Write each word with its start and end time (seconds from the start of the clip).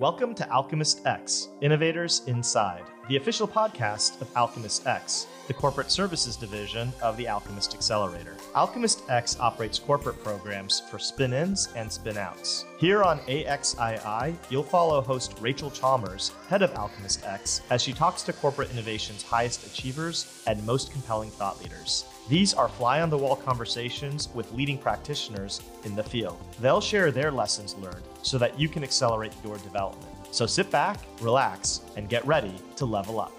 Welcome 0.00 0.34
to 0.34 0.50
Alchemist 0.50 1.06
X 1.06 1.50
Innovators 1.60 2.22
Inside, 2.26 2.82
the 3.08 3.14
official 3.16 3.46
podcast 3.46 4.20
of 4.20 4.36
Alchemist 4.36 4.88
X, 4.88 5.28
the 5.46 5.54
corporate 5.54 5.88
services 5.88 6.34
division 6.34 6.92
of 7.00 7.16
the 7.16 7.28
Alchemist 7.28 7.74
Accelerator. 7.74 8.36
Alchemist 8.56 9.04
X 9.08 9.38
operates 9.38 9.78
corporate 9.78 10.20
programs 10.24 10.80
for 10.90 10.98
spin 10.98 11.32
ins 11.32 11.68
and 11.76 11.92
spin 11.92 12.16
outs. 12.16 12.64
Here 12.80 13.04
on 13.04 13.20
AXII, 13.28 14.34
you'll 14.50 14.64
follow 14.64 15.00
host 15.00 15.36
Rachel 15.40 15.70
Chalmers, 15.70 16.32
head 16.48 16.62
of 16.62 16.74
Alchemist 16.74 17.24
X, 17.24 17.60
as 17.70 17.80
she 17.80 17.92
talks 17.92 18.22
to 18.22 18.32
corporate 18.32 18.72
innovation's 18.72 19.22
highest 19.22 19.64
achievers 19.64 20.42
and 20.48 20.66
most 20.66 20.90
compelling 20.90 21.30
thought 21.30 21.62
leaders. 21.62 22.04
These 22.26 22.54
are 22.54 22.70
fly 22.70 23.02
on 23.02 23.10
the 23.10 23.18
wall 23.18 23.36
conversations 23.36 24.30
with 24.32 24.50
leading 24.52 24.78
practitioners 24.78 25.60
in 25.84 25.94
the 25.94 26.02
field. 26.02 26.38
They'll 26.58 26.80
share 26.80 27.10
their 27.10 27.30
lessons 27.30 27.74
learned 27.74 28.02
so 28.22 28.38
that 28.38 28.58
you 28.58 28.66
can 28.66 28.82
accelerate 28.82 29.34
your 29.44 29.58
development. 29.58 30.10
So 30.30 30.46
sit 30.46 30.70
back, 30.70 30.98
relax, 31.20 31.82
and 31.96 32.08
get 32.08 32.26
ready 32.26 32.54
to 32.76 32.86
level 32.86 33.20
up. 33.20 33.32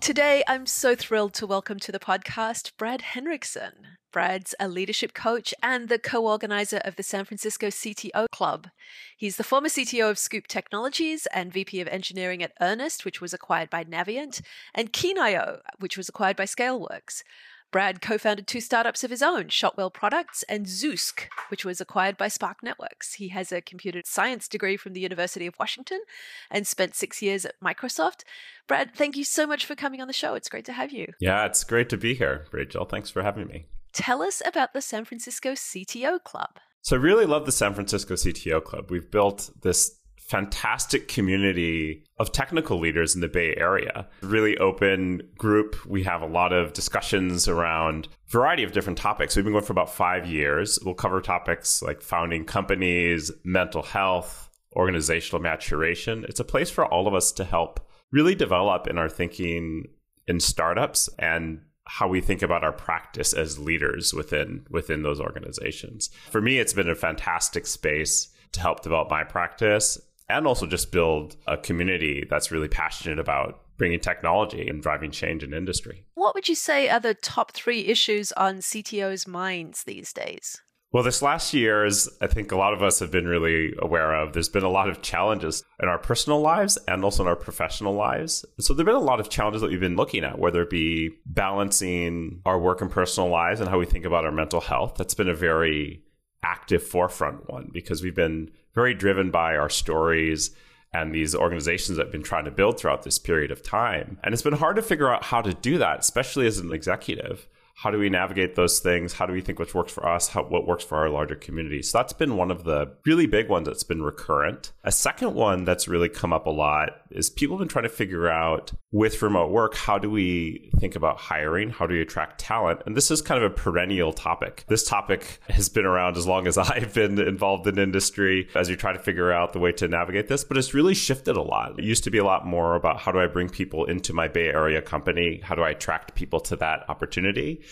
Today, 0.00 0.42
I'm 0.48 0.64
so 0.64 0.94
thrilled 0.94 1.34
to 1.34 1.46
welcome 1.46 1.78
to 1.80 1.92
the 1.92 1.98
podcast 1.98 2.72
Brad 2.78 3.02
Henriksen. 3.02 3.97
Brad's 4.12 4.54
a 4.58 4.68
leadership 4.68 5.14
coach 5.14 5.52
and 5.62 5.88
the 5.88 5.98
co 5.98 6.26
organizer 6.26 6.78
of 6.78 6.96
the 6.96 7.02
San 7.02 7.24
Francisco 7.24 7.68
CTO 7.68 8.26
Club. 8.30 8.68
He's 9.16 9.36
the 9.36 9.44
former 9.44 9.68
CTO 9.68 10.10
of 10.10 10.18
Scoop 10.18 10.46
Technologies 10.46 11.26
and 11.26 11.52
VP 11.52 11.80
of 11.80 11.88
Engineering 11.88 12.42
at 12.42 12.52
Earnest, 12.60 13.04
which 13.04 13.20
was 13.20 13.34
acquired 13.34 13.70
by 13.70 13.84
Navient, 13.84 14.40
and 14.74 14.92
Keen.io, 14.92 15.60
which 15.78 15.96
was 15.96 16.08
acquired 16.08 16.36
by 16.36 16.44
Scaleworks. 16.44 17.22
Brad 17.70 18.00
co 18.00 18.16
founded 18.16 18.46
two 18.46 18.62
startups 18.62 19.04
of 19.04 19.10
his 19.10 19.22
own, 19.22 19.48
Shotwell 19.48 19.90
Products 19.90 20.42
and 20.44 20.64
Zoosk, 20.64 21.28
which 21.50 21.66
was 21.66 21.80
acquired 21.80 22.16
by 22.16 22.28
Spark 22.28 22.62
Networks. 22.62 23.14
He 23.14 23.28
has 23.28 23.52
a 23.52 23.60
computer 23.60 24.00
science 24.06 24.48
degree 24.48 24.78
from 24.78 24.94
the 24.94 25.00
University 25.00 25.46
of 25.46 25.54
Washington 25.58 26.00
and 26.50 26.66
spent 26.66 26.94
six 26.94 27.20
years 27.20 27.44
at 27.44 27.60
Microsoft. 27.62 28.24
Brad, 28.66 28.94
thank 28.94 29.16
you 29.16 29.24
so 29.24 29.46
much 29.46 29.66
for 29.66 29.74
coming 29.74 30.00
on 30.00 30.06
the 30.06 30.14
show. 30.14 30.34
It's 30.34 30.48
great 30.48 30.64
to 30.64 30.72
have 30.72 30.92
you. 30.92 31.12
Yeah, 31.20 31.44
it's 31.44 31.62
great 31.62 31.90
to 31.90 31.98
be 31.98 32.14
here, 32.14 32.46
Rachel. 32.52 32.86
Thanks 32.86 33.10
for 33.10 33.22
having 33.22 33.46
me. 33.46 33.66
Tell 33.98 34.22
us 34.22 34.40
about 34.46 34.74
the 34.74 34.80
San 34.80 35.04
Francisco 35.04 35.54
CTO 35.54 36.22
Club. 36.22 36.50
So, 36.82 36.94
I 36.94 37.00
really 37.00 37.26
love 37.26 37.46
the 37.46 37.52
San 37.52 37.74
Francisco 37.74 38.14
CTO 38.14 38.62
Club. 38.62 38.92
We've 38.92 39.10
built 39.10 39.50
this 39.62 39.98
fantastic 40.20 41.08
community 41.08 42.04
of 42.20 42.30
technical 42.30 42.78
leaders 42.78 43.16
in 43.16 43.22
the 43.22 43.28
Bay 43.28 43.56
Area. 43.56 44.06
Really 44.22 44.56
open 44.58 45.22
group. 45.36 45.84
We 45.84 46.04
have 46.04 46.22
a 46.22 46.28
lot 46.28 46.52
of 46.52 46.74
discussions 46.74 47.48
around 47.48 48.06
variety 48.28 48.62
of 48.62 48.70
different 48.70 48.98
topics. 48.98 49.34
We've 49.34 49.44
been 49.44 49.52
going 49.52 49.64
for 49.64 49.72
about 49.72 49.92
five 49.92 50.26
years. 50.26 50.78
We'll 50.84 50.94
cover 50.94 51.20
topics 51.20 51.82
like 51.82 52.00
founding 52.00 52.44
companies, 52.44 53.32
mental 53.42 53.82
health, 53.82 54.48
organizational 54.76 55.42
maturation. 55.42 56.24
It's 56.28 56.38
a 56.38 56.44
place 56.44 56.70
for 56.70 56.86
all 56.86 57.08
of 57.08 57.14
us 57.14 57.32
to 57.32 57.44
help 57.44 57.80
really 58.12 58.36
develop 58.36 58.86
in 58.86 58.96
our 58.96 59.08
thinking 59.08 59.86
in 60.28 60.38
startups 60.38 61.08
and 61.18 61.62
how 61.88 62.06
we 62.06 62.20
think 62.20 62.42
about 62.42 62.62
our 62.62 62.72
practice 62.72 63.32
as 63.32 63.58
leaders 63.58 64.12
within 64.12 64.66
within 64.70 65.02
those 65.02 65.20
organizations. 65.20 66.10
For 66.30 66.40
me, 66.40 66.58
it's 66.58 66.74
been 66.74 66.88
a 66.88 66.94
fantastic 66.94 67.66
space 67.66 68.28
to 68.52 68.60
help 68.60 68.82
develop 68.82 69.10
my 69.10 69.24
practice 69.24 69.98
and 70.28 70.46
also 70.46 70.66
just 70.66 70.92
build 70.92 71.36
a 71.46 71.56
community 71.56 72.26
that's 72.28 72.50
really 72.50 72.68
passionate 72.68 73.18
about 73.18 73.62
bringing 73.78 74.00
technology 74.00 74.68
and 74.68 74.82
driving 74.82 75.10
change 75.10 75.42
in 75.42 75.54
industry. 75.54 76.04
What 76.14 76.34
would 76.34 76.48
you 76.48 76.54
say 76.54 76.88
are 76.88 77.00
the 77.00 77.14
top 77.14 77.52
three 77.52 77.86
issues 77.86 78.32
on 78.32 78.58
CTOs' 78.58 79.26
minds 79.26 79.84
these 79.84 80.12
days? 80.12 80.60
Well, 80.90 81.02
this 81.02 81.20
last 81.20 81.52
year, 81.52 81.84
as 81.84 82.08
I 82.22 82.28
think 82.28 82.50
a 82.50 82.56
lot 82.56 82.72
of 82.72 82.82
us 82.82 82.98
have 83.00 83.10
been 83.10 83.28
really 83.28 83.74
aware 83.78 84.14
of, 84.14 84.32
there's 84.32 84.48
been 84.48 84.62
a 84.62 84.70
lot 84.70 84.88
of 84.88 85.02
challenges 85.02 85.62
in 85.82 85.88
our 85.88 85.98
personal 85.98 86.40
lives 86.40 86.78
and 86.88 87.04
also 87.04 87.22
in 87.22 87.28
our 87.28 87.36
professional 87.36 87.92
lives. 87.92 88.42
So 88.58 88.72
there 88.72 88.86
have 88.86 88.94
been 88.94 89.02
a 89.02 89.06
lot 89.06 89.20
of 89.20 89.28
challenges 89.28 89.60
that 89.60 89.70
we've 89.70 89.78
been 89.78 89.96
looking 89.96 90.24
at, 90.24 90.38
whether 90.38 90.62
it 90.62 90.70
be 90.70 91.10
balancing 91.26 92.40
our 92.46 92.58
work 92.58 92.80
and 92.80 92.90
personal 92.90 93.28
lives 93.28 93.60
and 93.60 93.68
how 93.68 93.78
we 93.78 93.84
think 93.84 94.06
about 94.06 94.24
our 94.24 94.32
mental 94.32 94.62
health. 94.62 94.94
That's 94.96 95.12
been 95.12 95.28
a 95.28 95.34
very 95.34 96.04
active 96.42 96.82
forefront 96.82 97.50
one 97.50 97.68
because 97.70 98.02
we've 98.02 98.14
been 98.14 98.50
very 98.74 98.94
driven 98.94 99.30
by 99.30 99.56
our 99.56 99.68
stories 99.68 100.56
and 100.94 101.14
these 101.14 101.34
organizations 101.34 101.98
that 101.98 102.06
have 102.06 102.12
been 102.12 102.22
trying 102.22 102.46
to 102.46 102.50
build 102.50 102.80
throughout 102.80 103.02
this 103.02 103.18
period 103.18 103.50
of 103.50 103.62
time. 103.62 104.18
And 104.24 104.32
it's 104.32 104.42
been 104.42 104.54
hard 104.54 104.76
to 104.76 104.82
figure 104.82 105.12
out 105.12 105.24
how 105.24 105.42
to 105.42 105.52
do 105.52 105.76
that, 105.76 106.00
especially 106.00 106.46
as 106.46 106.56
an 106.56 106.72
executive 106.72 107.46
how 107.78 107.92
do 107.92 107.98
we 107.98 108.10
navigate 108.10 108.56
those 108.56 108.80
things? 108.80 109.12
How 109.12 109.24
do 109.24 109.32
we 109.32 109.40
think 109.40 109.60
what 109.60 109.72
works 109.72 109.92
for 109.92 110.04
us? 110.04 110.26
How, 110.26 110.42
what 110.42 110.66
works 110.66 110.82
for 110.82 110.98
our 110.98 111.08
larger 111.08 111.36
community? 111.36 111.80
So 111.82 111.98
that's 111.98 112.12
been 112.12 112.36
one 112.36 112.50
of 112.50 112.64
the 112.64 112.92
really 113.06 113.26
big 113.26 113.48
ones 113.48 113.68
that's 113.68 113.84
been 113.84 114.02
recurrent. 114.02 114.72
A 114.82 114.90
second 114.90 115.34
one 115.34 115.64
that's 115.64 115.86
really 115.86 116.08
come 116.08 116.32
up 116.32 116.46
a 116.46 116.50
lot 116.50 117.02
is 117.12 117.30
people 117.30 117.56
have 117.56 117.60
been 117.60 117.68
trying 117.68 117.84
to 117.84 117.88
figure 117.88 118.28
out 118.28 118.72
with 118.90 119.22
remote 119.22 119.52
work, 119.52 119.76
how 119.76 119.96
do 119.96 120.10
we 120.10 120.72
think 120.80 120.96
about 120.96 121.18
hiring? 121.18 121.70
How 121.70 121.86
do 121.86 121.94
we 121.94 122.00
attract 122.00 122.40
talent? 122.40 122.80
And 122.84 122.96
this 122.96 123.12
is 123.12 123.22
kind 123.22 123.42
of 123.42 123.52
a 123.52 123.54
perennial 123.54 124.12
topic. 124.12 124.64
This 124.66 124.82
topic 124.82 125.40
has 125.48 125.68
been 125.68 125.84
around 125.84 126.16
as 126.16 126.26
long 126.26 126.48
as 126.48 126.58
I've 126.58 126.94
been 126.94 127.20
involved 127.20 127.68
in 127.68 127.78
industry 127.78 128.48
as 128.56 128.68
you 128.68 128.74
try 128.74 128.92
to 128.92 128.98
figure 128.98 129.30
out 129.30 129.52
the 129.52 129.60
way 129.60 129.70
to 129.72 129.86
navigate 129.86 130.26
this, 130.26 130.42
but 130.42 130.56
it's 130.56 130.74
really 130.74 130.94
shifted 130.94 131.36
a 131.36 131.42
lot. 131.42 131.78
It 131.78 131.84
used 131.84 132.02
to 132.04 132.10
be 132.10 132.18
a 132.18 132.24
lot 132.24 132.44
more 132.44 132.74
about 132.74 132.98
how 132.98 133.12
do 133.12 133.20
I 133.20 133.28
bring 133.28 133.48
people 133.48 133.84
into 133.84 134.12
my 134.12 134.26
Bay 134.26 134.48
Area 134.48 134.82
company? 134.82 135.40
How 135.44 135.54
do 135.54 135.62
I 135.62 135.70
attract 135.70 136.16
people 136.16 136.40
to 136.40 136.56
that 136.56 136.88
opportunity? 136.88 137.62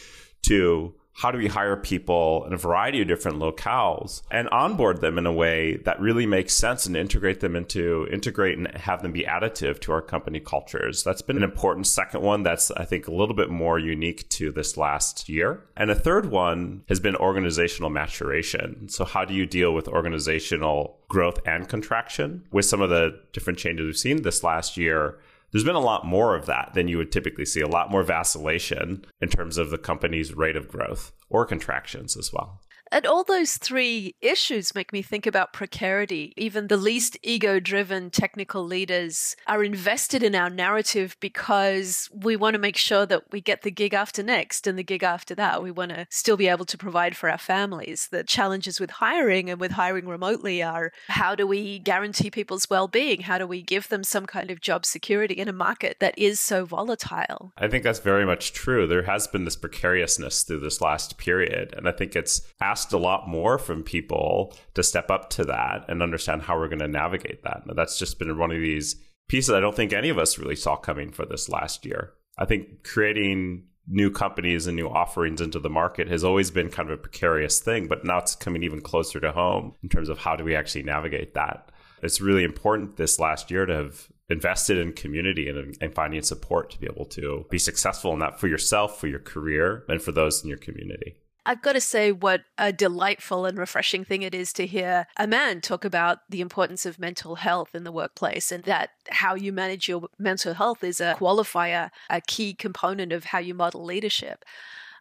To 0.42 0.94
how 1.16 1.30
do 1.30 1.38
we 1.38 1.46
hire 1.46 1.76
people 1.76 2.44
in 2.46 2.52
a 2.52 2.58
variety 2.58 3.00
of 3.00 3.08
different 3.08 3.38
locales 3.38 4.20
and 4.30 4.48
onboard 4.50 5.00
them 5.00 5.16
in 5.16 5.24
a 5.24 5.32
way 5.32 5.78
that 5.78 5.98
really 5.98 6.26
makes 6.26 6.52
sense 6.52 6.84
and 6.84 6.94
integrate 6.94 7.40
them 7.40 7.56
into 7.56 8.06
integrate 8.12 8.58
and 8.58 8.68
have 8.76 9.00
them 9.00 9.12
be 9.12 9.22
additive 9.22 9.80
to 9.80 9.92
our 9.92 10.02
company 10.02 10.38
cultures. 10.38 11.02
That's 11.02 11.22
been 11.22 11.38
an 11.38 11.42
important 11.42 11.86
second 11.86 12.20
one 12.20 12.42
that's 12.42 12.70
i 12.72 12.84
think 12.84 13.08
a 13.08 13.14
little 13.14 13.34
bit 13.34 13.48
more 13.48 13.78
unique 13.78 14.28
to 14.30 14.52
this 14.52 14.76
last 14.76 15.28
year. 15.28 15.64
And 15.74 15.90
a 15.90 15.94
third 15.94 16.26
one 16.26 16.82
has 16.88 17.00
been 17.00 17.16
organizational 17.16 17.88
maturation. 17.88 18.90
So 18.90 19.06
how 19.06 19.24
do 19.24 19.32
you 19.32 19.46
deal 19.46 19.72
with 19.72 19.88
organizational 19.88 20.98
growth 21.08 21.40
and 21.46 21.66
contraction? 21.66 22.44
With 22.52 22.66
some 22.66 22.82
of 22.82 22.90
the 22.90 23.18
different 23.32 23.58
changes 23.58 23.86
we've 23.86 23.96
seen 23.96 24.22
this 24.22 24.44
last 24.44 24.76
year 24.76 25.18
there's 25.52 25.64
been 25.64 25.74
a 25.74 25.80
lot 25.80 26.06
more 26.06 26.34
of 26.34 26.46
that 26.46 26.72
than 26.74 26.88
you 26.88 26.98
would 26.98 27.12
typically 27.12 27.44
see, 27.44 27.60
a 27.60 27.68
lot 27.68 27.90
more 27.90 28.02
vacillation 28.02 29.04
in 29.20 29.28
terms 29.28 29.58
of 29.58 29.70
the 29.70 29.78
company's 29.78 30.34
rate 30.34 30.56
of 30.56 30.68
growth 30.68 31.12
or 31.28 31.46
contractions 31.46 32.16
as 32.16 32.32
well. 32.32 32.60
And 32.92 33.06
all 33.06 33.24
those 33.24 33.56
three 33.56 34.14
issues 34.20 34.74
make 34.74 34.92
me 34.92 35.02
think 35.02 35.26
about 35.26 35.52
precarity. 35.52 36.32
Even 36.36 36.68
the 36.68 36.76
least 36.76 37.16
ego 37.22 37.58
driven 37.60 38.10
technical 38.10 38.64
leaders 38.64 39.36
are 39.46 39.64
invested 39.64 40.22
in 40.22 40.34
our 40.34 40.50
narrative 40.50 41.16
because 41.20 42.08
we 42.12 42.36
want 42.36 42.54
to 42.54 42.60
make 42.60 42.76
sure 42.76 43.06
that 43.06 43.24
we 43.32 43.40
get 43.40 43.62
the 43.62 43.70
gig 43.70 43.94
after 43.94 44.22
next 44.22 44.66
and 44.66 44.78
the 44.78 44.84
gig 44.84 45.02
after 45.02 45.34
that. 45.34 45.62
We 45.62 45.70
want 45.70 45.90
to 45.90 46.06
still 46.10 46.36
be 46.36 46.48
able 46.48 46.64
to 46.66 46.78
provide 46.78 47.16
for 47.16 47.30
our 47.30 47.38
families. 47.38 48.08
The 48.10 48.24
challenges 48.24 48.78
with 48.80 48.90
hiring 48.90 49.50
and 49.50 49.60
with 49.60 49.72
hiring 49.72 50.06
remotely 50.06 50.62
are 50.62 50.92
how 51.08 51.34
do 51.34 51.46
we 51.46 51.78
guarantee 51.78 52.30
people's 52.30 52.70
well 52.70 52.88
being? 52.88 53.22
How 53.22 53.38
do 53.38 53.46
we 53.46 53.62
give 53.62 53.88
them 53.88 54.04
some 54.04 54.26
kind 54.26 54.50
of 54.50 54.60
job 54.60 54.86
security 54.86 55.34
in 55.34 55.48
a 55.48 55.52
market 55.52 55.96
that 56.00 56.18
is 56.18 56.40
so 56.40 56.64
volatile? 56.64 57.52
I 57.56 57.68
think 57.68 57.84
that's 57.84 57.98
very 57.98 58.24
much 58.24 58.52
true. 58.52 58.86
There 58.86 59.02
has 59.02 59.26
been 59.26 59.44
this 59.44 59.56
precariousness 59.56 60.44
through 60.44 60.60
this 60.60 60.80
last 60.80 61.18
period. 61.18 61.74
And 61.76 61.88
I 61.88 61.92
think 61.92 62.14
it's 62.14 62.40
asked 62.76 62.92
a 62.92 62.98
lot 62.98 63.26
more 63.26 63.56
from 63.56 63.82
people 63.82 64.54
to 64.74 64.82
step 64.82 65.10
up 65.10 65.30
to 65.30 65.42
that 65.44 65.86
and 65.88 66.02
understand 66.02 66.42
how 66.42 66.58
we're 66.58 66.68
going 66.68 66.78
to 66.78 66.86
navigate 66.86 67.42
that. 67.42 67.62
That's 67.74 67.98
just 67.98 68.18
been 68.18 68.36
one 68.36 68.50
of 68.50 68.60
these 68.60 68.96
pieces 69.30 69.54
I 69.54 69.60
don't 69.60 69.74
think 69.74 69.94
any 69.94 70.10
of 70.10 70.18
us 70.18 70.38
really 70.38 70.56
saw 70.56 70.76
coming 70.76 71.10
for 71.10 71.24
this 71.24 71.48
last 71.48 71.86
year. 71.86 72.12
I 72.36 72.44
think 72.44 72.84
creating 72.84 73.64
new 73.88 74.10
companies 74.10 74.66
and 74.66 74.76
new 74.76 74.90
offerings 74.90 75.40
into 75.40 75.58
the 75.58 75.70
market 75.70 76.06
has 76.08 76.22
always 76.22 76.50
been 76.50 76.68
kind 76.68 76.90
of 76.90 76.98
a 76.98 77.02
precarious 77.02 77.60
thing, 77.60 77.88
but 77.88 78.04
now 78.04 78.18
it's 78.18 78.34
coming 78.34 78.62
even 78.62 78.82
closer 78.82 79.20
to 79.20 79.32
home 79.32 79.72
in 79.82 79.88
terms 79.88 80.10
of 80.10 80.18
how 80.18 80.36
do 80.36 80.44
we 80.44 80.54
actually 80.54 80.82
navigate 80.82 81.32
that. 81.32 81.72
It's 82.02 82.20
really 82.20 82.44
important 82.44 82.98
this 82.98 83.18
last 83.18 83.50
year 83.50 83.64
to 83.64 83.74
have 83.74 84.08
invested 84.28 84.76
in 84.76 84.92
community 84.92 85.48
and, 85.48 85.78
and 85.80 85.94
finding 85.94 86.20
support 86.20 86.68
to 86.72 86.78
be 86.78 86.86
able 86.86 87.06
to 87.06 87.46
be 87.48 87.58
successful 87.58 88.12
in 88.12 88.18
that 88.18 88.38
for 88.38 88.48
yourself, 88.48 89.00
for 89.00 89.06
your 89.06 89.20
career, 89.20 89.84
and 89.88 90.02
for 90.02 90.12
those 90.12 90.42
in 90.42 90.50
your 90.50 90.58
community. 90.58 91.16
I've 91.48 91.62
got 91.62 91.74
to 91.74 91.80
say 91.80 92.10
what 92.10 92.42
a 92.58 92.72
delightful 92.72 93.46
and 93.46 93.56
refreshing 93.56 94.04
thing 94.04 94.22
it 94.22 94.34
is 94.34 94.52
to 94.54 94.66
hear 94.66 95.06
a 95.16 95.28
man 95.28 95.60
talk 95.60 95.84
about 95.84 96.18
the 96.28 96.40
importance 96.40 96.84
of 96.84 96.98
mental 96.98 97.36
health 97.36 97.72
in 97.72 97.84
the 97.84 97.92
workplace 97.92 98.50
and 98.50 98.64
that 98.64 98.90
how 99.10 99.36
you 99.36 99.52
manage 99.52 99.88
your 99.88 100.08
mental 100.18 100.54
health 100.54 100.82
is 100.82 101.00
a 101.00 101.14
qualifier, 101.16 101.90
a 102.10 102.20
key 102.20 102.52
component 102.52 103.12
of 103.12 103.26
how 103.26 103.38
you 103.38 103.54
model 103.54 103.84
leadership. 103.84 104.44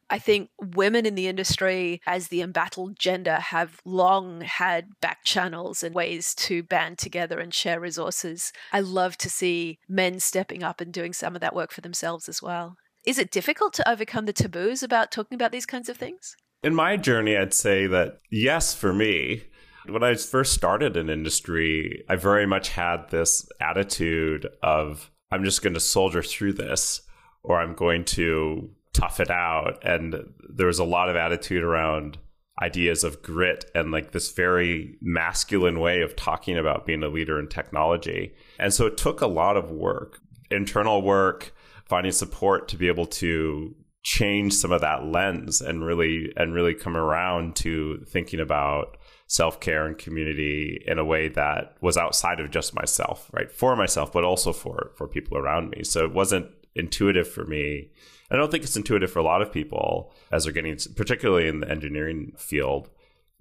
I 0.08 0.20
think 0.20 0.52
women 0.60 1.08
in 1.08 1.16
the 1.16 1.28
industry, 1.28 2.00
as 2.06 2.28
the 2.28 2.44
embattled 2.44 3.00
gender, 3.00 3.38
have 3.38 3.82
long 3.84 4.42
had 4.42 5.00
back 5.02 5.24
channels 5.24 5.82
and 5.82 5.96
ways 5.96 6.36
to 6.36 6.62
band 6.62 7.00
together 7.00 7.40
and 7.40 7.52
share 7.52 7.80
resources. 7.80 8.54
I 8.72 8.82
love 8.82 9.18
to 9.18 9.32
see 9.32 9.80
men 9.90 10.20
stepping 10.20 10.62
up 10.62 10.80
and 10.80 10.94
doing 10.94 11.12
some 11.12 11.34
of 11.34 11.42
that 11.42 11.56
work 11.56 11.72
for 11.72 11.82
themselves 11.82 12.30
as 12.30 12.40
well. 12.40 12.78
Is 13.06 13.20
it 13.20 13.30
difficult 13.30 13.74
to 13.74 13.88
overcome 13.88 14.26
the 14.26 14.34
taboos 14.34 14.82
about 14.82 15.12
talking 15.12 15.36
about 15.36 15.52
these 15.52 15.68
kinds 15.68 15.90
of 15.90 15.98
things? 15.98 16.36
In 16.64 16.74
my 16.74 16.98
journey, 16.98 17.38
I'd 17.38 17.54
say 17.54 17.86
that 17.86 18.20
yes, 18.32 18.74
for 18.74 18.94
me. 18.94 19.44
When 19.88 20.02
I 20.02 20.16
first 20.16 20.54
started 20.54 20.98
in 20.98 21.12
industry, 21.12 22.04
I 22.10 22.16
very 22.16 22.48
much 22.48 22.70
had 22.70 23.12
this 23.12 23.48
attitude 23.62 24.48
of 24.64 25.12
I'm 25.32 25.44
just 25.44 25.62
going 25.62 25.76
to 25.76 25.80
soldier 25.80 26.24
through 26.24 26.54
this 26.54 27.04
or 27.44 27.62
I'm 27.62 27.76
going 27.76 28.06
to 28.06 28.72
tough 28.94 29.20
it 29.20 29.30
out. 29.30 29.78
And 29.84 30.34
there 30.50 30.66
was 30.66 30.80
a 30.80 30.84
lot 30.84 31.08
of 31.08 31.16
attitude 31.16 31.64
around 31.64 32.18
ideas 32.64 33.04
of 33.04 33.22
grit 33.22 33.66
and 33.76 33.92
like 33.92 34.12
this 34.12 34.32
very 34.32 34.98
masculine 35.00 35.80
way 35.80 36.02
of 36.02 36.16
talking 36.16 36.58
about 36.58 36.88
being 36.88 37.04
a 37.04 37.10
leader 37.10 37.40
in 37.40 37.48
technology. 37.48 38.34
And 38.58 38.74
so 38.74 38.88
it 38.88 38.98
took 38.98 39.22
a 39.22 39.28
lot 39.28 39.58
of 39.58 39.70
work, 39.70 40.20
internal 40.50 41.04
work, 41.04 41.54
finding 41.86 42.12
support 42.12 42.68
to 42.70 42.78
be 42.78 42.88
able 42.88 43.06
to 43.06 43.76
change 44.04 44.54
some 44.54 44.72
of 44.72 44.82
that 44.82 45.06
lens 45.06 45.62
and 45.62 45.84
really 45.84 46.32
and 46.38 46.54
really 46.54 46.76
come 46.76 46.96
around 46.96 47.56
to 47.56 48.04
thinking 48.08 48.40
about 48.40 48.98
self-care 49.28 49.88
and 49.88 49.98
community 49.98 50.80
in 50.86 51.00
a 51.00 51.06
way 51.06 51.28
that 51.28 51.76
was 51.82 51.98
outside 51.98 52.40
of 52.40 52.52
just 52.52 52.76
myself 52.76 53.32
right? 53.34 53.52
For 53.52 53.76
myself 53.76 54.14
but 54.14 54.24
also 54.24 54.54
for 54.54 54.92
for 54.96 55.08
people 55.08 55.38
around 55.38 55.72
me. 55.72 55.84
So 55.84 56.06
it 56.06 56.14
wasn't 56.14 56.48
intuitive 56.76 57.28
for 57.28 57.46
me. 57.46 57.90
I 58.30 58.36
don't 58.36 58.52
think 58.52 58.64
it's 58.64 58.78
intuitive 58.78 59.12
for 59.12 59.20
a 59.20 59.24
lot 59.24 59.42
of 59.42 59.52
people 59.52 60.14
as 60.32 60.44
they're 60.44 60.54
getting 60.54 60.78
particularly 60.96 61.48
in 61.48 61.62
the 61.62 61.70
engineering 61.72 62.34
field 62.38 62.90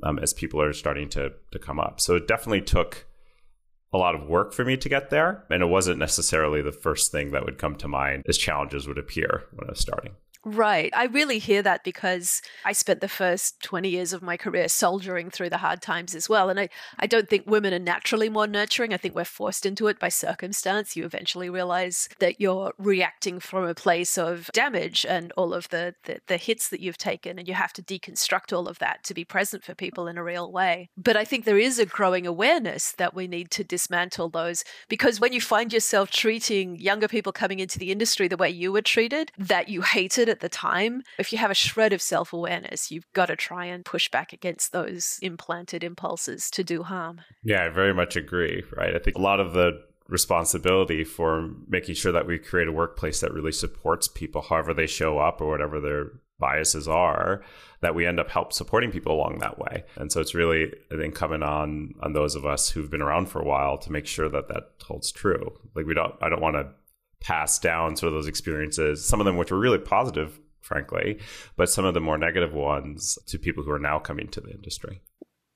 um, 0.03 0.19
as 0.19 0.33
people 0.33 0.63
are 0.63 0.73
starting 0.73 1.11
to 1.11 1.33
to 1.51 1.59
come 1.59 1.79
up. 1.79 2.01
So 2.01 2.17
it 2.17 2.27
definitely 2.27 2.63
took 2.63 3.07
a 3.95 3.99
lot 3.99 4.15
of 4.15 4.29
work 4.29 4.53
for 4.53 4.65
me 4.65 4.77
to 4.77 4.89
get 4.89 5.11
there 5.11 5.45
and 5.51 5.63
it 5.63 5.67
wasn't 5.67 5.99
necessarily 5.99 6.61
the 6.61 6.73
first 6.73 7.13
thing 7.13 7.31
that 7.31 7.45
would 7.45 7.59
come 7.59 7.77
to 7.77 7.89
mind 7.89 8.25
as 8.29 8.37
challenges 8.37 8.87
would 8.87 8.99
appear 8.99 9.45
when 9.53 9.69
i 9.69 9.71
was 9.71 9.81
starting 9.81 10.15
Right. 10.45 10.93
I 10.95 11.07
really 11.07 11.39
hear 11.39 11.63
that 11.63 11.85
because 11.85 12.43
I 12.65 12.73
spent 12.73 13.01
the 13.01 13.09
first 13.09 13.63
20 13.63 13.89
years 13.89 14.13
of 14.13 14.23
my 14.23 14.37
career 14.37 14.69
soldiering 14.69 15.31
through 15.31 15.51
the 15.51 15.59
hard 15.59 15.81
times 15.81 16.15
as 16.15 16.29
well. 16.29 16.51
And 16.51 16.61
I, 16.61 16.69
I 16.99 17.07
don't 17.07 17.29
think 17.29 17.45
women 17.47 17.73
are 17.73 17.79
naturally 17.79 18.29
more 18.29 18.47
nurturing. 18.47 18.93
I 18.93 18.99
think 18.99 19.15
we're 19.15 19.25
forced 19.25 19.65
into 19.65 19.87
it 19.87 19.99
by 19.99 20.11
circumstance. 20.11 20.97
You 20.97 21.05
eventually 21.05 21.49
realize 21.49 22.09
that 22.19 22.41
you're 22.41 22.73
reacting 22.79 23.41
from 23.41 23.65
a 23.65 23.75
place 23.75 24.19
of 24.19 24.51
damage 24.53 25.07
and 25.09 25.33
all 25.33 25.55
of 25.55 25.69
the, 25.71 25.95
the, 26.05 26.19
the 26.27 26.37
hits 26.37 26.69
that 26.69 26.81
you've 26.81 26.99
taken, 26.99 27.39
and 27.39 27.49
you 27.49 27.55
have 27.55 27.73
to 27.75 27.83
deconstruct 27.83 28.55
all 28.55 28.69
of 28.69 28.79
that 28.81 29.03
to 29.05 29.15
be 29.15 29.25
present 29.25 29.65
for 29.65 29.75
people 29.75 30.07
in 30.07 30.19
a 30.19 30.25
real 30.25 30.53
way. 30.53 30.91
But 30.97 31.17
I 31.17 31.25
think 31.25 31.45
there 31.45 31.59
is 31.59 31.79
a 31.79 31.87
growing 31.87 32.27
awareness 32.27 32.93
that 32.93 33.15
we 33.15 33.27
need 33.27 33.51
to 33.53 33.65
dismantle 33.65 34.29
those 34.29 34.65
because 34.89 35.21
when 35.21 35.33
you 35.33 35.41
find 35.41 35.73
yourself 35.73 36.11
treating 36.11 36.77
younger 36.77 37.09
people 37.09 37.33
coming 37.33 37.61
into 37.61 37.79
the 37.79 37.91
industry 37.91 38.29
the 38.29 38.37
way 38.37 38.51
you 38.51 38.73
were 38.73 38.83
treated, 38.83 39.33
that 39.39 39.69
you 39.69 39.83
hated 39.83 40.34
at 40.35 40.41
the 40.41 40.49
time, 40.49 41.03
if 41.17 41.33
you 41.33 41.39
have 41.39 41.53
a 41.53 41.55
shred 41.55 41.93
of 41.93 42.03
self 42.03 42.33
awareness, 42.33 42.91
you've 42.91 43.11
got 43.13 43.27
to 43.27 43.37
try 43.37 43.67
and 43.67 43.85
push 43.85 44.09
back 44.11 44.33
against 44.33 44.73
those 44.73 45.19
implanted 45.23 45.85
impulses 45.85 46.51
to 46.51 46.65
do 46.65 46.83
harm. 46.83 47.21
Yeah, 47.45 47.65
I 47.65 47.69
very 47.69 47.95
much 47.95 48.17
agree, 48.17 48.65
right? 48.77 48.97
I 48.97 48.99
think 48.99 49.17
a 49.17 49.21
lot 49.23 49.39
of 49.39 49.53
the 49.53 49.81
responsibility 50.09 51.05
for 51.05 51.51
making 51.69 51.95
sure 51.95 52.11
that 52.11 52.27
we 52.27 52.37
create 52.39 52.67
a 52.67 52.73
workplace 52.73 53.21
that 53.21 53.33
really 53.33 53.53
supports 53.53 54.09
people 54.09 54.43
however 54.43 54.75
they 54.75 54.87
show 54.87 55.19
up 55.19 55.41
or 55.41 55.49
whatever 55.49 55.81
their 55.81 56.11
biases 56.39 56.89
are 56.89 57.43
that 57.81 57.95
we 57.95 58.05
end 58.05 58.21
up 58.21 58.29
help 58.29 58.53
supporting 58.53 58.91
people 58.91 59.15
along 59.15 59.39
that 59.39 59.59
way 59.59 59.83
and 59.97 60.13
so 60.13 60.21
it's 60.21 60.35
really 60.35 60.71
incumbent 60.91 61.43
on 61.43 61.95
on 62.03 62.13
those 62.13 62.35
of 62.35 62.45
us 62.45 62.69
who've 62.69 62.91
been 62.91 63.01
around 63.01 63.31
for 63.31 63.41
a 63.41 63.47
while 63.47 63.79
to 63.79 63.91
make 63.91 64.07
sure 64.07 64.29
that 64.29 64.49
that 64.49 64.73
holds 64.83 65.11
true 65.11 65.57
like 65.75 65.87
we 65.87 65.95
don't 65.95 66.15
i 66.21 66.29
don't 66.29 66.43
want 66.43 66.55
to 66.55 66.69
pass 67.25 67.59
down 67.59 67.97
sort 67.97 68.09
of 68.09 68.15
those 68.15 68.29
experiences, 68.29 69.05
some 69.05 69.21
of 69.21 69.25
them 69.25 69.37
which 69.37 69.51
were 69.51 69.59
really 69.59 69.79
positive, 69.79 70.39
frankly, 70.61 71.19
but 71.57 71.71
some 71.71 71.85
of 71.85 71.95
the 71.95 72.01
more 72.01 72.19
negative 72.19 72.53
ones 72.53 73.19
to 73.27 73.39
people 73.39 73.65
who 73.65 73.71
are 73.71 73.79
now 73.79 73.99
coming 73.99 74.29
to 74.29 74.41
the 74.41 74.51
industry. 74.51 75.01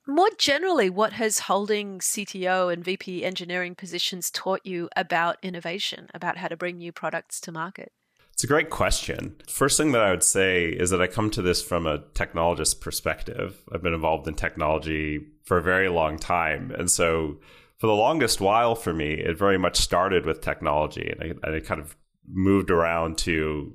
More 0.06 0.30
generally, 0.38 0.88
what 0.88 1.12
has 1.12 1.40
holding 1.40 1.98
CTO 1.98 2.72
and 2.72 2.82
VP 2.82 3.22
engineering 3.22 3.74
positions 3.74 4.30
taught 4.30 4.64
you 4.64 4.88
about 4.96 5.36
innovation, 5.42 6.08
about 6.14 6.38
how 6.38 6.48
to 6.48 6.56
bring 6.56 6.78
new 6.78 6.92
products 6.92 7.38
to 7.42 7.52
market? 7.52 7.92
It's 8.32 8.44
a 8.44 8.46
great 8.46 8.70
question. 8.70 9.36
First 9.46 9.76
thing 9.76 9.92
that 9.92 10.00
I 10.00 10.10
would 10.10 10.22
say 10.22 10.68
is 10.68 10.88
that 10.90 11.02
I 11.02 11.08
come 11.08 11.28
to 11.32 11.42
this 11.42 11.60
from 11.60 11.86
a 11.86 11.98
technologist 12.14 12.80
perspective. 12.80 13.62
I've 13.70 13.82
been 13.82 13.92
involved 13.92 14.26
in 14.26 14.34
technology 14.34 15.26
for 15.44 15.58
a 15.58 15.62
very 15.62 15.90
long 15.90 16.18
time. 16.18 16.70
And 16.70 16.90
so 16.90 17.38
for 17.78 17.86
the 17.86 17.94
longest 17.94 18.40
while 18.40 18.74
for 18.74 18.92
me, 18.92 19.14
it 19.14 19.38
very 19.38 19.58
much 19.58 19.76
started 19.76 20.26
with 20.26 20.40
technology, 20.40 21.10
and 21.10 21.36
I, 21.44 21.56
I 21.56 21.60
kind 21.60 21.80
of 21.80 21.96
moved 22.30 22.70
around 22.70 23.18
to 23.18 23.74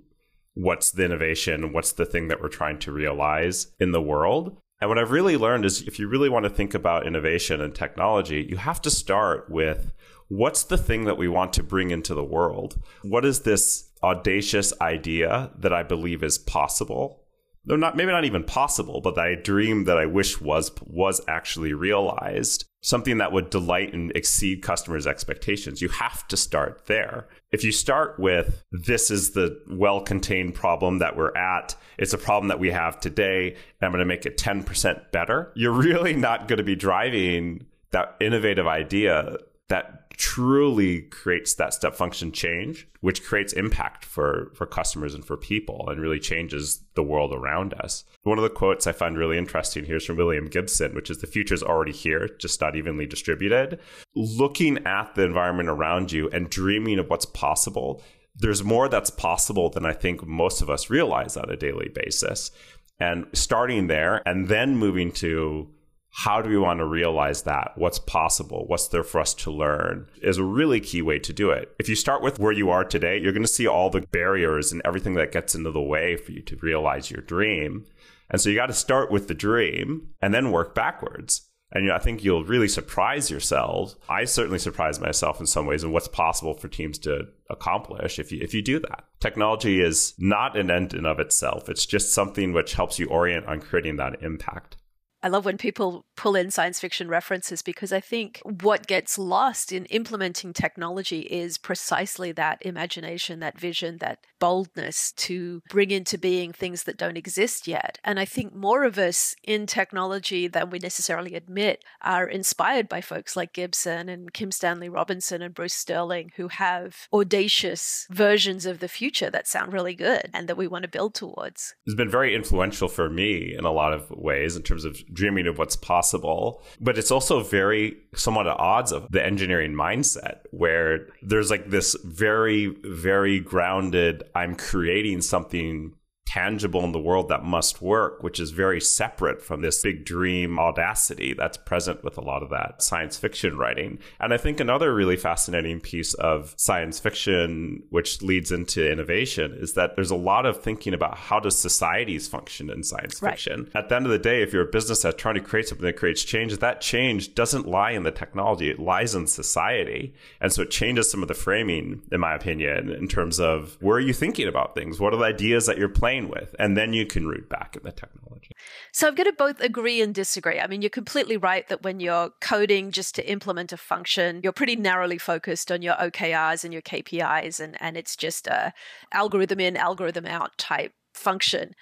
what's 0.53 0.91
the 0.91 1.05
innovation, 1.05 1.73
what's 1.73 1.93
the 1.93 2.05
thing 2.05 2.27
that 2.27 2.41
we're 2.41 2.49
trying 2.49 2.79
to 2.79 2.91
realize 2.91 3.67
in 3.79 3.91
the 3.91 4.01
world. 4.01 4.57
And 4.79 4.89
what 4.89 4.99
I've 4.99 5.11
really 5.11 5.37
learned 5.37 5.65
is 5.65 5.81
if 5.81 5.97
you 5.97 6.07
really 6.07 6.29
want 6.29 6.43
to 6.43 6.49
think 6.49 6.73
about 6.73 7.07
innovation 7.07 7.61
and 7.61 7.73
technology, 7.73 8.45
you 8.49 8.57
have 8.57 8.81
to 8.81 8.91
start 8.91 9.49
with 9.49 9.93
what's 10.27 10.63
the 10.63 10.77
thing 10.77 11.05
that 11.05 11.17
we 11.17 11.27
want 11.27 11.53
to 11.53 11.63
bring 11.63 11.89
into 11.89 12.13
the 12.13 12.23
world? 12.23 12.81
What 13.01 13.25
is 13.25 13.41
this 13.41 13.89
audacious 14.03 14.73
idea 14.81 15.51
that 15.57 15.73
I 15.73 15.83
believe 15.83 16.21
is 16.21 16.37
possible 16.37 17.23
they're 17.65 17.77
not 17.77 17.95
maybe 17.95 18.11
not 18.11 18.25
even 18.25 18.43
possible, 18.43 19.01
but 19.01 19.15
that 19.15 19.25
I 19.25 19.35
dream 19.35 19.85
that 19.85 19.97
I 19.97 20.05
wish 20.05 20.41
was 20.41 20.71
was 20.85 21.21
actually 21.27 21.73
realized. 21.73 22.65
Something 22.85 23.17
that 23.19 23.31
would 23.31 23.49
delight 23.49 23.93
and 23.93 24.11
exceed 24.13 24.61
customers' 24.61 25.07
expectations. 25.07 25.81
You 25.81 25.87
have 25.87 26.27
to 26.27 26.35
start 26.35 26.85
there. 26.87 27.27
If 27.53 27.63
you 27.63 27.71
start 27.71 28.19
with 28.19 28.63
this 28.71 29.09
is 29.09 29.31
the 29.31 29.57
well-contained 29.69 30.53
problem 30.53 30.99
that 30.99 31.15
we're 31.15 31.35
at, 31.35 31.75
it's 31.97 32.13
a 32.13 32.17
problem 32.17 32.49
that 32.49 32.59
we 32.59 32.71
have 32.71 32.99
today, 32.99 33.51
and 33.51 33.81
I'm 33.81 33.91
going 33.91 33.99
to 33.99 34.05
make 34.05 34.25
it 34.25 34.37
10% 34.37 35.11
better, 35.11 35.53
you're 35.55 35.71
really 35.71 36.13
not 36.13 36.49
going 36.49 36.57
to 36.57 36.63
be 36.63 36.75
driving 36.75 37.65
that 37.91 38.17
innovative 38.19 38.67
idea 38.67 39.37
that 39.69 40.02
truly 40.17 41.01
creates 41.01 41.53
that 41.55 41.73
step 41.73 41.95
function 41.95 42.31
change, 42.31 42.87
which 43.01 43.23
creates 43.23 43.53
impact 43.53 44.05
for, 44.05 44.51
for 44.55 44.65
customers 44.65 45.13
and 45.13 45.25
for 45.25 45.37
people 45.37 45.89
and 45.89 45.99
really 45.99 46.19
changes 46.19 46.83
the 46.95 47.03
world 47.03 47.33
around 47.33 47.73
us. 47.75 48.03
One 48.23 48.37
of 48.37 48.43
the 48.43 48.49
quotes 48.49 48.87
I 48.87 48.91
find 48.91 49.17
really 49.17 49.37
interesting 49.37 49.85
here 49.85 49.97
is 49.97 50.05
from 50.05 50.17
William 50.17 50.47
Gibson, 50.47 50.95
which 50.95 51.09
is 51.09 51.19
the 51.19 51.27
future 51.27 51.53
is 51.53 51.63
already 51.63 51.91
here, 51.91 52.29
just 52.39 52.61
not 52.61 52.75
evenly 52.75 53.05
distributed. 53.05 53.79
Looking 54.15 54.85
at 54.85 55.15
the 55.15 55.23
environment 55.23 55.69
around 55.69 56.11
you 56.11 56.29
and 56.29 56.49
dreaming 56.49 56.99
of 56.99 57.09
what's 57.09 57.25
possible, 57.25 58.01
there's 58.35 58.63
more 58.63 58.89
that's 58.89 59.09
possible 59.09 59.69
than 59.69 59.85
I 59.85 59.93
think 59.93 60.25
most 60.25 60.61
of 60.61 60.69
us 60.69 60.89
realize 60.89 61.37
on 61.37 61.49
a 61.49 61.57
daily 61.57 61.89
basis. 61.93 62.51
And 62.99 63.25
starting 63.33 63.87
there 63.87 64.21
and 64.25 64.47
then 64.47 64.77
moving 64.77 65.11
to 65.13 65.69
how 66.15 66.43
do 66.43 66.49
we 66.49 66.57
want 66.57 66.77
to 66.77 66.85
realize 66.85 67.41
that? 67.41 67.71
What's 67.75 67.97
possible? 67.97 68.65
What's 68.67 68.87
there 68.87 69.03
for 69.03 69.19
us 69.19 69.33
to 69.33 69.51
learn 69.51 70.07
is 70.21 70.37
a 70.37 70.43
really 70.43 70.79
key 70.79 71.01
way 71.01 71.17
to 71.17 71.33
do 71.33 71.49
it. 71.49 71.73
If 71.79 71.89
you 71.89 71.95
start 71.95 72.21
with 72.21 72.37
where 72.37 72.51
you 72.51 72.69
are 72.69 72.85
today, 72.85 73.17
you're 73.17 73.33
going 73.33 73.41
to 73.41 73.47
see 73.47 73.65
all 73.65 73.89
the 73.89 74.01
barriers 74.01 74.71
and 74.71 74.79
everything 74.85 75.15
that 75.15 75.31
gets 75.31 75.55
into 75.55 75.71
the 75.71 75.81
way 75.81 76.15
for 76.15 76.31
you 76.31 76.43
to 76.43 76.55
realize 76.57 77.09
your 77.09 77.21
dream. 77.21 77.87
And 78.29 78.39
so 78.39 78.49
you 78.49 78.55
got 78.55 78.67
to 78.67 78.73
start 78.73 79.11
with 79.11 79.27
the 79.27 79.33
dream 79.33 80.09
and 80.21 80.35
then 80.35 80.51
work 80.51 80.75
backwards. 80.75 81.49
And 81.71 81.85
you 81.85 81.89
know, 81.89 81.95
I 81.95 81.99
think 81.99 82.23
you'll 82.23 82.45
really 82.45 82.67
surprise 82.67 83.31
yourself. 83.31 83.95
I 84.07 84.25
certainly 84.25 84.59
surprise 84.59 84.99
myself 84.99 85.39
in 85.39 85.47
some 85.47 85.65
ways 85.65 85.83
in 85.83 85.91
what's 85.91 86.07
possible 86.07 86.53
for 86.53 86.67
teams 86.67 86.99
to 86.99 87.23
accomplish 87.49 88.19
if 88.19 88.31
you 88.31 88.39
if 88.39 88.53
you 88.53 88.61
do 88.61 88.77
that. 88.79 89.05
Technology 89.19 89.81
is 89.81 90.13
not 90.19 90.55
an 90.55 90.69
end 90.69 90.93
in 90.93 91.07
of 91.07 91.19
itself. 91.19 91.69
It's 91.69 91.87
just 91.87 92.13
something 92.13 92.53
which 92.53 92.75
helps 92.75 92.99
you 92.99 93.07
orient 93.07 93.47
on 93.47 93.59
creating 93.59 93.95
that 93.97 94.21
impact. 94.21 94.77
I 95.23 95.29
love 95.29 95.45
when 95.45 95.57
people 95.57 96.05
pull 96.17 96.35
in 96.35 96.51
science 96.51 96.81
fiction 96.81 97.07
references 97.07 97.61
because 97.61 97.93
I 97.93 98.01
think 98.01 98.41
what 98.43 98.87
gets 98.87 99.17
lost 99.17 99.71
in 99.71 99.85
implementing 99.85 100.51
technology 100.51 101.21
is 101.21 101.57
precisely 101.57 102.33
that 102.33 102.61
imagination, 102.61 103.39
that 103.39 103.57
vision, 103.57 103.99
that 103.99 104.19
boldness 104.39 105.13
to 105.13 105.61
bring 105.69 105.89
into 105.89 106.17
being 106.17 106.51
things 106.51 106.83
that 106.83 106.97
don't 106.97 107.15
exist 107.15 107.65
yet. 107.65 107.97
And 108.03 108.19
I 108.19 108.25
think 108.25 108.53
more 108.53 108.83
of 108.83 108.97
us 108.97 109.33
in 109.41 109.65
technology 109.65 110.49
than 110.49 110.69
we 110.69 110.79
necessarily 110.79 111.35
admit 111.35 111.81
are 112.01 112.27
inspired 112.27 112.89
by 112.89 112.99
folks 112.99 113.37
like 113.37 113.53
Gibson 113.53 114.09
and 114.09 114.33
Kim 114.33 114.51
Stanley 114.51 114.89
Robinson 114.89 115.41
and 115.41 115.53
Bruce 115.53 115.73
Sterling 115.73 116.31
who 116.35 116.49
have 116.49 117.07
audacious 117.13 118.05
versions 118.11 118.65
of 118.65 118.79
the 118.79 118.89
future 118.89 119.29
that 119.29 119.47
sound 119.47 119.71
really 119.71 119.95
good 119.95 120.29
and 120.33 120.49
that 120.49 120.57
we 120.57 120.67
want 120.67 120.83
to 120.83 120.89
build 120.89 121.13
towards. 121.15 121.73
It's 121.85 121.95
been 121.95 122.11
very 122.11 122.35
influential 122.35 122.89
for 122.89 123.09
me 123.09 123.55
in 123.57 123.63
a 123.63 123.71
lot 123.71 123.93
of 123.93 124.11
ways 124.11 124.57
in 124.57 124.63
terms 124.63 124.83
of 124.83 125.01
dreaming 125.13 125.47
of 125.47 125.57
what's 125.57 125.75
possible. 125.75 126.61
But 126.81 126.97
it's 126.97 127.11
also 127.11 127.41
very 127.41 127.97
somewhat 128.15 128.47
at 128.47 128.59
odds 128.59 128.91
of 128.91 129.07
the 129.11 129.23
engineering 129.23 129.73
mindset 129.73 130.39
where 130.51 131.07
there's 131.21 131.49
like 131.49 131.69
this 131.69 131.95
very, 132.03 132.75
very 132.83 133.39
grounded, 133.39 134.23
I'm 134.35 134.55
creating 134.55 135.21
something 135.21 135.93
tangible 136.33 136.83
in 136.83 136.91
the 136.91 136.99
world 136.99 137.29
that 137.29 137.43
must 137.43 137.79
work, 137.79 138.23
which 138.23 138.39
is 138.39 138.49
very 138.49 138.81
separate 138.81 139.39
from 139.39 139.61
this 139.61 139.83
big 139.83 140.03
dream 140.03 140.57
audacity 140.57 141.33
that's 141.33 141.57
present 141.57 142.03
with 142.03 142.17
a 142.17 142.21
lot 142.21 142.41
of 142.41 142.49
that 142.49 142.81
science 142.81 143.17
fiction 143.17 143.55
writing. 143.55 143.99
And 144.19 144.33
I 144.33 144.37
think 144.37 144.59
another 144.59 144.95
really 144.95 145.15
fascinating 145.15 145.79
piece 145.79 146.15
of 146.15 146.55
science 146.57 146.99
fiction, 146.99 147.83
which 147.91 148.23
leads 148.23 148.51
into 148.51 148.91
innovation, 148.91 149.53
is 149.59 149.73
that 149.73 149.95
there's 149.95 150.09
a 150.09 150.15
lot 150.15 150.47
of 150.47 150.59
thinking 150.63 150.95
about 150.95 151.15
how 151.17 151.39
does 151.39 151.55
societies 151.57 152.27
function 152.27 152.71
in 152.71 152.83
science 152.83 153.21
Right. 153.21 153.33
fiction. 153.33 153.69
At 153.75 153.89
the 153.89 153.95
end 153.95 154.05
of 154.07 154.11
the 154.11 154.17
day, 154.17 154.41
if 154.41 154.53
you're 154.53 154.67
a 154.67 154.71
business 154.71 155.03
that's 155.03 155.21
trying 155.21 155.35
to 155.35 155.41
create 155.41 155.67
something 155.67 155.85
that 155.85 155.97
creates 155.97 156.23
change, 156.23 156.57
that 156.57 156.81
change 156.81 157.35
doesn't 157.35 157.67
lie 157.67 157.91
in 157.91 158.01
the 158.03 158.11
technology, 158.11 158.71
it 158.71 158.79
lies 158.79 159.13
in 159.13 159.27
society. 159.27 160.15
And 160.41 160.51
so 160.51 160.63
it 160.63 160.71
changes 160.71 161.11
some 161.11 161.21
of 161.21 161.27
the 161.27 161.35
framing, 161.35 162.01
in 162.11 162.19
my 162.19 162.33
opinion, 162.33 162.89
in 162.89 163.07
terms 163.07 163.39
of 163.39 163.77
where 163.81 163.97
are 163.97 163.99
you 163.99 164.13
thinking 164.13 164.47
about 164.47 164.73
things? 164.73 164.99
What 164.99 165.13
are 165.13 165.17
the 165.17 165.25
ideas 165.25 165.67
that 165.67 165.77
you're 165.77 165.89
playing 165.89 166.22
with? 166.29 166.55
And 166.59 166.75
then 166.77 166.93
you 166.93 167.05
can 167.05 167.27
root 167.27 167.49
back 167.49 167.75
in 167.75 167.83
the 167.83 167.91
technology. 167.91 168.51
So 168.91 169.07
I'm 169.07 169.15
going 169.15 169.29
to 169.29 169.33
both 169.33 169.59
agree 169.59 170.01
and 170.01 170.13
disagree. 170.13 170.59
I 170.59 170.67
mean, 170.67 170.81
you're 170.81 170.89
completely 170.89 171.37
right 171.37 171.67
that 171.69 171.83
when 171.83 171.99
you're 171.99 172.31
coding 172.41 172.91
just 172.91 173.15
to 173.15 173.29
implement 173.29 173.71
a 173.71 173.77
function, 173.77 174.41
you're 174.43 174.53
pretty 174.53 174.75
narrowly 174.75 175.17
focused 175.17 175.71
on 175.71 175.81
your 175.81 175.95
OKRs 175.95 176.63
and 176.63 176.73
your 176.73 176.81
KPIs, 176.81 177.59
and, 177.59 177.81
and 177.81 177.97
it's 177.97 178.15
just 178.15 178.47
a 178.47 178.73
algorithm 179.11 179.59
in, 179.59 179.77
algorithm 179.77 180.25
out 180.25 180.57
type 180.57 180.93
function. 181.13 181.73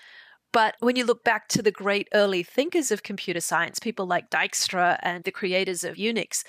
But 0.53 0.75
when 0.79 0.97
you 0.97 1.05
look 1.05 1.23
back 1.23 1.47
to 1.49 1.61
the 1.61 1.71
great 1.71 2.09
early 2.13 2.43
thinkers 2.43 2.91
of 2.91 3.03
computer 3.03 3.39
science, 3.39 3.79
people 3.79 4.05
like 4.05 4.29
Dijkstra 4.29 4.99
and 5.01 5.23
the 5.23 5.31
creators 5.31 5.83
of 5.83 5.95
Unix, 5.95 6.43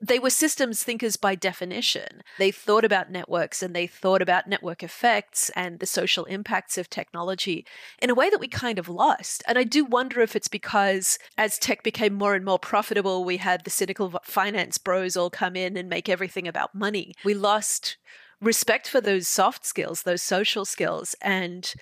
they 0.00 0.18
were 0.18 0.30
systems 0.30 0.82
thinkers 0.82 1.16
by 1.16 1.34
definition. 1.34 2.22
They 2.38 2.50
thought 2.50 2.84
about 2.84 3.10
networks 3.10 3.62
and 3.62 3.74
they 3.74 3.86
thought 3.86 4.22
about 4.22 4.48
network 4.48 4.82
effects 4.82 5.50
and 5.54 5.78
the 5.78 5.86
social 5.86 6.24
impacts 6.24 6.78
of 6.78 6.88
technology 6.88 7.66
in 8.00 8.08
a 8.08 8.14
way 8.14 8.30
that 8.30 8.40
we 8.40 8.48
kind 8.48 8.78
of 8.78 8.88
lost. 8.88 9.42
And 9.46 9.58
I 9.58 9.64
do 9.64 9.84
wonder 9.84 10.20
if 10.20 10.34
it's 10.34 10.48
because 10.48 11.18
as 11.36 11.58
tech 11.58 11.82
became 11.82 12.14
more 12.14 12.34
and 12.34 12.44
more 12.44 12.58
profitable, 12.58 13.24
we 13.24 13.36
had 13.36 13.64
the 13.64 13.70
cynical 13.70 14.20
finance 14.22 14.78
bros 14.78 15.16
all 15.16 15.30
come 15.30 15.54
in 15.54 15.76
and 15.76 15.88
make 15.88 16.08
everything 16.08 16.48
about 16.48 16.74
money. 16.74 17.14
We 17.24 17.34
lost 17.34 17.98
respect 18.40 18.88
for 18.88 19.02
those 19.02 19.28
soft 19.28 19.66
skills, 19.66 20.02
those 20.02 20.22
social 20.22 20.64
skills, 20.64 21.14
and 21.20 21.74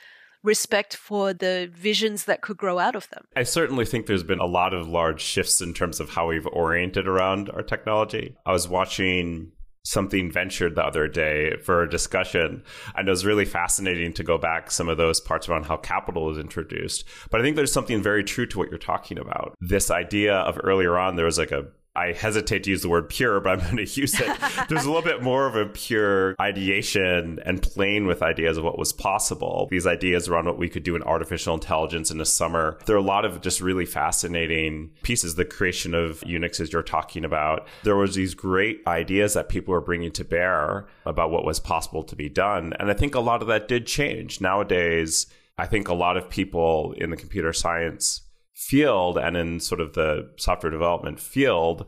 respect 0.42 0.97
for 0.97 1.33
the 1.33 1.71
visions 1.73 2.25
that 2.25 2.40
could 2.40 2.57
grow 2.57 2.78
out 2.78 2.95
of 2.95 3.09
them. 3.11 3.25
I 3.37 3.42
certainly 3.42 3.85
think 3.85 4.07
there's 4.07 4.23
been 4.23 4.38
a 4.38 4.47
lot 4.47 4.75
of 4.75 4.88
large 4.88 5.21
shifts 5.21 5.61
in 5.61 5.75
terms 5.75 6.00
of 6.00 6.11
how 6.11 6.28
we've 6.28 6.47
oriented 6.47 7.09
around 7.09 7.50
our 7.50 7.62
technology. 7.62 8.37
I 8.47 8.52
was 8.52 8.68
watching 8.68 9.52
something 9.85 10.30
ventured 10.30 10.75
the 10.75 10.85
other 10.85 11.09
day 11.09 11.57
for 11.64 11.83
a 11.83 11.88
discussion 11.88 12.62
and 12.95 13.09
it 13.09 13.11
was 13.11 13.25
really 13.25 13.47
fascinating 13.47 14.12
to 14.12 14.23
go 14.23 14.37
back 14.37 14.71
some 14.71 14.88
of 14.88 14.99
those 14.99 15.18
parts 15.18 15.49
around 15.49 15.64
how 15.64 15.78
capital 15.78 16.26
was 16.26 16.37
introduced 16.37 17.04
but 17.30 17.40
i 17.40 17.45
think 17.45 17.57
there's 17.57 17.73
something 17.73 18.02
very 18.02 18.23
true 18.23 18.45
to 18.45 18.59
what 18.59 18.68
you're 18.68 18.78
talking 18.78 19.18
about 19.18 19.54
this 19.61 19.90
idea 19.90 20.35
of 20.35 20.59
earlier 20.62 20.99
on 20.99 21.16
there 21.16 21.25
was 21.25 21.38
like 21.38 21.52
a 21.52 21.64
I 21.97 22.12
hesitate 22.12 22.64
to 22.64 22.71
use 22.71 22.83
the 22.83 22.88
word 22.88 23.09
pure, 23.09 23.40
but 23.40 23.50
I'm 23.50 23.59
going 23.61 23.85
to 23.85 24.00
use 24.00 24.18
it. 24.21 24.37
There's 24.68 24.85
a 24.85 24.90
little 24.90 25.02
bit 25.02 25.23
more 25.23 25.47
of 25.47 25.57
a 25.57 25.66
pure 25.66 26.37
ideation 26.40 27.40
and 27.45 27.61
playing 27.61 28.07
with 28.07 28.23
ideas 28.23 28.57
of 28.57 28.64
what 28.64 28.78
was 28.78 28.92
possible. 28.92 29.66
These 29.71 29.87
ideas 29.87 30.28
around 30.28 30.47
what 30.47 30.59
we 30.59 30.68
could 30.68 30.85
do 30.85 30.95
in 30.95 31.02
artificial 31.02 31.54
intelligence 31.54 32.11
in 32.11 32.18
the 32.18 32.25
summer. 32.25 32.78
There 32.87 32.95
are 32.95 33.00
a 33.00 33.02
lot 33.02 33.25
of 33.25 33.40
just 33.40 33.61
really 33.61 33.87
fascinating 33.87 34.90
pieces. 35.02 35.35
The 35.35 35.45
creation 35.45 35.95
of 35.95 36.21
Unix, 36.21 36.61
as 36.61 36.73
you're 36.73 36.83
talking 36.83 37.25
about, 37.25 37.66
there 37.83 37.97
was 37.97 38.14
these 38.14 38.35
great 38.35 38.80
ideas 38.87 39.35
that 39.35 39.49
people 39.49 39.73
were 39.73 39.80
bringing 39.80 40.12
to 40.12 40.25
bear 40.25 40.87
about 41.04 41.30
what 41.30 41.45
was 41.45 41.59
possible 41.59 42.04
to 42.04 42.14
be 42.14 42.28
done. 42.28 42.75
And 42.78 42.90
I 42.90 42.95
think 42.95 43.14
a 43.14 43.21
lot 43.21 43.42
of 43.42 43.49
that 43.49 43.66
did 43.66 43.87
change. 43.87 44.40
Nowadays, 44.40 45.26
I 45.59 45.66
think 45.66 45.88
a 45.88 45.95
lot 45.95 46.16
of 46.16 46.30
people 46.30 46.95
in 46.97 47.11
the 47.11 47.16
computer 47.16 47.52
science 47.52 48.23
field 48.58 49.16
and 49.16 49.36
in 49.36 49.60
sort 49.60 49.80
of 49.80 49.92
the 49.92 50.28
software 50.36 50.70
development 50.72 51.20
field 51.20 51.86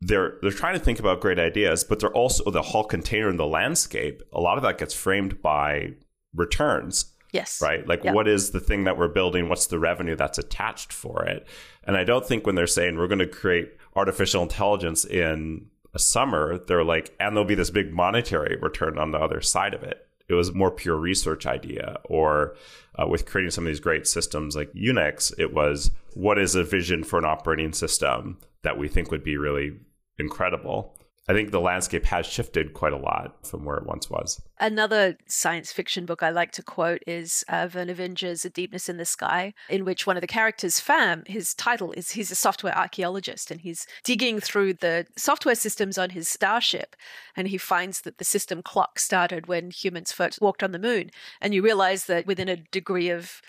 they're 0.00 0.38
they're 0.40 0.50
trying 0.50 0.72
to 0.72 0.82
think 0.82 0.98
about 0.98 1.20
great 1.20 1.38
ideas 1.38 1.84
but 1.84 2.00
they're 2.00 2.12
also 2.12 2.50
the 2.50 2.62
whole 2.62 2.82
container 2.84 3.28
in 3.28 3.36
the 3.36 3.46
landscape 3.46 4.22
a 4.32 4.40
lot 4.40 4.56
of 4.56 4.62
that 4.62 4.78
gets 4.78 4.94
framed 4.94 5.42
by 5.42 5.90
returns 6.34 7.12
Yes. 7.32 7.60
right 7.60 7.86
like 7.86 8.04
Yep. 8.04 8.14
what 8.14 8.26
is 8.26 8.52
the 8.52 8.60
thing 8.60 8.84
that 8.84 8.96
we're 8.96 9.08
building 9.08 9.50
what's 9.50 9.66
the 9.66 9.78
revenue 9.78 10.16
that's 10.16 10.38
attached 10.38 10.94
for 10.94 11.24
it 11.26 11.46
and 11.84 11.94
i 11.94 12.04
don't 12.04 12.24
think 12.26 12.46
when 12.46 12.54
they're 12.54 12.66
saying 12.66 12.96
we're 12.96 13.06
going 13.08 13.18
to 13.18 13.26
create 13.26 13.72
artificial 13.94 14.42
intelligence 14.42 15.04
in 15.04 15.66
a 15.92 15.98
summer 15.98 16.56
they're 16.56 16.84
like 16.84 17.14
and 17.20 17.36
there'll 17.36 17.46
be 17.46 17.54
this 17.54 17.70
big 17.70 17.92
monetary 17.92 18.56
return 18.62 18.98
on 18.98 19.10
the 19.10 19.18
other 19.18 19.42
side 19.42 19.74
of 19.74 19.82
it 19.82 20.05
it 20.28 20.34
was 20.34 20.54
more 20.54 20.70
pure 20.70 20.96
research 20.96 21.46
idea 21.46 21.96
or 22.04 22.56
uh, 22.98 23.06
with 23.06 23.26
creating 23.26 23.50
some 23.50 23.64
of 23.64 23.68
these 23.68 23.80
great 23.80 24.06
systems 24.06 24.56
like 24.56 24.72
unix 24.72 25.32
it 25.38 25.52
was 25.52 25.90
what 26.14 26.38
is 26.38 26.54
a 26.54 26.64
vision 26.64 27.04
for 27.04 27.18
an 27.18 27.24
operating 27.24 27.72
system 27.72 28.38
that 28.62 28.78
we 28.78 28.88
think 28.88 29.10
would 29.10 29.24
be 29.24 29.36
really 29.36 29.78
incredible 30.18 30.95
i 31.28 31.32
think 31.32 31.50
the 31.50 31.60
landscape 31.60 32.04
has 32.06 32.26
shifted 32.26 32.74
quite 32.74 32.92
a 32.92 32.98
lot 32.98 33.46
from 33.46 33.64
where 33.64 33.76
it 33.76 33.86
once 33.86 34.10
was 34.10 34.40
Another 34.58 35.18
science 35.26 35.70
fiction 35.70 36.06
book 36.06 36.22
I 36.22 36.30
like 36.30 36.50
to 36.52 36.62
quote 36.62 37.02
is 37.06 37.44
uh, 37.46 37.68
Vernor 37.68 37.94
Vinge's 37.94 38.46
A 38.46 38.50
Deepness 38.50 38.88
in 38.88 38.96
the 38.96 39.04
Sky, 39.04 39.52
in 39.68 39.84
which 39.84 40.06
one 40.06 40.16
of 40.16 40.22
the 40.22 40.26
characters, 40.26 40.80
Pham, 40.80 41.28
his 41.28 41.52
title 41.52 41.92
is 41.92 42.12
he's 42.12 42.30
a 42.30 42.34
software 42.34 42.76
archaeologist 42.76 43.50
and 43.50 43.60
he's 43.60 43.86
digging 44.02 44.40
through 44.40 44.72
the 44.74 45.06
software 45.14 45.54
systems 45.54 45.98
on 45.98 46.10
his 46.10 46.26
starship 46.26 46.96
and 47.36 47.48
he 47.48 47.58
finds 47.58 48.00
that 48.00 48.16
the 48.16 48.24
system 48.24 48.62
clock 48.62 48.98
started 48.98 49.46
when 49.46 49.70
humans 49.70 50.10
first 50.10 50.40
walked 50.40 50.62
on 50.62 50.72
the 50.72 50.78
moon. 50.78 51.10
And 51.42 51.52
you 51.52 51.62
realize 51.62 52.06
that 52.06 52.26
within 52.26 52.48
a 52.48 52.56
degree 52.56 53.10
of 53.10 53.42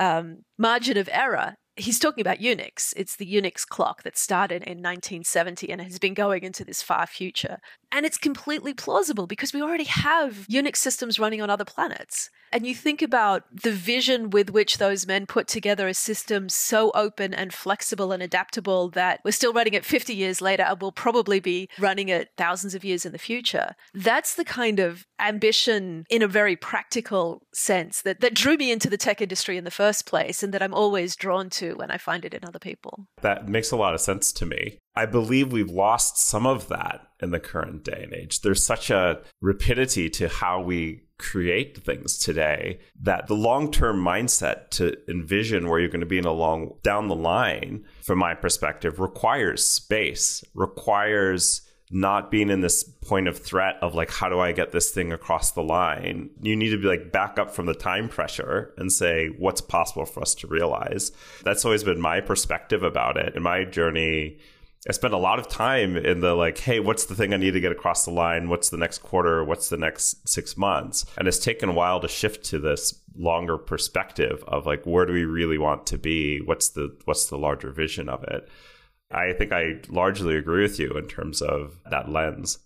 um, 0.00 0.44
margin 0.56 0.96
of 0.96 1.10
error, 1.12 1.56
he's 1.76 1.98
talking 1.98 2.22
about 2.22 2.38
Unix. 2.38 2.92
It's 2.96 3.16
the 3.16 3.26
Unix 3.26 3.66
clock 3.66 4.02
that 4.02 4.16
started 4.16 4.62
in 4.62 4.78
1970 4.78 5.70
and 5.70 5.80
has 5.80 5.98
been 5.98 6.14
going 6.14 6.44
into 6.44 6.64
this 6.64 6.82
far 6.82 7.06
future. 7.06 7.58
And 7.90 8.04
it's 8.06 8.18
completely 8.18 8.74
plausible 8.74 9.26
because 9.26 9.52
we 9.52 9.62
already 9.62 9.84
have 9.84 10.46
Unix 10.50 10.76
systems 10.76 11.18
running 11.18 11.40
on 11.40 11.50
other 11.50 11.64
planets. 11.64 12.30
And 12.52 12.66
you 12.66 12.74
think 12.74 13.02
about 13.02 13.44
the 13.52 13.72
vision 13.72 14.30
with 14.30 14.50
which 14.50 14.78
those 14.78 15.08
men 15.08 15.26
put 15.26 15.48
together 15.48 15.88
a 15.88 15.94
system 15.94 16.48
so 16.48 16.92
open 16.94 17.34
and 17.34 17.52
flexible 17.52 18.12
and 18.12 18.22
adaptable 18.22 18.90
that 18.90 19.20
we're 19.24 19.32
still 19.32 19.52
running 19.52 19.74
it 19.74 19.84
50 19.84 20.14
years 20.14 20.40
later 20.40 20.62
and 20.62 20.80
we'll 20.80 20.92
probably 20.92 21.40
be 21.40 21.68
running 21.80 22.08
it 22.08 22.30
thousands 22.36 22.74
of 22.74 22.84
years 22.84 23.04
in 23.04 23.10
the 23.10 23.18
future. 23.18 23.74
That's 23.92 24.36
the 24.36 24.44
kind 24.44 24.78
of 24.78 25.04
ambition 25.18 26.04
in 26.08 26.22
a 26.22 26.28
very 26.28 26.54
practical 26.54 27.42
sense 27.52 28.02
that, 28.02 28.20
that 28.20 28.34
drew 28.34 28.56
me 28.56 28.70
into 28.70 28.88
the 28.88 28.96
tech 28.96 29.20
industry 29.20 29.56
in 29.56 29.64
the 29.64 29.70
first 29.70 30.06
place 30.06 30.42
and 30.42 30.54
that 30.54 30.62
I'm 30.62 30.74
always 30.74 31.16
drawn 31.16 31.50
to 31.50 31.63
when 31.72 31.90
I 31.90 31.98
find 31.98 32.24
it 32.24 32.34
in 32.34 32.44
other 32.44 32.58
people. 32.58 33.06
that 33.22 33.48
makes 33.48 33.70
a 33.70 33.76
lot 33.76 33.94
of 33.94 34.00
sense 34.00 34.32
to 34.32 34.46
me. 34.46 34.78
I 34.94 35.06
believe 35.06 35.52
we've 35.52 35.70
lost 35.70 36.18
some 36.18 36.46
of 36.46 36.68
that 36.68 37.08
in 37.20 37.30
the 37.30 37.40
current 37.40 37.84
day 37.84 38.02
and 38.04 38.12
age. 38.12 38.42
There's 38.42 38.64
such 38.64 38.90
a 38.90 39.22
rapidity 39.40 40.10
to 40.10 40.28
how 40.28 40.60
we 40.60 41.04
create 41.18 41.78
things 41.78 42.18
today 42.18 42.80
that 43.00 43.26
the 43.26 43.34
long-term 43.34 43.96
mindset 44.02 44.70
to 44.70 44.96
envision 45.08 45.68
where 45.68 45.80
you're 45.80 45.88
going 45.88 46.00
to 46.00 46.06
be 46.06 46.18
in 46.18 46.24
a 46.24 46.32
long 46.32 46.74
down 46.82 47.08
the 47.08 47.14
line 47.14 47.84
from 48.02 48.18
my 48.18 48.34
perspective 48.34 49.00
requires 49.00 49.66
space, 49.66 50.44
requires 50.54 51.62
not 51.94 52.28
being 52.28 52.50
in 52.50 52.60
this 52.60 52.82
point 52.82 53.28
of 53.28 53.38
threat 53.38 53.76
of 53.80 53.94
like 53.94 54.10
how 54.10 54.28
do 54.28 54.40
i 54.40 54.50
get 54.50 54.72
this 54.72 54.90
thing 54.90 55.12
across 55.12 55.52
the 55.52 55.62
line? 55.62 56.28
You 56.42 56.56
need 56.56 56.70
to 56.70 56.76
be 56.76 56.88
like 56.88 57.12
back 57.12 57.38
up 57.38 57.54
from 57.54 57.66
the 57.66 57.74
time 57.74 58.08
pressure 58.08 58.74
and 58.76 58.92
say 58.92 59.28
what's 59.38 59.60
possible 59.60 60.04
for 60.04 60.20
us 60.20 60.34
to 60.36 60.48
realize? 60.48 61.12
That's 61.44 61.64
always 61.64 61.84
been 61.84 62.00
my 62.00 62.20
perspective 62.20 62.82
about 62.82 63.16
it. 63.16 63.36
In 63.36 63.42
my 63.42 63.64
journey 63.64 64.38
i 64.86 64.92
spent 64.92 65.14
a 65.14 65.18
lot 65.18 65.38
of 65.38 65.48
time 65.48 65.96
in 65.96 66.20
the 66.20 66.34
like 66.34 66.58
hey 66.58 66.78
what's 66.78 67.06
the 67.06 67.14
thing 67.14 67.32
i 67.32 67.38
need 67.38 67.52
to 67.52 67.60
get 67.60 67.72
across 67.72 68.04
the 68.04 68.10
line? 68.10 68.48
What's 68.48 68.70
the 68.70 68.76
next 68.76 68.98
quarter? 68.98 69.44
What's 69.44 69.68
the 69.68 69.78
next 69.78 70.28
six 70.28 70.56
months? 70.56 71.06
And 71.16 71.28
it's 71.28 71.38
taken 71.38 71.68
a 71.68 71.72
while 71.72 72.00
to 72.00 72.08
shift 72.08 72.44
to 72.46 72.58
this 72.58 73.00
longer 73.16 73.56
perspective 73.56 74.42
of 74.48 74.66
like 74.66 74.84
where 74.84 75.06
do 75.06 75.12
we 75.12 75.24
really 75.24 75.58
want 75.58 75.86
to 75.86 75.98
be? 75.98 76.40
What's 76.40 76.70
the 76.70 76.96
what's 77.04 77.26
the 77.26 77.38
larger 77.38 77.70
vision 77.70 78.08
of 78.08 78.24
it 78.24 78.48
I 79.14 79.32
think 79.32 79.52
I 79.52 79.80
largely 79.88 80.36
agree 80.36 80.62
with 80.62 80.78
you 80.78 80.90
in 80.92 81.06
terms 81.06 81.40
of 81.40 81.78
that 81.90 82.10
lens. 82.10 82.58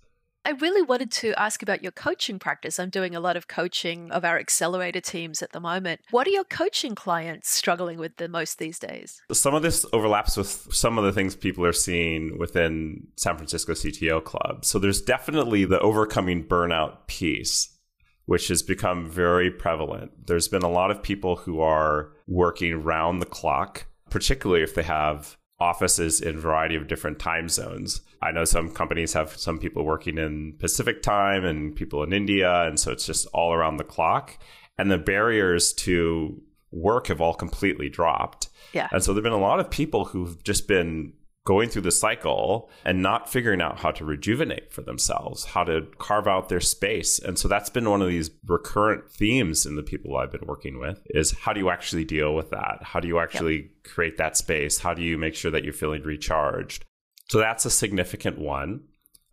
I 0.44 0.52
really 0.52 0.80
wanted 0.80 1.10
to 1.12 1.38
ask 1.38 1.62
about 1.62 1.82
your 1.82 1.92
coaching 1.92 2.38
practice. 2.38 2.78
I'm 2.78 2.88
doing 2.88 3.14
a 3.14 3.20
lot 3.20 3.36
of 3.36 3.48
coaching 3.48 4.10
of 4.10 4.24
our 4.24 4.38
accelerator 4.38 5.00
teams 5.00 5.42
at 5.42 5.52
the 5.52 5.60
moment. 5.60 6.00
What 6.10 6.26
are 6.26 6.30
your 6.30 6.44
coaching 6.44 6.94
clients 6.94 7.50
struggling 7.50 7.98
with 7.98 8.16
the 8.16 8.28
most 8.28 8.58
these 8.58 8.78
days? 8.78 9.20
Some 9.30 9.54
of 9.54 9.60
this 9.60 9.84
overlaps 9.92 10.38
with 10.38 10.68
some 10.72 10.96
of 10.96 11.04
the 11.04 11.12
things 11.12 11.36
people 11.36 11.66
are 11.66 11.72
seeing 11.74 12.38
within 12.38 13.08
San 13.16 13.36
Francisco 13.36 13.74
CTO 13.74 14.24
Club. 14.24 14.64
So 14.64 14.78
there's 14.78 15.02
definitely 15.02 15.66
the 15.66 15.80
overcoming 15.80 16.44
burnout 16.44 17.08
piece, 17.08 17.76
which 18.24 18.48
has 18.48 18.62
become 18.62 19.06
very 19.06 19.50
prevalent. 19.50 20.28
There's 20.28 20.48
been 20.48 20.62
a 20.62 20.70
lot 20.70 20.90
of 20.90 21.02
people 21.02 21.36
who 21.36 21.60
are 21.60 22.12
working 22.26 22.82
round 22.82 23.20
the 23.20 23.26
clock, 23.26 23.86
particularly 24.08 24.62
if 24.62 24.74
they 24.74 24.82
have 24.82 25.36
offices 25.60 26.20
in 26.20 26.36
a 26.36 26.40
variety 26.40 26.76
of 26.76 26.86
different 26.86 27.18
time 27.18 27.48
zones. 27.48 28.00
I 28.22 28.30
know 28.30 28.44
some 28.44 28.70
companies 28.70 29.12
have 29.14 29.36
some 29.36 29.58
people 29.58 29.84
working 29.84 30.18
in 30.18 30.54
Pacific 30.58 31.02
time 31.02 31.44
and 31.44 31.74
people 31.74 32.02
in 32.02 32.12
India. 32.12 32.62
And 32.64 32.78
so 32.78 32.92
it's 32.92 33.06
just 33.06 33.26
all 33.32 33.52
around 33.52 33.76
the 33.78 33.84
clock. 33.84 34.38
and 34.78 34.90
the 34.90 34.98
barriers 34.98 35.72
to 35.72 36.40
work 36.70 37.08
have 37.08 37.20
all 37.20 37.34
completely 37.34 37.88
dropped. 37.88 38.48
Yeah. 38.72 38.88
And 38.92 39.02
so 39.02 39.12
there've 39.12 39.24
been 39.24 39.32
a 39.32 39.38
lot 39.38 39.58
of 39.60 39.70
people 39.70 40.04
who've 40.06 40.42
just 40.44 40.68
been 40.68 41.14
going 41.48 41.70
through 41.70 41.80
the 41.80 41.90
cycle 41.90 42.68
and 42.84 43.02
not 43.02 43.26
figuring 43.26 43.62
out 43.62 43.78
how 43.78 43.90
to 43.90 44.04
rejuvenate 44.04 44.70
for 44.70 44.82
themselves, 44.82 45.46
how 45.46 45.64
to 45.64 45.80
carve 45.96 46.28
out 46.28 46.50
their 46.50 46.60
space. 46.60 47.18
And 47.18 47.38
so 47.38 47.48
that's 47.48 47.70
been 47.70 47.88
one 47.88 48.02
of 48.02 48.08
these 48.08 48.30
recurrent 48.46 49.10
themes 49.10 49.64
in 49.64 49.74
the 49.74 49.82
people 49.82 50.14
I've 50.14 50.30
been 50.30 50.46
working 50.46 50.78
with 50.78 51.00
is 51.06 51.30
how 51.30 51.54
do 51.54 51.60
you 51.60 51.70
actually 51.70 52.04
deal 52.04 52.34
with 52.34 52.50
that? 52.50 52.80
How 52.82 53.00
do 53.00 53.08
you 53.08 53.18
actually 53.18 53.56
yep. 53.56 53.70
create 53.82 54.18
that 54.18 54.36
space? 54.36 54.80
How 54.80 54.92
do 54.92 55.00
you 55.00 55.16
make 55.16 55.34
sure 55.34 55.50
that 55.50 55.64
you're 55.64 55.72
feeling 55.72 56.02
recharged? 56.02 56.84
So 57.30 57.38
that's 57.38 57.64
a 57.64 57.70
significant 57.70 58.38
one. 58.38 58.82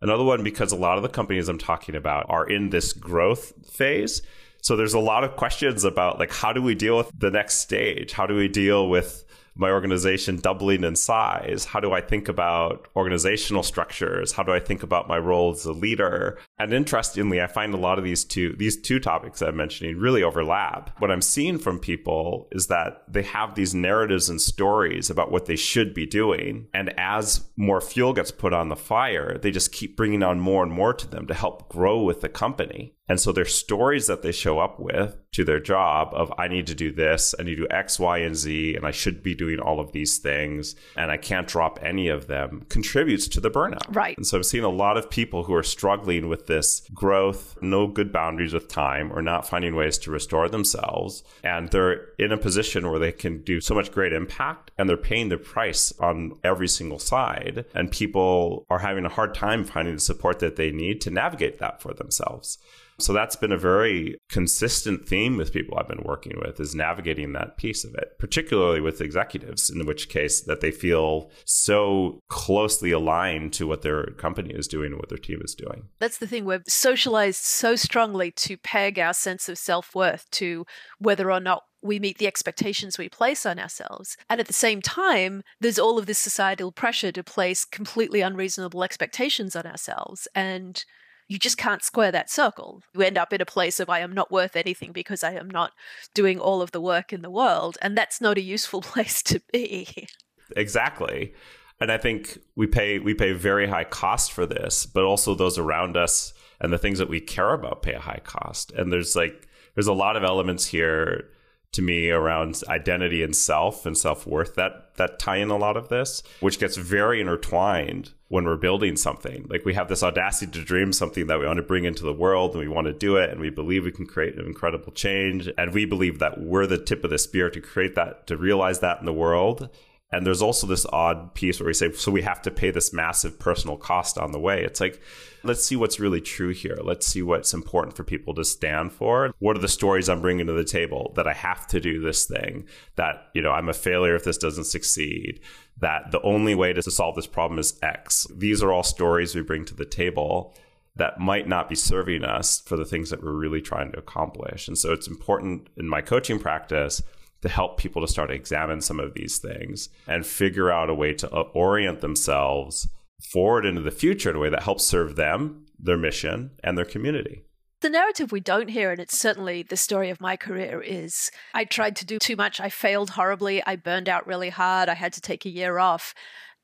Another 0.00 0.24
one, 0.24 0.42
because 0.42 0.72
a 0.72 0.76
lot 0.76 0.96
of 0.96 1.02
the 1.02 1.10
companies 1.10 1.50
I'm 1.50 1.58
talking 1.58 1.94
about 1.94 2.24
are 2.30 2.48
in 2.48 2.70
this 2.70 2.94
growth 2.94 3.52
phase. 3.70 4.22
So 4.62 4.74
there's 4.74 4.94
a 4.94 4.98
lot 4.98 5.22
of 5.22 5.36
questions 5.36 5.84
about 5.84 6.18
like 6.18 6.32
how 6.32 6.54
do 6.54 6.62
we 6.62 6.74
deal 6.74 6.96
with 6.96 7.10
the 7.14 7.30
next 7.30 7.56
stage? 7.56 8.12
How 8.12 8.24
do 8.24 8.34
we 8.34 8.48
deal 8.48 8.88
with 8.88 9.26
my 9.56 9.70
organization 9.70 10.36
doubling 10.36 10.84
in 10.84 10.96
size? 10.96 11.64
How 11.64 11.80
do 11.80 11.92
I 11.92 12.00
think 12.00 12.28
about 12.28 12.88
organizational 12.94 13.62
structures? 13.62 14.32
How 14.32 14.42
do 14.42 14.52
I 14.52 14.60
think 14.60 14.82
about 14.82 15.08
my 15.08 15.18
role 15.18 15.52
as 15.52 15.64
a 15.64 15.72
leader? 15.72 16.38
And 16.58 16.72
interestingly, 16.72 17.40
I 17.40 17.46
find 17.46 17.74
a 17.74 17.78
lot 17.78 17.98
of 17.98 18.04
these 18.04 18.24
two 18.24 18.54
these 18.56 18.80
two 18.80 18.98
topics 18.98 19.42
I'm 19.42 19.56
mentioning 19.56 19.98
really 19.98 20.22
overlap. 20.22 20.98
What 21.00 21.10
I'm 21.10 21.20
seeing 21.20 21.58
from 21.58 21.78
people 21.78 22.48
is 22.52 22.68
that 22.68 23.02
they 23.08 23.22
have 23.22 23.54
these 23.54 23.74
narratives 23.74 24.30
and 24.30 24.40
stories 24.40 25.10
about 25.10 25.30
what 25.30 25.46
they 25.46 25.56
should 25.56 25.92
be 25.92 26.06
doing, 26.06 26.68
and 26.72 26.98
as 26.98 27.46
more 27.56 27.80
fuel 27.80 28.14
gets 28.14 28.30
put 28.30 28.52
on 28.52 28.68
the 28.68 28.76
fire, 28.76 29.38
they 29.38 29.50
just 29.50 29.72
keep 29.72 29.96
bringing 29.96 30.22
on 30.22 30.40
more 30.40 30.62
and 30.62 30.72
more 30.72 30.94
to 30.94 31.06
them 31.06 31.26
to 31.26 31.34
help 31.34 31.68
grow 31.68 32.02
with 32.02 32.22
the 32.22 32.28
company. 32.28 32.94
And 33.08 33.20
so 33.20 33.30
their 33.30 33.44
stories 33.44 34.08
that 34.08 34.22
they 34.22 34.32
show 34.32 34.58
up 34.58 34.80
with 34.80 35.16
to 35.32 35.44
their 35.44 35.60
job 35.60 36.10
of 36.12 36.32
I 36.38 36.48
need 36.48 36.66
to 36.66 36.74
do 36.74 36.90
this, 36.90 37.34
I 37.38 37.44
need 37.44 37.56
to 37.56 37.62
do 37.62 37.68
X, 37.70 38.00
Y, 38.00 38.18
and 38.18 38.34
Z, 38.34 38.74
and 38.74 38.84
I 38.84 38.90
should 38.90 39.22
be 39.22 39.34
doing 39.34 39.60
all 39.60 39.78
of 39.78 39.92
these 39.92 40.18
things, 40.18 40.74
and 40.96 41.10
I 41.10 41.16
can't 41.16 41.46
drop 41.46 41.78
any 41.82 42.08
of 42.08 42.26
them 42.26 42.64
contributes 42.68 43.28
to 43.28 43.40
the 43.40 43.50
burnout. 43.50 43.94
Right. 43.94 44.16
And 44.16 44.26
so 44.26 44.38
I'm 44.38 44.42
seeing 44.42 44.64
a 44.64 44.68
lot 44.68 44.96
of 44.96 45.08
people 45.08 45.44
who 45.44 45.54
are 45.54 45.62
struggling 45.62 46.28
with 46.28 46.45
this 46.46 46.82
growth, 46.94 47.56
no 47.60 47.86
good 47.86 48.12
boundaries 48.12 48.52
with 48.52 48.68
time, 48.68 49.12
or 49.12 49.22
not 49.22 49.48
finding 49.48 49.74
ways 49.74 49.98
to 49.98 50.10
restore 50.10 50.48
themselves. 50.48 51.22
And 51.42 51.68
they're 51.68 52.08
in 52.18 52.32
a 52.32 52.38
position 52.38 52.90
where 52.90 52.98
they 52.98 53.12
can 53.12 53.42
do 53.42 53.60
so 53.60 53.74
much 53.74 53.92
great 53.92 54.12
impact 54.12 54.70
and 54.78 54.88
they're 54.88 54.96
paying 54.96 55.28
the 55.28 55.38
price 55.38 55.92
on 55.98 56.38
every 56.42 56.68
single 56.68 56.98
side. 56.98 57.64
And 57.74 57.90
people 57.90 58.66
are 58.70 58.80
having 58.80 59.04
a 59.04 59.10
hard 59.10 59.34
time 59.34 59.64
finding 59.64 59.94
the 59.94 60.00
support 60.00 60.38
that 60.40 60.56
they 60.56 60.70
need 60.70 61.00
to 61.02 61.10
navigate 61.10 61.58
that 61.58 61.80
for 61.80 61.94
themselves. 61.94 62.58
So 62.98 63.12
that's 63.12 63.36
been 63.36 63.52
a 63.52 63.58
very 63.58 64.16
consistent 64.30 65.06
theme 65.06 65.36
with 65.36 65.52
people 65.52 65.78
I've 65.78 65.88
been 65.88 66.02
working 66.04 66.40
with 66.44 66.58
is 66.60 66.74
navigating 66.74 67.32
that 67.32 67.56
piece 67.56 67.84
of 67.84 67.94
it, 67.94 68.18
particularly 68.18 68.80
with 68.80 69.00
executives, 69.00 69.68
in 69.70 69.84
which 69.86 70.08
case 70.08 70.40
that 70.42 70.60
they 70.60 70.70
feel 70.70 71.30
so 71.44 72.20
closely 72.28 72.90
aligned 72.92 73.52
to 73.54 73.66
what 73.66 73.82
their 73.82 74.06
company 74.12 74.54
is 74.54 74.66
doing 74.66 74.92
and 74.92 74.96
what 74.96 75.08
their 75.08 75.18
team 75.18 75.40
is 75.44 75.54
doing. 75.54 75.88
That's 75.98 76.18
the 76.18 76.26
thing. 76.26 76.44
We're 76.44 76.62
socialized 76.66 77.42
so 77.42 77.76
strongly 77.76 78.30
to 78.32 78.56
peg 78.56 78.98
our 78.98 79.14
sense 79.14 79.48
of 79.48 79.58
self 79.58 79.94
worth 79.94 80.30
to 80.32 80.64
whether 80.98 81.30
or 81.30 81.40
not 81.40 81.64
we 81.82 81.98
meet 81.98 82.18
the 82.18 82.26
expectations 82.26 82.98
we 82.98 83.08
place 83.08 83.46
on 83.46 83.58
ourselves. 83.58 84.16
And 84.28 84.40
at 84.40 84.46
the 84.46 84.52
same 84.52 84.82
time, 84.82 85.42
there's 85.60 85.78
all 85.78 85.98
of 85.98 86.06
this 86.06 86.18
societal 86.18 86.72
pressure 86.72 87.12
to 87.12 87.22
place 87.22 87.64
completely 87.64 88.20
unreasonable 88.22 88.82
expectations 88.82 89.54
on 89.54 89.66
ourselves. 89.66 90.26
And 90.34 90.84
you 91.28 91.38
just 91.38 91.56
can't 91.56 91.82
square 91.82 92.12
that 92.12 92.30
circle. 92.30 92.82
You 92.94 93.02
end 93.02 93.18
up 93.18 93.32
in 93.32 93.40
a 93.40 93.46
place 93.46 93.80
of 93.80 93.90
I 93.90 94.00
am 94.00 94.12
not 94.12 94.30
worth 94.30 94.56
anything 94.56 94.92
because 94.92 95.24
I 95.24 95.32
am 95.32 95.50
not 95.50 95.72
doing 96.14 96.38
all 96.38 96.62
of 96.62 96.72
the 96.72 96.80
work 96.80 97.12
in 97.12 97.22
the 97.22 97.30
world. 97.30 97.76
And 97.82 97.96
that's 97.96 98.20
not 98.20 98.38
a 98.38 98.42
useful 98.42 98.80
place 98.82 99.22
to 99.24 99.40
be. 99.52 100.08
Exactly. 100.56 101.34
And 101.80 101.92
I 101.92 101.98
think 101.98 102.38
we 102.54 102.66
pay 102.66 102.98
we 102.98 103.12
pay 103.12 103.32
very 103.32 103.66
high 103.66 103.84
cost 103.84 104.32
for 104.32 104.46
this, 104.46 104.86
but 104.86 105.04
also 105.04 105.34
those 105.34 105.58
around 105.58 105.96
us 105.96 106.32
and 106.60 106.72
the 106.72 106.78
things 106.78 106.98
that 106.98 107.08
we 107.08 107.20
care 107.20 107.52
about 107.52 107.82
pay 107.82 107.92
a 107.92 108.00
high 108.00 108.20
cost. 108.24 108.72
And 108.72 108.92
there's 108.92 109.14
like 109.14 109.48
there's 109.74 109.86
a 109.86 109.92
lot 109.92 110.16
of 110.16 110.24
elements 110.24 110.66
here 110.66 111.28
to 111.72 111.82
me 111.82 112.10
around 112.10 112.62
identity 112.68 113.22
and 113.22 113.36
self 113.36 113.84
and 113.86 113.96
self-worth 113.96 114.54
that 114.54 114.94
that 114.96 115.18
tie 115.18 115.36
in 115.36 115.50
a 115.50 115.56
lot 115.56 115.76
of 115.76 115.88
this, 115.88 116.22
which 116.40 116.58
gets 116.58 116.76
very 116.76 117.20
intertwined 117.20 118.12
when 118.28 118.44
we're 118.44 118.56
building 118.56 118.96
something. 118.96 119.46
Like 119.48 119.64
we 119.64 119.74
have 119.74 119.88
this 119.88 120.02
audacity 120.02 120.50
to 120.52 120.64
dream 120.64 120.92
something 120.92 121.26
that 121.26 121.38
we 121.38 121.46
want 121.46 121.58
to 121.58 121.62
bring 121.62 121.84
into 121.84 122.02
the 122.02 122.12
world 122.12 122.52
and 122.52 122.60
we 122.60 122.68
want 122.68 122.86
to 122.86 122.92
do 122.92 123.16
it 123.16 123.30
and 123.30 123.40
we 123.40 123.50
believe 123.50 123.84
we 123.84 123.92
can 123.92 124.06
create 124.06 124.36
an 124.36 124.46
incredible 124.46 124.92
change 124.92 125.48
and 125.56 125.72
we 125.72 125.84
believe 125.84 126.18
that 126.18 126.40
we're 126.40 126.66
the 126.66 126.82
tip 126.82 127.04
of 127.04 127.10
the 127.10 127.18
spear 127.18 127.50
to 127.50 127.60
create 127.60 127.94
that 127.94 128.26
to 128.26 128.36
realize 128.36 128.80
that 128.80 128.98
in 128.98 129.06
the 129.06 129.12
world. 129.12 129.68
And 130.12 130.24
there's 130.24 130.42
also 130.42 130.68
this 130.68 130.86
odd 130.92 131.34
piece 131.34 131.58
where 131.58 131.66
we 131.66 131.74
say, 131.74 131.90
so 131.92 132.12
we 132.12 132.22
have 132.22 132.40
to 132.42 132.50
pay 132.50 132.70
this 132.70 132.92
massive 132.92 133.40
personal 133.40 133.76
cost 133.76 134.18
on 134.18 134.30
the 134.30 134.38
way. 134.38 134.62
It's 134.62 134.80
like, 134.80 135.02
let's 135.42 135.64
see 135.64 135.74
what's 135.74 135.98
really 135.98 136.20
true 136.20 136.50
here. 136.50 136.78
Let's 136.80 137.08
see 137.08 137.22
what's 137.22 137.52
important 137.52 137.96
for 137.96 138.04
people 138.04 138.32
to 138.34 138.44
stand 138.44 138.92
for. 138.92 139.34
What 139.40 139.56
are 139.56 139.60
the 139.60 139.68
stories 139.68 140.08
I'm 140.08 140.20
bringing 140.20 140.46
to 140.46 140.52
the 140.52 140.64
table 140.64 141.12
that 141.16 141.26
I 141.26 141.32
have 141.32 141.66
to 141.68 141.80
do 141.80 142.00
this 142.00 142.24
thing, 142.24 142.66
that, 142.94 143.30
you 143.34 143.42
know, 143.42 143.50
I'm 143.50 143.68
a 143.68 143.74
failure 143.74 144.14
if 144.14 144.22
this 144.22 144.38
doesn't 144.38 144.66
succeed, 144.66 145.40
that 145.78 146.12
the 146.12 146.22
only 146.22 146.54
way 146.54 146.72
to 146.72 146.82
solve 146.82 147.16
this 147.16 147.26
problem 147.26 147.58
is 147.58 147.76
X. 147.82 148.28
These 148.32 148.62
are 148.62 148.70
all 148.70 148.84
stories 148.84 149.34
we 149.34 149.42
bring 149.42 149.64
to 149.64 149.74
the 149.74 149.84
table 149.84 150.54
that 150.94 151.18
might 151.18 151.48
not 151.48 151.68
be 151.68 151.74
serving 151.74 152.24
us 152.24 152.60
for 152.60 152.76
the 152.76 152.86
things 152.86 153.10
that 153.10 153.22
we're 153.22 153.32
really 153.32 153.60
trying 153.60 153.90
to 153.92 153.98
accomplish. 153.98 154.68
And 154.68 154.78
so 154.78 154.92
it's 154.92 155.08
important 155.08 155.68
in 155.76 155.88
my 155.88 156.00
coaching 156.00 156.38
practice 156.38 157.02
to 157.42 157.48
help 157.48 157.78
people 157.78 158.02
to 158.02 158.08
start 158.08 158.30
to 158.30 158.34
examine 158.34 158.80
some 158.80 159.00
of 159.00 159.14
these 159.14 159.38
things 159.38 159.88
and 160.06 160.26
figure 160.26 160.70
out 160.70 160.90
a 160.90 160.94
way 160.94 161.12
to 161.14 161.28
orient 161.28 162.00
themselves 162.00 162.88
forward 163.32 163.64
into 163.64 163.80
the 163.80 163.90
future 163.90 164.30
in 164.30 164.36
a 164.36 164.38
way 164.38 164.50
that 164.50 164.62
helps 164.62 164.84
serve 164.84 165.16
them, 165.16 165.66
their 165.78 165.96
mission, 165.96 166.50
and 166.62 166.76
their 166.76 166.84
community. 166.84 167.42
The 167.80 167.90
narrative 167.90 168.32
we 168.32 168.40
don't 168.40 168.68
hear, 168.68 168.90
and 168.90 169.00
it's 169.00 169.18
certainly 169.18 169.62
the 169.62 169.76
story 169.76 170.08
of 170.08 170.20
my 170.20 170.36
career, 170.36 170.80
is 170.80 171.30
I 171.52 171.64
tried 171.64 171.94
to 171.96 172.06
do 172.06 172.18
too 172.18 172.34
much. 172.34 172.58
I 172.58 172.70
failed 172.70 173.10
horribly. 173.10 173.62
I 173.66 173.76
burned 173.76 174.08
out 174.08 174.26
really 174.26 174.48
hard. 174.48 174.88
I 174.88 174.94
had 174.94 175.12
to 175.12 175.20
take 175.20 175.44
a 175.44 175.50
year 175.50 175.78
off. 175.78 176.14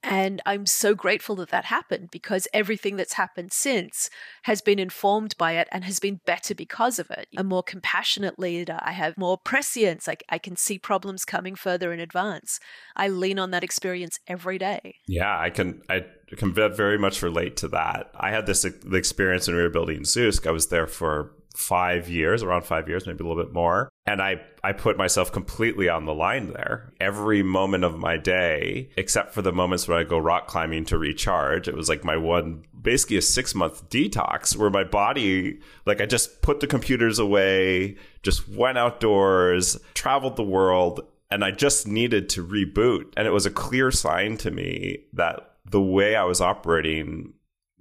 And 0.02 0.42
I'm 0.44 0.66
so 0.66 0.94
grateful 0.94 1.36
that 1.36 1.50
that 1.50 1.66
happened 1.66 2.10
because 2.10 2.48
everything 2.52 2.96
that's 2.96 3.12
happened 3.12 3.52
since 3.52 4.10
has 4.44 4.60
been 4.60 4.78
informed 4.78 5.36
by 5.38 5.52
it 5.52 5.68
and 5.70 5.84
has 5.84 6.00
been 6.00 6.20
better 6.26 6.54
because 6.54 6.98
of 6.98 7.10
it. 7.10 7.28
A 7.36 7.44
more 7.44 7.62
compassionate 7.62 8.38
leader. 8.38 8.78
I 8.82 8.92
have 8.92 9.16
more 9.16 9.38
prescience. 9.38 10.08
I, 10.08 10.16
I 10.28 10.38
can 10.38 10.56
see 10.56 10.78
problems 10.78 11.24
coming 11.24 11.54
further 11.54 11.92
in 11.92 12.00
advance. 12.00 12.58
I 12.96 13.08
lean 13.08 13.38
on 13.38 13.52
that 13.52 13.62
experience 13.62 14.18
every 14.26 14.58
day. 14.58 14.96
Yeah, 15.06 15.38
I 15.38 15.50
can. 15.50 15.82
I 15.88 16.04
can 16.36 16.52
very 16.52 16.98
much 16.98 17.22
relate 17.22 17.56
to 17.58 17.68
that. 17.68 18.10
I 18.14 18.30
had 18.30 18.46
this 18.46 18.64
experience 18.64 19.46
when 19.46 19.56
we 19.56 19.62
were 19.62 19.68
building 19.68 20.00
Zoosk. 20.00 20.46
I 20.46 20.50
was 20.50 20.68
there 20.68 20.86
for 20.86 21.32
five 21.54 22.08
years, 22.08 22.42
around 22.42 22.64
five 22.64 22.88
years, 22.88 23.06
maybe 23.06 23.24
a 23.24 23.26
little 23.26 23.42
bit 23.42 23.52
more. 23.52 23.88
And 24.06 24.20
I, 24.20 24.40
I 24.64 24.72
put 24.72 24.96
myself 24.96 25.30
completely 25.30 25.88
on 25.88 26.06
the 26.06 26.14
line 26.14 26.52
there. 26.52 26.92
Every 27.00 27.42
moment 27.42 27.84
of 27.84 27.98
my 27.98 28.16
day, 28.16 28.90
except 28.96 29.32
for 29.32 29.42
the 29.42 29.52
moments 29.52 29.86
when 29.86 29.98
I 29.98 30.04
go 30.04 30.18
rock 30.18 30.48
climbing 30.48 30.84
to 30.86 30.98
recharge, 30.98 31.68
it 31.68 31.76
was 31.76 31.88
like 31.88 32.04
my 32.04 32.16
one, 32.16 32.64
basically 32.80 33.16
a 33.16 33.22
six 33.22 33.54
month 33.54 33.88
detox 33.90 34.56
where 34.56 34.70
my 34.70 34.84
body, 34.84 35.60
like 35.86 36.00
I 36.00 36.06
just 36.06 36.42
put 36.42 36.60
the 36.60 36.66
computers 36.66 37.18
away, 37.18 37.96
just 38.22 38.48
went 38.48 38.78
outdoors, 38.78 39.78
traveled 39.94 40.36
the 40.36 40.42
world, 40.42 41.06
and 41.30 41.44
I 41.44 41.50
just 41.50 41.86
needed 41.86 42.28
to 42.30 42.46
reboot. 42.46 43.12
And 43.16 43.26
it 43.26 43.30
was 43.30 43.46
a 43.46 43.50
clear 43.50 43.90
sign 43.90 44.36
to 44.38 44.50
me 44.50 45.04
that 45.12 45.52
the 45.64 45.80
way 45.80 46.16
I 46.16 46.24
was 46.24 46.40
operating 46.40 47.32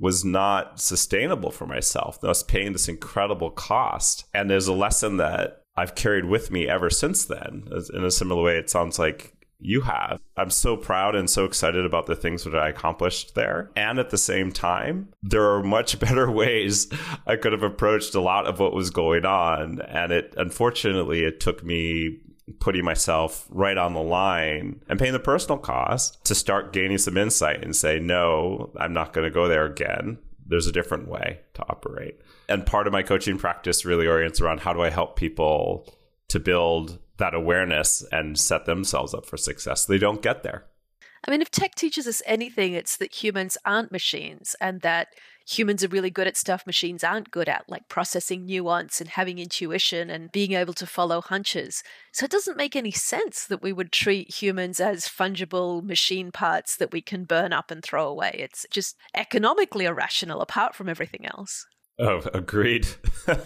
was 0.02 0.26
not 0.26 0.82
sustainable 0.82 1.52
for 1.52 1.68
myself. 1.68 2.18
I 2.24 2.28
was 2.28 2.42
paying 2.42 2.74
this 2.74 2.90
incredible 2.90 3.52
cost. 3.52 4.26
And 4.34 4.50
there's 4.50 4.68
a 4.68 4.74
lesson 4.74 5.18
that 5.18 5.62
I've 5.78 5.94
carried 5.94 6.26
with 6.26 6.50
me 6.50 6.68
ever 6.68 6.90
since 6.90 7.24
then. 7.24 7.68
In 7.94 8.04
a 8.04 8.10
similar 8.10 8.42
way, 8.42 8.58
it 8.58 8.70
sounds 8.70 8.98
like 8.98 9.36
you 9.60 9.82
have. 9.82 10.20
I'm 10.36 10.50
so 10.50 10.76
proud 10.76 11.16
and 11.16 11.30
so 11.30 11.46
excited 11.46 11.86
about 11.86 12.08
the 12.08 12.16
things 12.16 12.44
that 12.46 12.56
I 12.56 12.70
accomplished 12.70 13.36
there. 13.36 13.70
And 13.76 14.00
at 14.00 14.10
the 14.10 14.18
same 14.18 14.52
time, 14.52 15.10
there 15.22 15.48
are 15.52 15.62
much 15.62 16.00
better 16.00 16.32
ways 16.32 16.88
I 17.28 17.36
could 17.36 17.52
have 17.52 17.62
approached 17.62 18.16
a 18.16 18.22
lot 18.22 18.48
of 18.48 18.60
what 18.60 18.74
was 18.74 18.90
going 18.90 19.24
on. 19.24 19.82
And 19.82 20.12
it, 20.12 20.34
unfortunately, 20.36 21.24
it 21.24 21.40
took 21.40 21.64
me 21.64 22.22
putting 22.60 22.84
myself 22.84 23.48
right 23.50 23.78
on 23.78 23.94
the 23.94 24.02
line 24.02 24.82
and 24.88 25.00
paying 25.00 25.14
the 25.14 25.20
personal 25.20 25.58
cost 25.58 26.24
to 26.26 26.36
start 26.36 26.74
gaining 26.74 26.98
some 26.98 27.18
insight 27.18 27.64
and 27.64 27.76
say, 27.76 28.00
no, 28.00 28.72
I'm 28.78 28.94
not 28.94 29.14
going 29.14 29.26
to 29.26 29.34
go 29.34 29.48
there 29.48 29.66
again. 29.66 30.18
There's 30.46 30.68
a 30.68 30.72
different 30.72 31.08
way 31.08 31.40
to 31.54 31.64
operate. 31.70 32.20
And 32.50 32.66
part 32.66 32.88
of 32.88 32.94
my 32.94 33.04
coaching 33.04 33.38
practice 33.38 33.86
really 33.86 34.08
orients 34.08 34.42
around 34.42 34.62
how 34.62 34.74
do 34.74 34.82
I 34.82 34.90
help 34.90 35.16
people 35.16 35.88
to 36.28 36.40
build 36.40 37.00
that 37.18 37.34
awareness 37.34 38.04
and 38.12 38.38
set 38.38 38.66
themselves 38.66 39.14
up 39.14 39.26
for 39.26 39.38
success. 39.38 39.86
They 39.86 39.98
don't 39.98 40.22
get 40.22 40.44
there. 40.44 40.66
I 41.26 41.32
mean, 41.32 41.42
if 41.42 41.52
tech 41.52 41.76
teaches 41.76 42.08
us 42.08 42.22
anything, 42.26 42.74
it's 42.74 42.98
that 42.98 43.14
humans 43.14 43.58
aren't 43.64 43.92
machines 43.92 44.56
and 44.60 44.82
that 44.82 45.10
humans 45.52 45.84
are 45.84 45.90
really 45.90 46.10
good 46.10 46.28
at 46.28 46.38
stuff 46.38 46.66
machines 46.66 47.04
aren't 47.04 47.32
good 47.32 47.50
at, 47.50 47.68
like 47.68 47.88
processing 47.90 48.46
nuance 48.46 49.02
and 49.02 49.10
having 49.10 49.40
intuition 49.40 50.10
and 50.10 50.32
being 50.32 50.54
able 50.54 50.74
to 50.74 50.86
follow 50.86 51.22
hunches. 51.22 51.84
So 52.12 52.26
it 52.26 52.32
doesn't 52.32 52.58
make 52.58 52.76
any 52.76 52.92
sense 52.92 53.46
that 53.46 53.62
we 53.62 53.74
would 53.74 53.92
treat 53.92 54.42
humans 54.42 54.80
as 54.80 55.08
fungible 55.08 55.84
machine 55.84 56.32
parts 56.32 56.78
that 56.78 56.92
we 56.92 57.02
can 57.02 57.26
burn 57.26 57.54
up 57.54 57.72
and 57.72 57.84
throw 57.84 58.08
away. 58.08 58.36
It's 58.40 58.66
just 58.72 58.98
economically 59.16 59.86
irrational 59.86 60.42
apart 60.42 60.76
from 60.76 60.90
everything 60.90 61.26
else. 61.26 61.66
Oh, 62.00 62.22
agreed. 62.34 62.88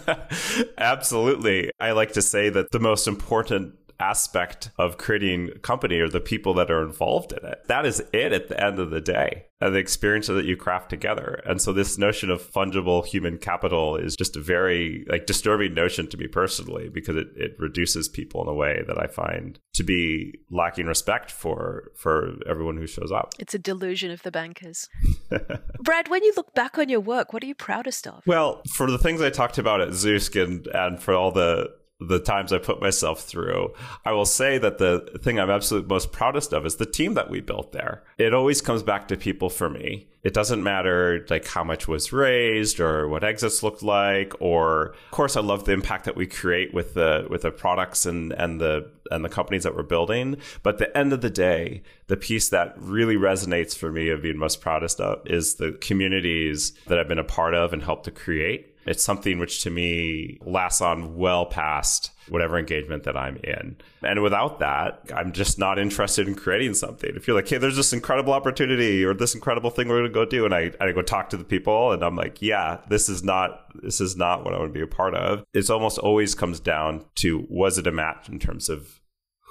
Absolutely. 0.78 1.70
I 1.78 1.92
like 1.92 2.12
to 2.12 2.22
say 2.22 2.48
that 2.48 2.70
the 2.70 2.80
most 2.80 3.06
important 3.06 3.74
aspect 4.00 4.70
of 4.78 4.98
creating 4.98 5.50
a 5.54 5.58
company 5.58 5.98
or 5.98 6.08
the 6.08 6.20
people 6.20 6.54
that 6.54 6.70
are 6.70 6.82
involved 6.82 7.32
in 7.32 7.44
it. 7.46 7.62
That 7.68 7.86
is 7.86 8.02
it 8.12 8.32
at 8.32 8.48
the 8.48 8.62
end 8.62 8.78
of 8.78 8.90
the 8.90 9.00
day, 9.00 9.46
and 9.60 9.74
the 9.74 9.78
experience 9.78 10.26
that 10.26 10.44
you 10.44 10.56
craft 10.56 10.90
together. 10.90 11.42
And 11.46 11.60
so 11.60 11.72
this 11.72 11.98
notion 11.98 12.30
of 12.30 12.42
fungible 12.42 13.04
human 13.04 13.38
capital 13.38 13.96
is 13.96 14.16
just 14.16 14.36
a 14.36 14.40
very 14.40 15.04
like 15.08 15.26
disturbing 15.26 15.74
notion 15.74 16.08
to 16.08 16.16
me 16.16 16.26
personally 16.26 16.88
because 16.88 17.16
it, 17.16 17.28
it 17.36 17.52
reduces 17.58 18.08
people 18.08 18.42
in 18.42 18.48
a 18.48 18.54
way 18.54 18.82
that 18.86 19.00
I 19.00 19.06
find 19.06 19.58
to 19.74 19.82
be 19.82 20.40
lacking 20.50 20.86
respect 20.86 21.30
for 21.30 21.92
for 21.96 22.36
everyone 22.46 22.76
who 22.76 22.86
shows 22.86 23.12
up. 23.12 23.34
It's 23.38 23.54
a 23.54 23.58
delusion 23.58 24.10
of 24.10 24.22
the 24.22 24.30
bankers. 24.30 24.88
Brad, 25.80 26.08
when 26.08 26.22
you 26.22 26.32
look 26.36 26.54
back 26.54 26.78
on 26.78 26.88
your 26.88 27.00
work, 27.00 27.32
what 27.32 27.42
are 27.42 27.46
you 27.46 27.54
proudest 27.54 28.06
of? 28.06 28.22
Well, 28.26 28.62
for 28.74 28.90
the 28.90 28.98
things 28.98 29.20
I 29.20 29.30
talked 29.30 29.58
about 29.58 29.80
at 29.80 29.88
Zoosk 29.88 30.40
and, 30.42 30.66
and 30.68 31.02
for 31.02 31.14
all 31.14 31.30
the 31.30 31.70
the 31.98 32.18
times 32.18 32.52
I 32.52 32.58
put 32.58 32.80
myself 32.80 33.22
through, 33.22 33.72
I 34.04 34.12
will 34.12 34.26
say 34.26 34.58
that 34.58 34.78
the 34.78 35.18
thing 35.22 35.40
I'm 35.40 35.48
absolutely 35.48 35.88
most 35.88 36.12
proudest 36.12 36.52
of 36.52 36.66
is 36.66 36.76
the 36.76 36.84
team 36.84 37.14
that 37.14 37.30
we 37.30 37.40
built 37.40 37.72
there. 37.72 38.02
It 38.18 38.34
always 38.34 38.60
comes 38.60 38.82
back 38.82 39.08
to 39.08 39.16
people 39.16 39.48
for 39.48 39.70
me. 39.70 40.06
It 40.22 40.34
doesn't 40.34 40.62
matter 40.62 41.24
like 41.30 41.46
how 41.46 41.64
much 41.64 41.88
was 41.88 42.12
raised 42.12 42.80
or 42.80 43.08
what 43.08 43.24
exits 43.24 43.62
looked 43.62 43.82
like, 43.82 44.34
or 44.40 44.88
of 44.88 45.10
course 45.10 45.36
I 45.36 45.40
love 45.40 45.64
the 45.64 45.72
impact 45.72 46.04
that 46.04 46.16
we 46.16 46.26
create 46.26 46.74
with 46.74 46.94
the 46.94 47.26
with 47.30 47.42
the 47.42 47.52
products 47.52 48.04
and 48.04 48.32
and 48.32 48.60
the 48.60 48.90
and 49.10 49.24
the 49.24 49.28
companies 49.28 49.62
that 49.62 49.74
we're 49.74 49.84
building. 49.84 50.36
But 50.62 50.74
at 50.74 50.78
the 50.78 50.98
end 50.98 51.12
of 51.12 51.20
the 51.20 51.30
day, 51.30 51.82
the 52.08 52.16
piece 52.16 52.48
that 52.48 52.74
really 52.76 53.16
resonates 53.16 53.76
for 53.76 53.90
me 53.90 54.08
of 54.08 54.22
being 54.22 54.36
most 54.36 54.60
proudest 54.60 55.00
of 55.00 55.24
is 55.26 55.54
the 55.54 55.72
communities 55.80 56.72
that 56.88 56.98
I've 56.98 57.08
been 57.08 57.20
a 57.20 57.24
part 57.24 57.54
of 57.54 57.72
and 57.72 57.82
helped 57.82 58.04
to 58.04 58.10
create 58.10 58.75
it's 58.86 59.04
something 59.04 59.38
which 59.38 59.62
to 59.62 59.70
me 59.70 60.38
lasts 60.44 60.80
on 60.80 61.16
well 61.16 61.46
past 61.46 62.12
whatever 62.28 62.58
engagement 62.58 63.04
that 63.04 63.16
I'm 63.16 63.36
in. 63.36 63.76
And 64.02 64.22
without 64.22 64.58
that, 64.60 65.00
I'm 65.14 65.32
just 65.32 65.58
not 65.58 65.78
interested 65.78 66.26
in 66.26 66.34
creating 66.34 66.74
something. 66.74 67.10
If 67.14 67.26
you're 67.26 67.36
like, 67.36 67.48
hey, 67.48 67.58
there's 67.58 67.76
this 67.76 67.92
incredible 67.92 68.32
opportunity 68.32 69.04
or 69.04 69.14
this 69.14 69.34
incredible 69.34 69.70
thing 69.70 69.88
we're 69.88 69.98
gonna 69.98 70.08
go 70.08 70.24
do, 70.24 70.44
and 70.44 70.54
I, 70.54 70.72
I 70.80 70.92
go 70.92 71.02
talk 71.02 71.30
to 71.30 71.36
the 71.36 71.44
people 71.44 71.92
and 71.92 72.02
I'm 72.04 72.16
like, 72.16 72.42
yeah, 72.42 72.80
this 72.88 73.08
is 73.08 73.22
not 73.22 73.64
this 73.82 74.00
is 74.00 74.16
not 74.16 74.44
what 74.44 74.54
I 74.54 74.58
want 74.58 74.70
to 74.70 74.78
be 74.78 74.82
a 74.82 74.86
part 74.86 75.14
of. 75.14 75.44
It's 75.52 75.70
almost 75.70 75.98
always 75.98 76.34
comes 76.34 76.60
down 76.60 77.04
to 77.16 77.46
was 77.48 77.78
it 77.78 77.86
a 77.86 77.92
match 77.92 78.28
in 78.28 78.38
terms 78.38 78.68
of 78.68 79.00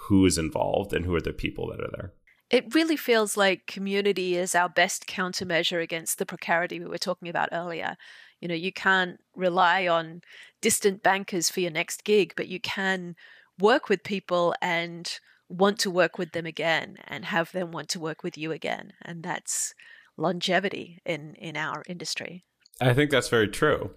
who 0.07 0.25
is 0.25 0.37
involved 0.37 0.93
and 0.93 1.05
who 1.05 1.15
are 1.15 1.21
the 1.21 1.33
people 1.33 1.67
that 1.67 1.81
are 1.81 1.91
there. 1.95 2.13
It 2.51 2.75
really 2.75 2.95
feels 2.95 3.35
like 3.35 3.65
community 3.65 4.35
is 4.35 4.53
our 4.53 4.69
best 4.69 5.07
countermeasure 5.07 5.81
against 5.81 6.19
the 6.19 6.27
precarity 6.27 6.79
we 6.79 6.85
were 6.85 6.99
talking 6.99 7.27
about 7.27 7.49
earlier. 7.51 7.97
You 8.41 8.47
know, 8.47 8.55
you 8.55 8.71
can't 8.71 9.19
rely 9.35 9.87
on 9.87 10.21
distant 10.61 11.03
bankers 11.03 11.49
for 11.49 11.59
your 11.59 11.71
next 11.71 12.03
gig, 12.03 12.33
but 12.35 12.47
you 12.47 12.59
can 12.59 13.15
work 13.59 13.89
with 13.89 14.03
people 14.03 14.53
and 14.61 15.19
want 15.47 15.79
to 15.79 15.91
work 15.91 16.17
with 16.17 16.31
them 16.31 16.45
again 16.45 16.97
and 17.07 17.25
have 17.25 17.51
them 17.51 17.71
want 17.71 17.89
to 17.89 17.99
work 17.99 18.23
with 18.23 18.37
you 18.37 18.51
again. 18.51 18.93
And 19.01 19.23
that's 19.23 19.73
longevity 20.17 20.99
in, 21.05 21.35
in 21.35 21.55
our 21.55 21.83
industry. 21.87 22.43
I 22.81 22.93
think 22.93 23.11
that's 23.11 23.29
very 23.29 23.47
true 23.47 23.91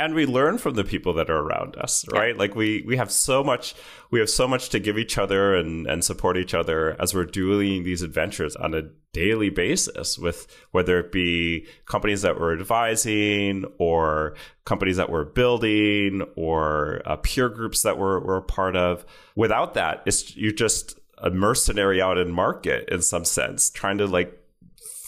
and 0.00 0.14
we 0.14 0.24
learn 0.24 0.56
from 0.56 0.74
the 0.74 0.84
people 0.84 1.12
that 1.12 1.28
are 1.28 1.38
around 1.38 1.76
us 1.76 2.04
right 2.12 2.34
yeah. 2.34 2.38
like 2.38 2.54
we 2.54 2.82
we 2.86 2.96
have 2.96 3.10
so 3.10 3.44
much 3.44 3.74
we 4.10 4.18
have 4.18 4.30
so 4.30 4.48
much 4.48 4.70
to 4.70 4.80
give 4.80 4.98
each 4.98 5.18
other 5.18 5.54
and 5.54 5.86
and 5.86 6.02
support 6.02 6.36
each 6.36 6.54
other 6.54 6.96
as 7.00 7.14
we're 7.14 7.24
doing 7.24 7.84
these 7.84 8.02
adventures 8.02 8.56
on 8.56 8.74
a 8.74 8.82
daily 9.12 9.50
basis 9.50 10.18
with 10.18 10.46
whether 10.70 10.98
it 11.00 11.12
be 11.12 11.66
companies 11.84 12.22
that 12.22 12.38
we're 12.38 12.52
advising 12.52 13.64
or 13.78 14.34
companies 14.64 14.96
that 14.96 15.10
we're 15.10 15.24
building 15.24 16.22
or 16.36 17.02
uh, 17.04 17.16
peer 17.16 17.48
groups 17.48 17.82
that 17.82 17.98
we're, 17.98 18.20
we're 18.20 18.38
a 18.38 18.42
part 18.42 18.76
of 18.76 19.04
without 19.34 19.74
that 19.74 20.02
it's 20.06 20.36
you're 20.36 20.52
just 20.52 20.98
a 21.18 21.28
mercenary 21.28 22.00
out 22.00 22.16
in 22.16 22.30
market 22.30 22.88
in 22.88 23.02
some 23.02 23.24
sense 23.24 23.68
trying 23.70 23.98
to 23.98 24.06
like 24.06 24.39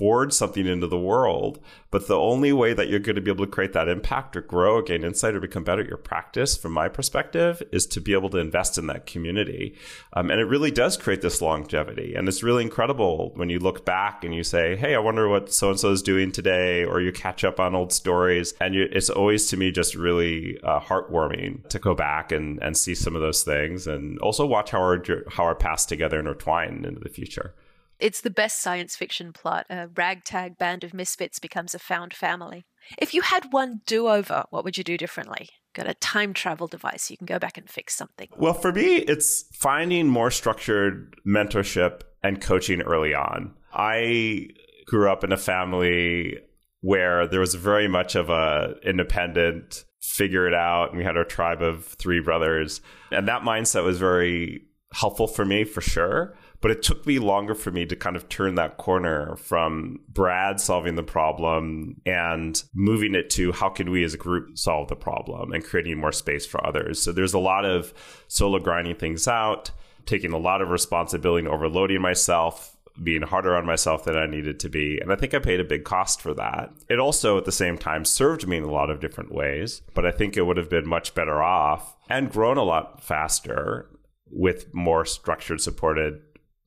forge 0.03 0.33
something 0.33 0.67
into 0.67 0.88
the 0.88 0.99
world. 0.99 1.61
But 1.93 2.09
the 2.09 2.19
only 2.19 2.53
way 2.53 2.73
that 2.75 2.88
you're 2.88 2.99
going 2.99 3.15
to 3.15 3.23
be 3.23 3.31
able 3.31 3.47
to 3.47 3.51
create 3.53 3.73
that 3.75 3.87
impact 3.87 4.37
or 4.37 4.41
grow, 4.41 4.79
or 4.79 4.83
gain 4.83 5.05
insight, 5.05 5.37
or 5.37 5.41
become 5.41 5.62
better 5.62 5.83
at 5.83 5.88
your 5.88 5.97
practice, 5.97 6.57
from 6.57 6.73
my 6.73 6.88
perspective, 6.88 7.62
is 7.71 7.87
to 7.87 8.01
be 8.01 8.12
able 8.12 8.29
to 8.31 8.38
invest 8.38 8.79
in 8.79 8.88
that 8.88 9.07
community. 9.07 9.77
Um, 10.15 10.29
and 10.33 10.41
it 10.41 10.47
really 10.47 10.73
does 10.73 10.97
create 10.97 11.23
this 11.23 11.41
longevity. 11.41 12.17
And 12.17 12.27
it's 12.27 12.43
really 12.43 12.65
incredible 12.65 13.31
when 13.37 13.49
you 13.49 13.61
look 13.61 13.85
back 13.85 14.25
and 14.25 14.35
you 14.35 14.43
say, 14.43 14.75
hey, 14.75 14.97
I 14.97 14.99
wonder 14.99 15.29
what 15.29 15.53
so 15.55 15.71
and 15.71 15.79
so 15.79 15.93
is 15.93 16.03
doing 16.03 16.33
today, 16.33 16.85
or 16.85 17.01
you 17.01 17.12
catch 17.12 17.45
up 17.45 17.61
on 17.61 17.77
old 17.77 17.93
stories. 17.93 18.55
And 18.61 18.75
you, 18.75 18.88
it's 18.91 19.09
always 19.09 19.47
to 19.51 19.57
me 19.57 19.71
just 19.71 19.95
really 19.95 20.59
uh, 20.65 20.81
heartwarming 20.81 21.69
to 21.69 21.79
go 21.79 21.95
back 21.95 22.33
and, 22.33 22.61
and 22.61 22.77
see 22.77 22.97
some 22.97 23.15
of 23.15 23.23
those 23.23 23.45
things 23.45 23.87
and 23.87 24.19
also 24.19 24.45
watch 24.47 24.73
how 24.73 24.81
our, 24.81 25.01
how 25.31 25.45
our 25.45 25.55
past 25.55 25.88
together 25.88 26.19
intertwine 26.19 26.85
into 26.85 26.99
the 26.99 27.09
future. 27.09 27.55
It's 28.03 28.21
the 28.21 28.31
best 28.31 28.61
science 28.61 28.97
fiction 28.97 29.33
plot. 29.33 29.65
A 29.71 29.87
ragtag 29.87 30.59
band 30.59 30.83
of 30.83 30.93
misfits 30.93 31.38
becomes 31.38 31.73
a 31.73 31.79
found 31.79 32.12
family. 32.12 32.65
If 32.99 33.15
you 33.15 33.23
had 33.23 33.53
one 33.53 33.83
do 33.87 34.09
over, 34.09 34.43
what 34.51 34.65
would 34.65 34.77
you 34.77 34.83
do 34.83 34.97
differently? 34.97 35.51
Got 35.73 35.88
a 35.88 35.95
time 35.95 36.35
travel 36.35 36.67
device, 36.67 37.12
you 37.12 37.17
can 37.17 37.27
go 37.27 37.38
back 37.38 37.57
and 37.57 37.71
fix 37.71 37.95
something. 37.95 38.27
Well, 38.37 38.55
for 38.55 38.73
me, 38.73 38.97
it's 38.97 39.45
finding 39.55 40.09
more 40.09 40.33
structured 40.33 41.15
mentorship 41.25 42.01
and 42.25 42.41
coaching 42.41 42.83
early 42.83 43.15
on. 43.15 43.55
I 43.73 44.49
grew 44.87 45.09
up 45.09 45.23
in 45.23 45.31
a 45.31 45.37
family 45.37 46.38
where 46.81 47.29
there 47.29 47.38
was 47.38 47.55
very 47.55 47.87
much 47.87 48.17
of 48.17 48.31
a 48.31 48.75
independent 48.85 49.85
figure 50.01 50.49
it 50.49 50.55
out 50.55 50.88
and 50.88 50.99
we 50.99 51.05
had 51.05 51.17
our 51.17 51.25
tribe 51.25 51.62
of 51.62 51.85
three 51.85 52.19
brothers 52.19 52.81
and 53.12 53.29
that 53.29 53.43
mindset 53.43 53.85
was 53.85 53.99
very 53.99 54.65
helpful 54.93 55.29
for 55.29 55.45
me 55.45 55.62
for 55.62 55.81
sure 55.81 56.37
but 56.62 56.70
it 56.70 56.83
took 56.83 57.05
me 57.07 57.18
longer 57.18 57.55
for 57.55 57.72
me 57.72 57.85
to 57.85 57.96
kind 57.96 58.16
of 58.16 58.29
turn 58.29 58.55
that 58.55 58.79
corner 58.79 59.37
from 59.37 59.98
Brad 60.09 60.61
solving 60.61 60.94
the 60.94 61.03
problem 61.03 62.01
and 62.07 62.62
moving 62.72 63.16
it 63.16 63.29
to 63.31 63.51
how 63.51 63.68
can 63.68 63.90
we 63.90 64.05
as 64.05 64.14
a 64.14 64.18
group 64.18 64.57
solve 64.57 64.88
the 64.88 64.96
problem 64.96 65.53
and 65.53 65.64
creating 65.64 65.98
more 65.98 66.12
space 66.12 66.46
for 66.46 66.64
others. 66.64 67.03
So 67.03 67.11
there's 67.11 67.35
a 67.35 67.38
lot 67.40 67.64
of 67.64 67.92
solo 68.29 68.61
grinding 68.61 68.94
things 68.94 69.27
out, 69.27 69.72
taking 70.07 70.33
a 70.33 70.38
lot 70.38 70.62
of 70.62 70.70
responsibility 70.70 71.44
and 71.44 71.53
overloading 71.53 72.01
myself, 72.01 72.77
being 73.03 73.22
harder 73.22 73.57
on 73.57 73.66
myself 73.66 74.05
than 74.05 74.16
I 74.16 74.27
needed 74.27 74.61
to 74.61 74.68
be. 74.68 75.01
And 75.01 75.12
I 75.12 75.16
think 75.16 75.35
I 75.35 75.40
paid 75.40 75.59
a 75.59 75.64
big 75.64 75.83
cost 75.83 76.20
for 76.20 76.33
that. 76.35 76.70
It 76.88 77.01
also, 77.01 77.38
at 77.38 77.44
the 77.44 77.51
same 77.51 77.77
time, 77.77 78.05
served 78.05 78.46
me 78.46 78.59
in 78.59 78.64
a 78.64 78.70
lot 78.70 78.88
of 78.88 79.01
different 79.01 79.35
ways, 79.35 79.83
but 79.94 80.07
I 80.07 80.12
think 80.12 80.37
it 80.37 80.42
would 80.42 80.59
have 80.59 80.70
been 80.70 80.87
much 80.87 81.12
better 81.14 81.42
off 81.42 81.96
and 82.09 82.31
grown 82.31 82.57
a 82.57 82.62
lot 82.62 83.03
faster 83.03 83.88
with 84.31 84.72
more 84.72 85.05
structured, 85.05 85.61
supported 85.61 86.20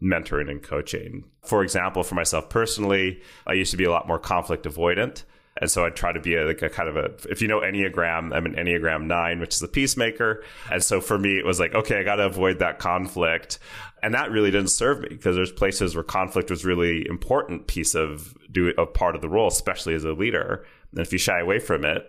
mentoring 0.03 0.49
and 0.49 0.61
coaching. 0.61 1.25
For 1.45 1.63
example, 1.63 2.03
for 2.03 2.15
myself 2.15 2.49
personally, 2.49 3.21
I 3.47 3.53
used 3.53 3.71
to 3.71 3.77
be 3.77 3.85
a 3.85 3.91
lot 3.91 4.07
more 4.07 4.19
conflict 4.19 4.65
avoidant. 4.65 5.23
And 5.61 5.71
so 5.71 5.85
I 5.85 5.89
try 5.89 6.11
to 6.11 6.19
be 6.19 6.35
a, 6.35 6.45
like 6.45 6.61
a 6.61 6.69
kind 6.69 6.89
of 6.89 6.97
a, 6.97 7.11
if 7.29 7.41
you 7.41 7.47
know 7.47 7.61
Enneagram, 7.61 8.35
I'm 8.35 8.45
an 8.45 8.55
Enneagram 8.55 9.05
nine, 9.05 9.39
which 9.39 9.55
is 9.55 9.61
a 9.61 9.69
peacemaker. 9.69 10.43
And 10.69 10.83
so 10.83 10.99
for 10.99 11.17
me, 11.17 11.37
it 11.37 11.45
was 11.45 11.61
like, 11.61 11.73
okay, 11.73 11.99
I 11.99 12.03
got 12.03 12.17
to 12.17 12.25
avoid 12.25 12.59
that 12.59 12.77
conflict. 12.77 13.59
And 14.03 14.13
that 14.13 14.31
really 14.31 14.51
didn't 14.51 14.69
serve 14.69 14.99
me 14.99 15.07
because 15.09 15.37
there's 15.37 15.53
places 15.53 15.95
where 15.95 16.03
conflict 16.03 16.49
was 16.49 16.65
really 16.65 17.07
important 17.07 17.67
piece 17.67 17.95
of 17.95 18.35
do 18.51 18.73
of 18.77 18.93
part 18.93 19.15
of 19.15 19.21
the 19.21 19.29
role, 19.29 19.47
especially 19.47 19.95
as 19.95 20.03
a 20.03 20.11
leader. 20.11 20.65
And 20.91 20.99
if 20.99 21.13
you 21.13 21.17
shy 21.17 21.39
away 21.39 21.59
from 21.59 21.85
it, 21.85 22.05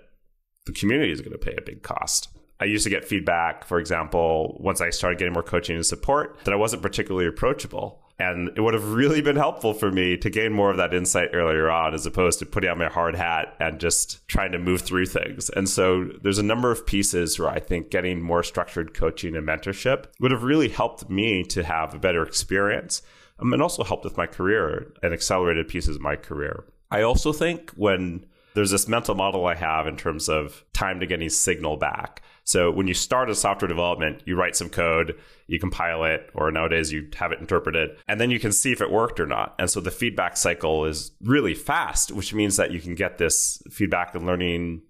the 0.66 0.72
community 0.72 1.12
is 1.12 1.20
going 1.20 1.32
to 1.32 1.38
pay 1.38 1.54
a 1.56 1.62
big 1.62 1.82
cost. 1.82 2.35
I 2.60 2.64
used 2.64 2.84
to 2.84 2.90
get 2.90 3.04
feedback, 3.04 3.64
for 3.64 3.78
example, 3.78 4.56
once 4.60 4.80
I 4.80 4.90
started 4.90 5.18
getting 5.18 5.34
more 5.34 5.42
coaching 5.42 5.76
and 5.76 5.84
support, 5.84 6.38
that 6.44 6.52
I 6.52 6.56
wasn't 6.56 6.82
particularly 6.82 7.26
approachable. 7.26 8.02
And 8.18 8.48
it 8.56 8.62
would 8.62 8.72
have 8.72 8.92
really 8.92 9.20
been 9.20 9.36
helpful 9.36 9.74
for 9.74 9.92
me 9.92 10.16
to 10.16 10.30
gain 10.30 10.52
more 10.52 10.70
of 10.70 10.78
that 10.78 10.94
insight 10.94 11.30
earlier 11.34 11.70
on, 11.70 11.92
as 11.92 12.06
opposed 12.06 12.38
to 12.38 12.46
putting 12.46 12.70
on 12.70 12.78
my 12.78 12.88
hard 12.88 13.14
hat 13.14 13.54
and 13.60 13.78
just 13.78 14.26
trying 14.26 14.52
to 14.52 14.58
move 14.58 14.80
through 14.80 15.06
things. 15.06 15.50
And 15.50 15.68
so 15.68 16.04
there's 16.22 16.38
a 16.38 16.42
number 16.42 16.70
of 16.70 16.86
pieces 16.86 17.38
where 17.38 17.50
I 17.50 17.60
think 17.60 17.90
getting 17.90 18.22
more 18.22 18.42
structured 18.42 18.94
coaching 18.94 19.36
and 19.36 19.46
mentorship 19.46 20.06
would 20.18 20.30
have 20.30 20.44
really 20.44 20.70
helped 20.70 21.10
me 21.10 21.44
to 21.44 21.62
have 21.62 21.92
a 21.92 21.98
better 21.98 22.22
experience 22.22 23.02
um, 23.38 23.52
and 23.52 23.60
also 23.60 23.84
helped 23.84 24.04
with 24.04 24.16
my 24.16 24.26
career 24.26 24.94
and 25.02 25.12
accelerated 25.12 25.68
pieces 25.68 25.96
of 25.96 26.02
my 26.02 26.16
career. 26.16 26.64
I 26.90 27.02
also 27.02 27.34
think 27.34 27.72
when 27.72 28.24
there's 28.54 28.70
this 28.70 28.88
mental 28.88 29.14
model 29.14 29.46
I 29.46 29.54
have 29.54 29.86
in 29.86 29.98
terms 29.98 30.30
of 30.30 30.64
time 30.72 31.00
to 31.00 31.06
getting 31.06 31.28
signal 31.28 31.76
back. 31.76 32.22
So 32.46 32.70
when 32.70 32.86
you 32.86 32.94
start 32.94 33.28
a 33.28 33.34
software 33.34 33.68
development, 33.68 34.22
you 34.24 34.36
write 34.36 34.54
some 34.54 34.70
code, 34.70 35.18
you 35.48 35.58
compile 35.58 36.04
it, 36.04 36.30
or 36.32 36.52
nowadays 36.52 36.92
you 36.92 37.08
have 37.16 37.32
it 37.32 37.40
interpreted, 37.40 37.90
and 38.06 38.20
then 38.20 38.30
you 38.30 38.38
can 38.38 38.52
see 38.52 38.70
if 38.70 38.80
it 38.80 38.90
worked 38.90 39.18
or 39.18 39.26
not. 39.26 39.56
And 39.58 39.68
so 39.68 39.80
the 39.80 39.90
feedback 39.90 40.36
cycle 40.36 40.84
is 40.84 41.10
really 41.20 41.54
fast, 41.54 42.12
which 42.12 42.32
means 42.32 42.56
that 42.56 42.70
you 42.70 42.80
can 42.80 42.94
get 42.94 43.18
this 43.18 43.60
feedback 43.68 44.14
and 44.14 44.26
learning 44.26 44.82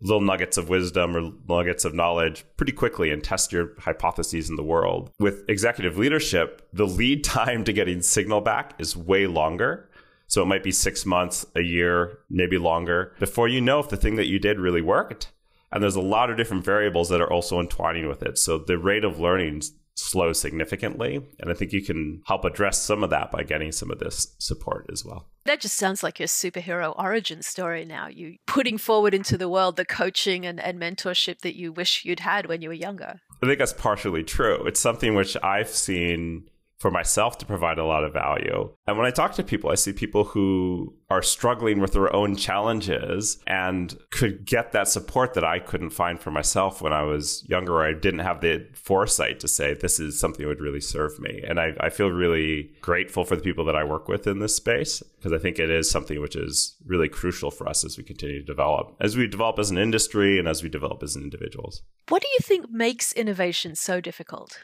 little 0.00 0.22
nuggets 0.22 0.56
of 0.56 0.70
wisdom 0.70 1.14
or 1.14 1.32
nuggets 1.48 1.84
of 1.84 1.94
knowledge 1.94 2.46
pretty 2.56 2.72
quickly 2.72 3.10
and 3.10 3.22
test 3.22 3.52
your 3.52 3.72
hypotheses 3.78 4.48
in 4.48 4.56
the 4.56 4.64
world. 4.64 5.10
With 5.20 5.44
executive 5.50 5.98
leadership, 5.98 6.66
the 6.72 6.86
lead 6.86 7.24
time 7.24 7.62
to 7.64 7.74
getting 7.74 8.00
signal 8.00 8.40
back 8.40 8.72
is 8.78 8.96
way 8.96 9.26
longer. 9.26 9.90
So 10.28 10.42
it 10.42 10.46
might 10.46 10.62
be 10.62 10.72
six 10.72 11.04
months, 11.04 11.44
a 11.54 11.60
year, 11.60 12.20
maybe 12.30 12.56
longer 12.56 13.14
before 13.20 13.48
you 13.48 13.60
know 13.60 13.80
if 13.80 13.90
the 13.90 13.98
thing 13.98 14.16
that 14.16 14.28
you 14.28 14.38
did 14.38 14.58
really 14.58 14.80
worked. 14.80 15.30
And 15.72 15.82
there's 15.82 15.96
a 15.96 16.00
lot 16.00 16.30
of 16.30 16.36
different 16.36 16.64
variables 16.64 17.08
that 17.08 17.20
are 17.20 17.32
also 17.32 17.58
entwining 17.58 18.08
with 18.08 18.22
it. 18.22 18.38
So 18.38 18.58
the 18.58 18.78
rate 18.78 19.04
of 19.04 19.18
learning 19.18 19.62
slows 19.94 20.40
significantly. 20.40 21.20
And 21.40 21.50
I 21.50 21.54
think 21.54 21.72
you 21.72 21.82
can 21.82 22.22
help 22.26 22.44
address 22.44 22.80
some 22.80 23.04
of 23.04 23.10
that 23.10 23.30
by 23.30 23.42
getting 23.42 23.72
some 23.72 23.90
of 23.90 23.98
this 23.98 24.34
support 24.38 24.86
as 24.92 25.04
well. 25.04 25.28
That 25.44 25.60
just 25.60 25.76
sounds 25.76 26.02
like 26.02 26.18
your 26.18 26.28
superhero 26.28 26.98
origin 26.98 27.42
story 27.42 27.84
now. 27.84 28.08
You 28.08 28.36
putting 28.46 28.78
forward 28.78 29.12
into 29.12 29.36
the 29.36 29.48
world 29.48 29.76
the 29.76 29.84
coaching 29.84 30.46
and, 30.46 30.60
and 30.60 30.80
mentorship 30.80 31.40
that 31.40 31.56
you 31.56 31.72
wish 31.72 32.04
you'd 32.04 32.20
had 32.20 32.46
when 32.46 32.62
you 32.62 32.68
were 32.68 32.74
younger. 32.74 33.20
I 33.42 33.46
think 33.46 33.58
that's 33.58 33.72
partially 33.72 34.22
true. 34.22 34.64
It's 34.66 34.80
something 34.80 35.14
which 35.14 35.36
I've 35.42 35.68
seen 35.68 36.48
for 36.82 36.90
myself 36.90 37.38
to 37.38 37.46
provide 37.46 37.78
a 37.78 37.84
lot 37.84 38.02
of 38.02 38.12
value. 38.12 38.68
And 38.88 38.98
when 38.98 39.06
I 39.06 39.12
talk 39.12 39.34
to 39.34 39.44
people, 39.44 39.70
I 39.70 39.76
see 39.76 39.92
people 39.92 40.24
who 40.24 40.92
are 41.10 41.22
struggling 41.22 41.78
with 41.78 41.92
their 41.92 42.12
own 42.12 42.34
challenges 42.34 43.38
and 43.46 43.96
could 44.10 44.44
get 44.44 44.72
that 44.72 44.88
support 44.88 45.34
that 45.34 45.44
I 45.44 45.60
couldn't 45.60 45.90
find 45.90 46.18
for 46.18 46.32
myself 46.32 46.82
when 46.82 46.92
I 46.92 47.02
was 47.02 47.46
younger, 47.48 47.74
or 47.74 47.86
I 47.86 47.92
didn't 47.92 48.26
have 48.26 48.40
the 48.40 48.66
foresight 48.74 49.38
to 49.40 49.48
say, 49.48 49.74
this 49.74 50.00
is 50.00 50.18
something 50.18 50.42
that 50.42 50.48
would 50.48 50.60
really 50.60 50.80
serve 50.80 51.20
me. 51.20 51.44
And 51.46 51.60
I, 51.60 51.74
I 51.78 51.88
feel 51.88 52.10
really 52.10 52.72
grateful 52.80 53.24
for 53.24 53.36
the 53.36 53.42
people 53.42 53.64
that 53.66 53.76
I 53.76 53.84
work 53.84 54.08
with 54.08 54.26
in 54.26 54.40
this 54.40 54.56
space 54.56 55.04
because 55.18 55.32
I 55.32 55.38
think 55.38 55.60
it 55.60 55.70
is 55.70 55.88
something 55.88 56.20
which 56.20 56.34
is 56.34 56.74
really 56.84 57.08
crucial 57.08 57.52
for 57.52 57.68
us 57.68 57.84
as 57.84 57.96
we 57.96 58.02
continue 58.02 58.40
to 58.40 58.44
develop, 58.44 58.96
as 59.00 59.16
we 59.16 59.28
develop 59.28 59.60
as 59.60 59.70
an 59.70 59.78
industry 59.78 60.36
and 60.36 60.48
as 60.48 60.64
we 60.64 60.68
develop 60.68 61.04
as 61.04 61.14
individuals. 61.14 61.82
What 62.08 62.22
do 62.22 62.28
you 62.32 62.40
think 62.42 62.72
makes 62.72 63.12
innovation 63.12 63.76
so 63.76 64.00
difficult? 64.00 64.58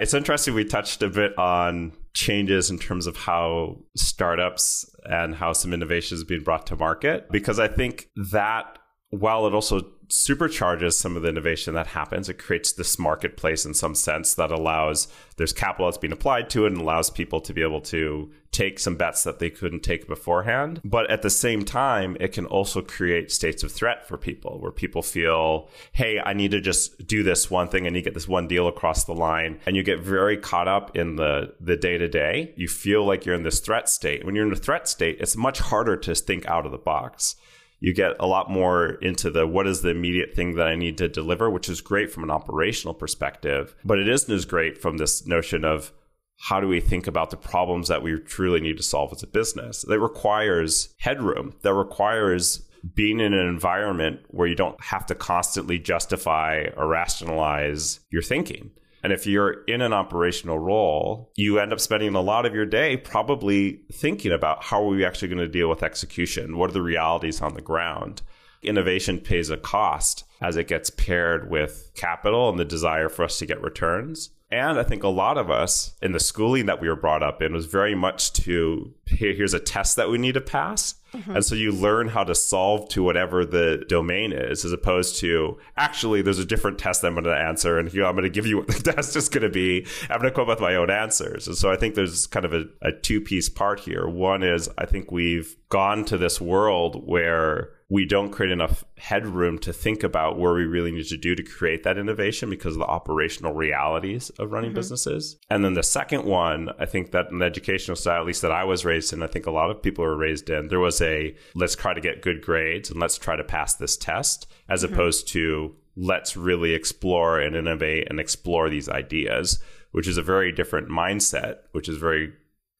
It's 0.00 0.14
interesting. 0.14 0.54
We 0.54 0.64
touched 0.64 1.02
a 1.02 1.08
bit 1.08 1.38
on 1.38 1.92
changes 2.14 2.70
in 2.70 2.78
terms 2.78 3.06
of 3.06 3.16
how 3.16 3.76
startups 3.96 4.90
and 5.04 5.34
how 5.34 5.52
some 5.52 5.74
innovation 5.74 6.16
is 6.16 6.24
being 6.24 6.42
brought 6.42 6.66
to 6.68 6.76
market, 6.76 7.30
because 7.30 7.60
I 7.60 7.68
think 7.68 8.08
that 8.32 8.78
while 9.10 9.46
it 9.46 9.54
also 9.54 9.82
supercharges 10.10 10.94
some 10.94 11.16
of 11.16 11.22
the 11.22 11.28
innovation 11.28 11.74
that 11.74 11.86
happens. 11.86 12.28
It 12.28 12.38
creates 12.38 12.72
this 12.72 12.98
marketplace 12.98 13.64
in 13.64 13.74
some 13.74 13.94
sense 13.94 14.34
that 14.34 14.50
allows 14.50 15.08
there's 15.36 15.52
capital 15.52 15.86
that's 15.86 15.98
being 15.98 16.12
applied 16.12 16.50
to 16.50 16.66
it 16.66 16.72
and 16.72 16.80
allows 16.80 17.10
people 17.10 17.40
to 17.42 17.54
be 17.54 17.62
able 17.62 17.80
to 17.82 18.30
take 18.52 18.78
some 18.78 18.96
bets 18.96 19.22
that 19.24 19.38
they 19.38 19.50
couldn't 19.50 19.82
take 19.82 20.08
beforehand. 20.08 20.80
But 20.84 21.10
at 21.10 21.22
the 21.22 21.30
same 21.30 21.64
time, 21.64 22.16
it 22.18 22.32
can 22.32 22.46
also 22.46 22.82
create 22.82 23.30
states 23.30 23.62
of 23.62 23.70
threat 23.70 24.06
for 24.06 24.16
people 24.16 24.58
where 24.60 24.72
people 24.72 25.02
feel, 25.02 25.68
hey, 25.92 26.20
I 26.20 26.32
need 26.32 26.50
to 26.50 26.60
just 26.60 27.06
do 27.06 27.22
this 27.22 27.50
one 27.50 27.68
thing. 27.68 27.86
and 27.86 27.96
you 27.96 28.02
get 28.02 28.14
this 28.14 28.28
one 28.28 28.48
deal 28.48 28.68
across 28.68 29.04
the 29.04 29.14
line. 29.14 29.60
And 29.66 29.76
you 29.76 29.82
get 29.82 30.00
very 30.00 30.36
caught 30.36 30.68
up 30.68 30.96
in 30.96 31.16
the 31.16 31.54
the 31.60 31.76
day 31.76 31.98
to 31.98 32.08
day. 32.08 32.52
You 32.56 32.68
feel 32.68 33.04
like 33.04 33.24
you're 33.24 33.34
in 33.34 33.42
this 33.42 33.60
threat 33.60 33.88
state. 33.88 34.24
When 34.24 34.34
you're 34.34 34.46
in 34.46 34.52
a 34.52 34.56
threat 34.56 34.88
state, 34.88 35.18
it's 35.20 35.36
much 35.36 35.60
harder 35.60 35.96
to 35.98 36.14
think 36.14 36.46
out 36.46 36.66
of 36.66 36.72
the 36.72 36.78
box 36.78 37.36
you 37.80 37.94
get 37.94 38.14
a 38.20 38.26
lot 38.26 38.50
more 38.50 38.90
into 39.00 39.30
the 39.30 39.46
what 39.46 39.66
is 39.66 39.80
the 39.80 39.88
immediate 39.88 40.34
thing 40.34 40.54
that 40.56 40.68
I 40.68 40.76
need 40.76 40.98
to 40.98 41.08
deliver, 41.08 41.50
which 41.50 41.68
is 41.68 41.80
great 41.80 42.12
from 42.12 42.22
an 42.22 42.30
operational 42.30 42.94
perspective, 42.94 43.74
but 43.84 43.98
it 43.98 44.08
isn't 44.08 44.32
as 44.32 44.44
great 44.44 44.78
from 44.78 44.98
this 44.98 45.26
notion 45.26 45.64
of 45.64 45.92
how 46.40 46.58
do 46.58 46.66
we 46.66 46.80
think 46.80 47.06
about 47.06 47.30
the 47.30 47.36
problems 47.36 47.88
that 47.88 48.02
we 48.02 48.18
truly 48.18 48.60
need 48.60 48.78
to 48.78 48.82
solve 48.82 49.12
as 49.12 49.22
a 49.22 49.26
business? 49.26 49.84
That 49.86 50.00
requires 50.00 50.94
headroom, 50.98 51.54
that 51.62 51.74
requires 51.74 52.66
being 52.94 53.20
in 53.20 53.34
an 53.34 53.46
environment 53.46 54.20
where 54.28 54.48
you 54.48 54.54
don't 54.54 54.82
have 54.82 55.04
to 55.06 55.14
constantly 55.14 55.78
justify 55.78 56.64
or 56.78 56.88
rationalize 56.88 58.00
your 58.10 58.22
thinking. 58.22 58.70
And 59.02 59.12
if 59.12 59.26
you're 59.26 59.64
in 59.64 59.82
an 59.82 59.92
operational 59.92 60.58
role, 60.58 61.30
you 61.36 61.58
end 61.58 61.74
up 61.74 61.80
spending 61.80 62.14
a 62.14 62.20
lot 62.22 62.46
of 62.46 62.54
your 62.54 62.66
day 62.66 62.96
probably 62.96 63.82
thinking 63.92 64.32
about 64.32 64.64
how 64.64 64.82
are 64.82 64.88
we 64.88 65.04
actually 65.04 65.28
going 65.28 65.38
to 65.38 65.48
deal 65.48 65.68
with 65.68 65.82
execution? 65.82 66.56
What 66.56 66.70
are 66.70 66.74
the 66.74 66.82
realities 66.82 67.42
on 67.42 67.52
the 67.54 67.62
ground? 67.62 68.22
Innovation 68.62 69.18
pays 69.18 69.50
a 69.50 69.56
cost 69.56 70.24
as 70.40 70.56
it 70.56 70.68
gets 70.68 70.90
paired 70.90 71.50
with 71.50 71.90
capital 71.94 72.48
and 72.48 72.58
the 72.58 72.64
desire 72.64 73.10
for 73.10 73.24
us 73.24 73.38
to 73.38 73.46
get 73.46 73.62
returns. 73.62 74.30
And 74.52 74.80
I 74.80 74.82
think 74.82 75.04
a 75.04 75.08
lot 75.08 75.38
of 75.38 75.48
us 75.48 75.94
in 76.02 76.10
the 76.10 76.18
schooling 76.18 76.66
that 76.66 76.80
we 76.80 76.88
were 76.88 76.96
brought 76.96 77.22
up 77.22 77.40
in 77.40 77.52
was 77.52 77.66
very 77.66 77.94
much 77.94 78.32
to 78.44 78.92
here, 79.06 79.32
here's 79.32 79.54
a 79.54 79.60
test 79.60 79.96
that 79.96 80.10
we 80.10 80.18
need 80.18 80.34
to 80.34 80.40
pass. 80.40 80.96
Mm-hmm. 81.14 81.36
And 81.36 81.44
so 81.44 81.54
you 81.54 81.70
learn 81.70 82.08
how 82.08 82.24
to 82.24 82.34
solve 82.34 82.88
to 82.90 83.02
whatever 83.02 83.44
the 83.44 83.84
domain 83.88 84.32
is, 84.32 84.64
as 84.64 84.72
opposed 84.72 85.16
to 85.20 85.58
actually, 85.76 86.22
there's 86.22 86.38
a 86.38 86.44
different 86.44 86.78
test 86.78 87.02
that 87.02 87.08
I'm 87.08 87.14
going 87.14 87.24
to 87.24 87.36
answer. 87.36 87.78
And 87.78 87.88
here 87.88 88.04
I'm 88.04 88.14
going 88.14 88.24
to 88.24 88.30
give 88.30 88.46
you 88.46 88.58
what 88.58 88.68
the 88.68 88.92
test 88.92 89.14
is 89.14 89.28
going 89.28 89.42
to 89.42 89.50
be. 89.50 89.86
I'm 90.08 90.20
going 90.20 90.30
to 90.30 90.34
come 90.34 90.42
up 90.42 90.48
with 90.48 90.60
my 90.60 90.74
own 90.74 90.90
answers. 90.90 91.46
And 91.46 91.56
so 91.56 91.70
I 91.70 91.76
think 91.76 91.94
there's 91.94 92.26
kind 92.26 92.44
of 92.44 92.52
a, 92.52 92.64
a 92.82 92.92
two 92.92 93.20
piece 93.20 93.48
part 93.48 93.80
here. 93.80 94.08
One 94.08 94.42
is 94.42 94.68
I 94.78 94.86
think 94.86 95.12
we've 95.12 95.56
gone 95.70 96.04
to 96.04 96.18
this 96.18 96.40
world 96.40 97.06
where 97.06 97.70
we 97.88 98.04
don't 98.04 98.30
create 98.30 98.52
enough 98.52 98.84
headroom 98.98 99.58
to 99.58 99.72
think 99.72 100.02
about 100.02 100.38
where 100.38 100.52
we 100.52 100.64
really 100.64 100.92
need 100.92 101.06
to 101.06 101.16
do 101.16 101.34
to 101.34 101.42
create 101.42 101.84
that 101.84 101.98
innovation 101.98 102.50
because 102.50 102.74
of 102.74 102.80
the 102.80 102.86
operational 102.86 103.52
realities 103.52 104.30
of 104.30 104.52
running 104.52 104.70
mm-hmm. 104.70 104.76
businesses. 104.76 105.36
And 105.48 105.64
then 105.64 105.74
the 105.74 105.82
second 105.82 106.24
one, 106.24 106.70
I 106.78 106.86
think 106.86 107.12
that 107.12 107.30
in 107.30 107.38
the 107.38 107.46
educational 107.46 107.96
style, 107.96 108.20
at 108.20 108.26
least 108.26 108.42
that 108.42 108.52
I 108.52 108.64
was 108.64 108.84
raised 108.84 109.12
in, 109.12 109.22
I 109.22 109.28
think 109.28 109.46
a 109.46 109.50
lot 109.50 109.70
of 109.70 109.82
people 109.82 110.04
were 110.04 110.16
raised 110.16 110.50
in, 110.50 110.68
there 110.68 110.80
was 110.80 111.00
a 111.00 111.34
let's 111.54 111.74
try 111.74 111.94
to 111.94 112.00
get 112.00 112.22
good 112.22 112.42
grades 112.42 112.90
and 112.90 113.00
let's 113.00 113.18
try 113.18 113.36
to 113.36 113.44
pass 113.44 113.74
this 113.74 113.96
test 113.96 114.46
as 114.68 114.84
mm-hmm. 114.84 114.92
opposed 114.92 115.28
to 115.28 115.74
let's 115.96 116.36
really 116.36 116.74
explore 116.74 117.40
and 117.40 117.56
innovate 117.56 118.08
and 118.10 118.18
explore 118.18 118.70
these 118.70 118.88
ideas, 118.88 119.60
which 119.92 120.08
is 120.08 120.16
a 120.16 120.22
very 120.22 120.50
different 120.52 120.88
mindset, 120.88 121.58
which 121.72 121.88
is 121.88 121.96
very, 121.96 122.32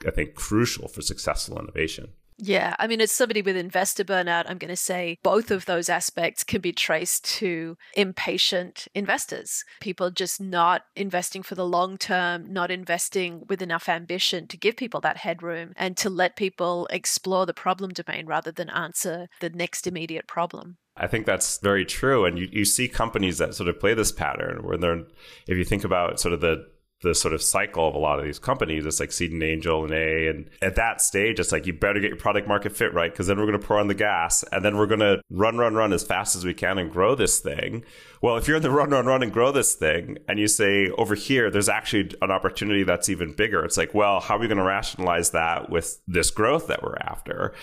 I 0.07 0.11
think, 0.11 0.35
crucial 0.35 0.89
for 0.89 1.03
successful 1.03 1.59
innovation. 1.59 2.13
Yeah, 2.43 2.75
I 2.79 2.87
mean, 2.87 3.03
as 3.03 3.13
somebody 3.13 3.43
with 3.43 3.57
investor 3.57 4.03
burnout, 4.03 4.45
I'm 4.49 4.57
going 4.57 4.71
to 4.71 4.77
say 4.77 5.19
both 5.23 5.51
of 5.51 5.67
those 5.67 5.91
aspects 5.91 6.43
can 6.43 6.63
be 6.63 6.73
traced 6.73 7.25
to 7.37 7.77
impatient 7.95 8.89
investors. 8.95 9.63
People 9.81 10.11
just 10.11 10.41
not 10.41 10.83
investing 10.97 11.43
for 11.43 11.55
the 11.55 11.67
long 11.67 11.99
term, 11.99 12.51
not 12.51 12.71
investing 12.71 13.45
with 13.49 13.61
enough 13.61 13.89
ambition 13.89 14.47
to 14.49 14.57
give 14.57 14.77
people 14.77 15.01
that 15.03 15.19
headroom 15.19 15.73
and 15.77 15.99
to 15.99 16.09
let 16.09 16.37
people 16.37 16.87
explore 16.91 17.45
the 17.45 17.53
problem 17.53 17.91
domain 17.91 18.25
rather 18.27 18.51
than 18.51 18.71
answer 18.71 19.29
the 19.41 19.51
next 19.51 19.87
immediate 19.87 20.27
problem. 20.27 20.79
I 20.97 21.07
think 21.07 21.27
that's 21.27 21.59
very 21.59 21.85
true. 21.85 22.25
And 22.25 22.39
you, 22.39 22.49
you 22.51 22.65
see 22.65 22.89
companies 22.89 23.39
that 23.39 23.55
sort 23.55 23.69
of 23.69 23.79
play 23.79 23.95
this 23.95 24.13
pattern 24.13 24.63
where 24.63 24.79
they're, 24.79 25.03
if 25.47 25.57
you 25.57 25.65
think 25.65 25.85
about 25.85 26.19
sort 26.21 26.35
of 26.35 26.41
the 26.41 26.67
the 27.03 27.15
sort 27.15 27.33
of 27.33 27.43
cycle 27.43 27.89
of 27.89 27.95
a 27.95 27.99
lot 27.99 28.19
of 28.19 28.25
these 28.25 28.39
companies. 28.39 28.85
It's 28.85 29.01
like 29.01 29.13
seed 29.13 29.33
and 29.33 29.43
angel 29.43 29.85
and 29.85 29.93
A. 29.93 30.29
And 30.29 30.51
at 30.61 30.77
that 30.77 31.01
stage, 31.01 31.41
it's 31.41 31.53
like 31.53 31.67
you 31.67 31.73
better 31.73 31.99
get 31.99 32.09
your 32.09 32.17
product 32.17 32.47
market 32.47 32.77
fit 32.77 32.93
right 32.93 33.11
because 33.11 33.27
then 33.27 33.39
we're 33.39 33.47
going 33.47 33.59
to 33.59 33.67
pour 33.67 33.79
on 33.79 33.89
the 33.89 33.95
gas 33.95 34.45
and 34.53 34.65
then 34.65 34.77
we're 34.77 34.87
going 34.87 35.01
to 35.01 35.23
run, 35.31 35.57
run, 35.57 35.75
run 35.75 35.93
as 35.93 36.05
fast 36.05 36.37
as 36.37 36.45
we 36.45 36.53
can 36.53 36.79
and 36.79 36.91
grow 36.91 37.15
this 37.15 37.41
thing. 37.41 37.85
Well, 38.21 38.37
if 38.37 38.47
you're 38.47 38.59
in 38.59 38.63
the 38.63 38.71
run, 38.71 38.91
run, 38.91 39.07
run 39.07 39.23
and 39.23 39.33
grow 39.33 39.51
this 39.51 39.75
thing 39.75 40.19
and 40.29 40.39
you 40.39 40.47
say 40.47 40.89
over 40.99 41.15
here, 41.15 41.51
there's 41.51 41.71
actually 41.71 42.11
an 42.21 42.31
opportunity 42.31 42.83
that's 42.83 43.09
even 43.09 43.33
bigger. 43.33 43.65
It's 43.65 43.79
like, 43.79 43.95
well, 43.95 44.21
how 44.21 44.37
are 44.37 44.39
we 44.39 44.47
going 44.47 44.59
to 44.59 44.65
rationalize 44.65 45.31
that 45.31 45.71
with 45.71 46.01
this 46.07 46.31
growth 46.31 46.67
that 46.67 46.83
we're 46.83 46.97
after? 46.97 47.55